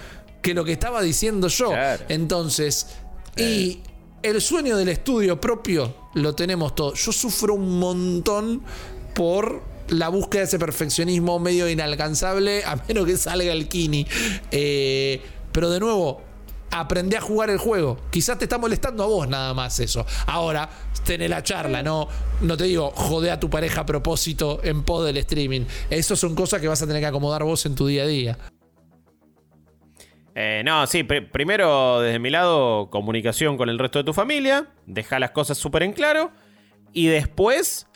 [0.41, 1.73] que lo que estaba diciendo yo.
[2.09, 2.87] Entonces,
[3.37, 3.81] y
[4.23, 6.95] el sueño del estudio propio lo tenemos todo.
[6.95, 8.63] Yo sufro un montón
[9.15, 14.07] por la búsqueda de ese perfeccionismo medio inalcanzable, a menos que salga el Kini.
[14.51, 15.21] Eh,
[15.53, 16.23] pero de nuevo,
[16.71, 17.99] aprende a jugar el juego.
[18.11, 20.05] Quizás te está molestando a vos nada más eso.
[20.27, 20.69] Ahora,
[21.05, 22.09] tené la charla, no,
[22.41, 25.63] no te digo, jode a tu pareja a propósito en pos del streaming.
[25.91, 28.39] Eso son cosas que vas a tener que acomodar vos en tu día a día.
[30.35, 35.19] Eh, no, sí, primero desde mi lado, comunicación con el resto de tu familia, deja
[35.19, 36.31] las cosas súper en claro
[36.93, 37.88] y después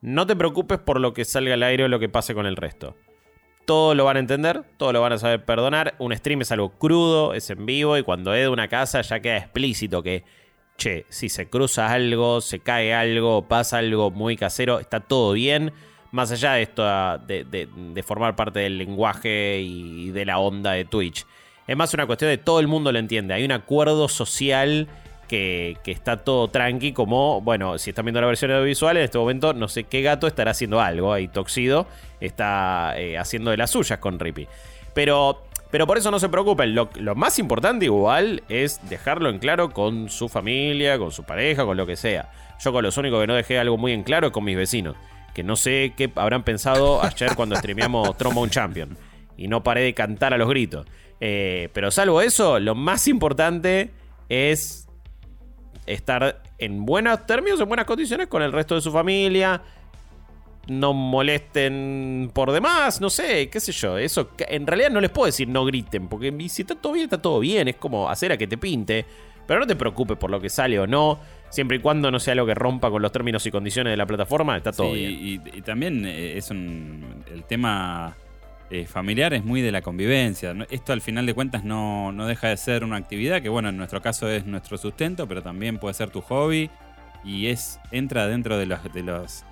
[0.00, 2.56] no te preocupes por lo que salga al aire o lo que pase con el
[2.56, 2.96] resto.
[3.66, 5.94] Todo lo van a entender, todo lo van a saber perdonar.
[5.98, 9.20] Un stream es algo crudo, es en vivo y cuando es de una casa ya
[9.20, 10.24] queda explícito que,
[10.78, 15.72] che, si se cruza algo, se cae algo, pasa algo muy casero, está todo bien.
[16.10, 16.82] Más allá de esto
[17.26, 21.26] de, de formar parte del lenguaje y de la onda de Twitch.
[21.66, 23.34] Es más una cuestión de todo el mundo lo entiende.
[23.34, 24.88] Hay un acuerdo social
[25.28, 29.52] que, está todo tranqui, como, bueno, si están viendo la versión audiovisual, en este momento
[29.52, 31.86] no sé qué gato estará haciendo algo ahí, Toxido
[32.20, 34.48] está eh, haciendo de las suyas con Rippy.
[34.94, 39.70] Pero, pero por eso no se preocupen, lo, más importante igual es dejarlo en claro
[39.70, 42.32] con su familia, con su pareja, con lo que sea.
[42.58, 44.96] Yo con los únicos que no dejé algo muy en claro es con mis vecinos,
[45.34, 48.96] que no sé qué habrán pensado ayer cuando streameamos Trombone Champion.
[49.36, 50.84] Y no paré de cantar a los gritos.
[51.20, 53.92] Eh, pero salvo eso, lo más importante
[54.28, 54.87] es
[55.88, 59.62] estar en buenos términos, en buenas condiciones con el resto de su familia.
[60.68, 63.96] No molesten por demás, no sé, qué sé yo.
[63.96, 67.20] Eso en realidad no les puedo decir no griten, porque si está todo bien, está
[67.20, 67.68] todo bien.
[67.68, 69.06] Es como hacer a que te pinte.
[69.46, 71.18] Pero no te preocupes por lo que sale o no.
[71.48, 74.04] Siempre y cuando no sea algo que rompa con los términos y condiciones de la
[74.04, 75.10] plataforma, está todo bien.
[75.10, 77.24] Y, también eh, es un.
[77.32, 78.14] El tema
[78.70, 80.54] eh, familiar es muy de la convivencia.
[80.70, 84.02] Esto al final de cuentas no, deja de ser una actividad que, bueno, en nuestro
[84.02, 86.70] caso es nuestro sustento, pero también puede ser tu hobby
[87.24, 89.44] y es entra dentro de los, los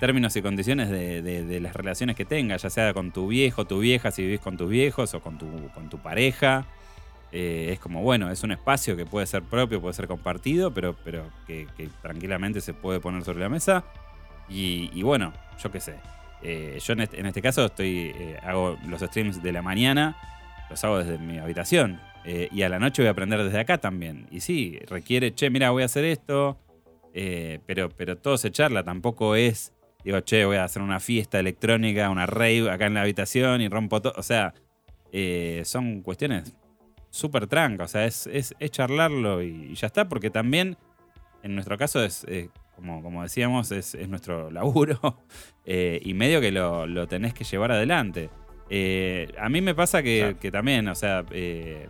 [0.00, 4.10] términos y condiciones de, las relaciones que tengas, ya sea con tu viejo, tu vieja,
[4.10, 6.66] si vivís con tus viejos o con tu, con tu pareja.
[7.30, 10.96] Eh, es como, bueno, es un espacio que puede ser propio, puede ser compartido, pero,
[11.04, 11.66] pero que,
[12.02, 13.84] tranquilamente se puede poner sobre la mesa.
[14.48, 15.32] Y, y bueno,
[15.62, 15.94] yo qué sé,
[16.44, 20.14] eh, yo en este, caso estoy eh, hago los streams de la mañana,
[20.68, 22.00] los hago desde mi habitación.
[22.26, 24.26] Eh, y a la noche voy a aprender desde acá también.
[24.30, 26.58] Y sí, requiere, che, mira, voy a hacer esto.
[27.66, 29.72] pero, pero todo se charla, tampoco es,
[30.04, 33.68] digo, che, voy a hacer una fiesta electrónica, una rave acá en la habitación y
[33.68, 34.14] rompo todo.
[34.16, 34.54] O sea,
[35.64, 36.54] son cuestiones
[37.10, 37.90] súper trancas.
[37.90, 40.76] O sea, es, es, charlarlo y, ya está, porque también
[41.42, 42.26] en nuestro caso es
[42.76, 45.24] como, como decíamos, es, nuestro laburo
[45.64, 48.30] eh, y medio que lo, tenés que llevar adelante.
[48.70, 51.88] Eh, a mí me pasa que, también, o sea, eh,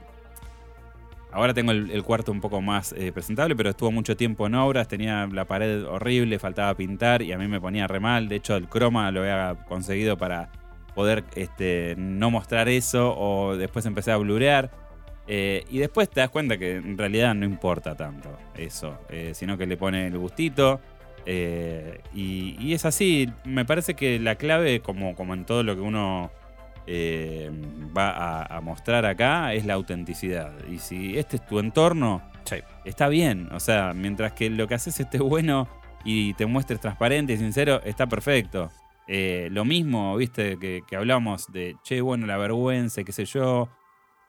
[1.33, 5.27] ahora tengo el, cuarto un poco más presentable, pero estuvo mucho tiempo en obras, tenía
[5.27, 8.29] la pared horrible, faltaba pintar y a mí me ponía re mal.
[8.29, 10.51] De hecho, el croma lo había conseguido para
[10.95, 14.71] poder este, no mostrar eso o después empecé a blurear.
[15.27, 19.57] Eh, y después te das cuenta que en realidad no importa tanto eso, eh, sino
[19.57, 20.81] que le pone el gustito.
[21.27, 25.81] Eh, y, es así, me parece que la clave, como, como en todo lo que
[25.81, 26.31] uno
[27.97, 30.53] va a, mostrar acá, es la autenticidad.
[30.71, 32.21] Y si este es tu entorno,
[32.85, 33.49] está bien.
[33.53, 35.67] O sea, mientras que lo que haces esté bueno
[36.05, 38.71] y te muestres transparente y sincero, está perfecto.
[39.09, 43.71] lo mismo, viste, que, que hablamos de, che, bueno, la vergüenza, qué sé yo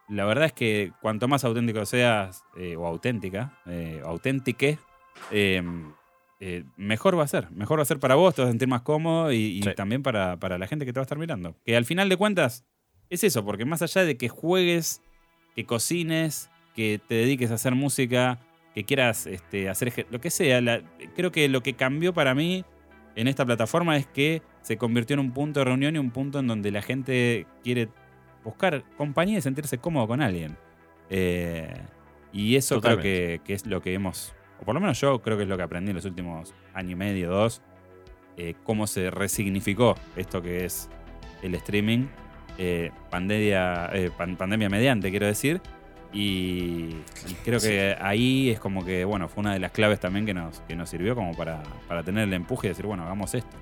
[0.08, 4.78] la verdad es que cuanto más auténtico seas, eh, o auténtica, eh, auténtique,
[5.32, 5.94] em,
[6.40, 7.50] eh, mejor va a ser.
[7.52, 10.36] Mejor va a ser para vos, te vas a sentir más cómodo y, también para,
[10.36, 11.56] la gente que te va a estar mirando.
[11.66, 12.66] Que al final de cuentas
[13.10, 15.02] es eso, porque más allá de que juegues,
[15.56, 18.40] que cocines, que te dediques a hacer música,
[18.74, 20.84] que quieras este, hacer lo que sea,
[21.16, 22.66] creo que lo que cambió para mí
[23.16, 26.40] en esta plataforma es que se convirtió en un punto de reunión y un punto
[26.40, 27.88] en donde la gente quiere
[28.46, 30.56] buscar compañía y sentirse cómodo con alguien.
[31.10, 31.74] Eh,
[32.32, 35.44] y eso creo que, es lo que hemos, o por lo menos yo creo que
[35.44, 37.62] es lo que aprendí en los últimos año y medio, dos,
[38.38, 40.90] eh, cómo se resignificó esto que es
[41.42, 42.08] el streaming,
[42.58, 43.92] eh, pandemia,
[44.38, 45.62] pandemia mediante, quiero decir,
[46.14, 46.96] Y,
[47.28, 50.34] y creo que ahí es como que, bueno, fue una de las claves también que
[50.34, 53.58] nos, que nos sirvió como para, para tener el empuje y decir, bueno, hagamos esto.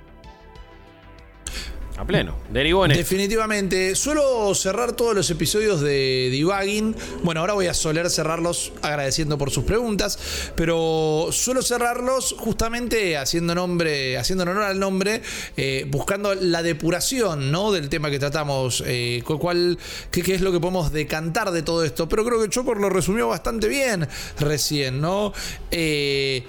[1.95, 2.35] A pleno.
[2.49, 2.99] Derivó en esto.
[3.03, 3.93] Definitivamente.
[3.95, 6.95] Suelo cerrar todos los episodios de debugging.
[7.21, 10.17] Bueno, ahora voy a soler cerrarlos agradeciendo por sus preguntas.
[10.55, 15.21] Pero suelo cerrarlos justamente haciendo nombre, haciendo honor al nombre,
[15.55, 17.71] eh, buscando la depuración ¿no?
[17.71, 18.83] del tema que tratamos.
[18.87, 19.77] Eh, cu- cuál,
[20.09, 22.09] qué, qué es lo que podemos decantar de todo esto.
[22.09, 24.07] Pero creo que Chopper lo resumió bastante bien
[24.39, 25.31] recién, ¿no?
[25.69, 26.43] Eh,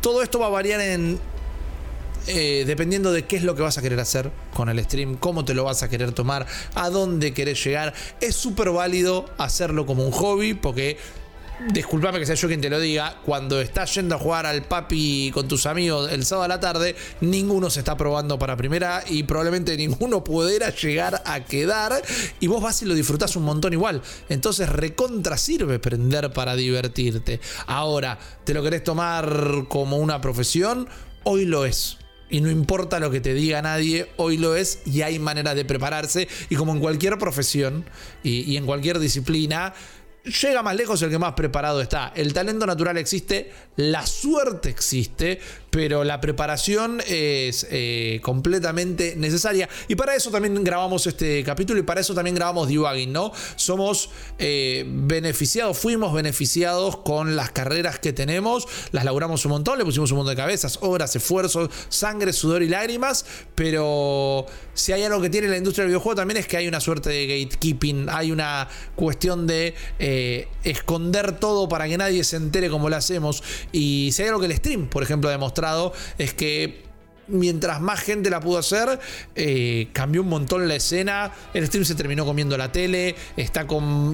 [0.00, 1.18] todo esto va a variar en
[2.28, 5.44] eh, dependiendo de qué es lo que vas a querer hacer con el stream, cómo
[5.44, 7.94] te lo vas a querer tomar, a dónde querés llegar.
[8.20, 10.98] Es súper válido hacerlo como un hobby, porque,
[11.72, 15.30] disculpame que sea yo quien te lo diga, cuando estás yendo a jugar al papi
[15.32, 19.22] con tus amigos el sábado a la tarde, ninguno se está probando para primera y
[19.22, 22.02] probablemente ninguno pudiera llegar a quedar.
[22.40, 24.02] Y vos vas y lo disfrutás un montón igual.
[24.28, 27.40] Entonces, recontra sirve prender para divertirte.
[27.66, 30.88] Ahora, ¿te lo querés tomar como una profesión?
[31.22, 31.98] Hoy lo es.
[32.28, 35.64] Y no importa lo que te diga nadie, hoy lo es y hay maneras de
[35.64, 36.28] prepararse.
[36.50, 37.84] Y como en cualquier profesión
[38.22, 39.74] y, y en cualquier disciplina,
[40.26, 42.12] llega más lejos el que más preparado está.
[42.14, 45.40] El talento natural existe, la suerte existe,
[45.76, 49.68] pero la preparación es eh, completamente necesaria.
[49.88, 53.30] Y para eso también grabamos este capítulo y para eso también grabamos debugging, ¿no?
[53.56, 54.08] Somos
[54.38, 60.10] eh, beneficiados, fuimos beneficiados con las carreras que tenemos, las laburamos un montón, le pusimos
[60.12, 65.28] un montón de cabezas, horas, esfuerzos, sangre, sudor y lágrimas, pero si hay algo que
[65.28, 68.66] tiene la industria del videojuego también es que hay una suerte de gatekeeping, hay una
[68.94, 73.42] cuestión de eh, esconder todo para que nadie se entere como lo hacemos.
[73.72, 75.34] Y si hay algo que el stream, por ejemplo, ha
[76.18, 76.86] es que
[77.28, 78.98] mientras más gente la pudo hacer,
[79.34, 81.32] eh, cambió un montón la escena.
[81.54, 83.66] El stream se terminó comiendo la tele, está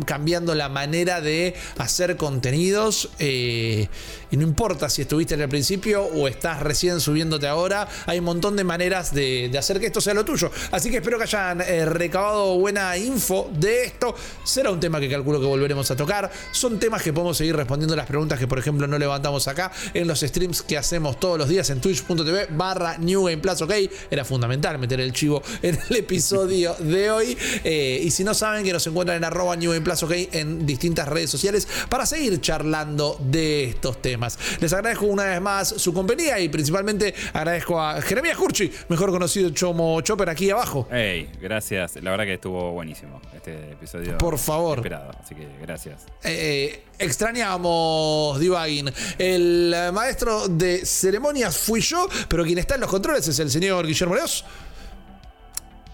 [0.07, 3.11] cambiando la manera de hacer contenidos.
[3.19, 3.89] eh,
[4.33, 8.25] y no importa si estuviste en el principio o estás recién subiéndote ahora, hay un
[8.25, 10.51] montón de maneras de, hacer que esto sea lo tuyo.
[10.71, 14.15] Así que espero que hayan eh, recabado buena info de esto.
[14.43, 16.33] Será un tema que calculo que volveremos a tocar.
[16.51, 20.09] Son temas que podemos seguir respondiendo las preguntas que, por ejemplo, no levantamos acá en
[20.09, 23.73] los streams que hacemos todos los días en twitch.tv barra New Game Plus, ok.
[24.11, 27.37] Era fundamental meter el chivo en el episodio de hoy.
[27.65, 30.65] Eh, y si no saben que nos encuentran en arroba New Game Plus, ok, en
[30.65, 34.22] distintas redes sociales para seguir charlando de estos temas.
[34.61, 39.51] Les agradezco una vez más su compañía y principalmente agradezco a Jeremías Curchi, mejor conocido
[39.59, 40.87] como Chopper aquí abajo.
[40.91, 41.97] Hey, gracias.
[41.97, 44.19] La verdad que estuvo buenísimo este episodio.
[44.19, 44.79] Por favor.
[44.79, 46.07] Esperado, así que gracias.
[46.23, 48.93] Eh, extrañamos debugging.
[49.19, 53.51] El eh, maestro de ceremonias fui yo, pero quien está en los controles es el
[53.51, 54.45] señor Guillermo Leos.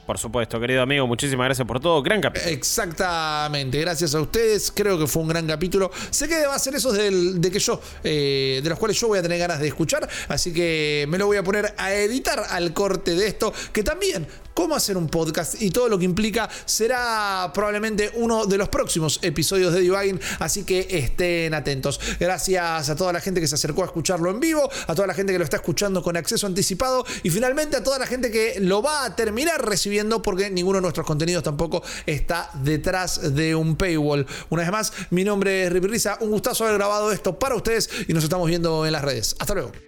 [0.09, 2.02] Por supuesto, querido amigo, muchísimas gracias por todo.
[2.02, 2.51] Gran capítulo.
[2.51, 4.72] Exactamente, gracias a ustedes.
[4.74, 5.90] Creo que fue un gran capítulo.
[6.09, 9.09] Sé que va a ser esos del- de que yo, eh, de los cuales yo
[9.09, 10.09] voy a tener ganas de escuchar.
[10.28, 13.52] Así que me lo voy a poner a editar al corte de esto.
[13.70, 18.56] Que también, cómo hacer un podcast y todo lo que implica, será probablemente uno de
[18.56, 20.18] los próximos episodios de Debugging.
[20.39, 22.01] Así que estén atentos.
[22.18, 25.12] Gracias a toda la gente que se acercó a escucharlo en vivo, a toda la
[25.12, 28.55] gente que lo está escuchando con acceso anticipado y finalmente a toda la gente que
[28.60, 33.77] lo va a terminar recibiendo porque ninguno de nuestros contenidos tampoco está detrás de un
[33.77, 34.27] paywall.
[34.51, 37.91] Una vez más, mi nombre es Ripi Risa, un gustazo haber grabado esto para ustedes
[38.07, 39.37] y nos estamos viendo en las redes.
[39.39, 39.88] Hasta luego.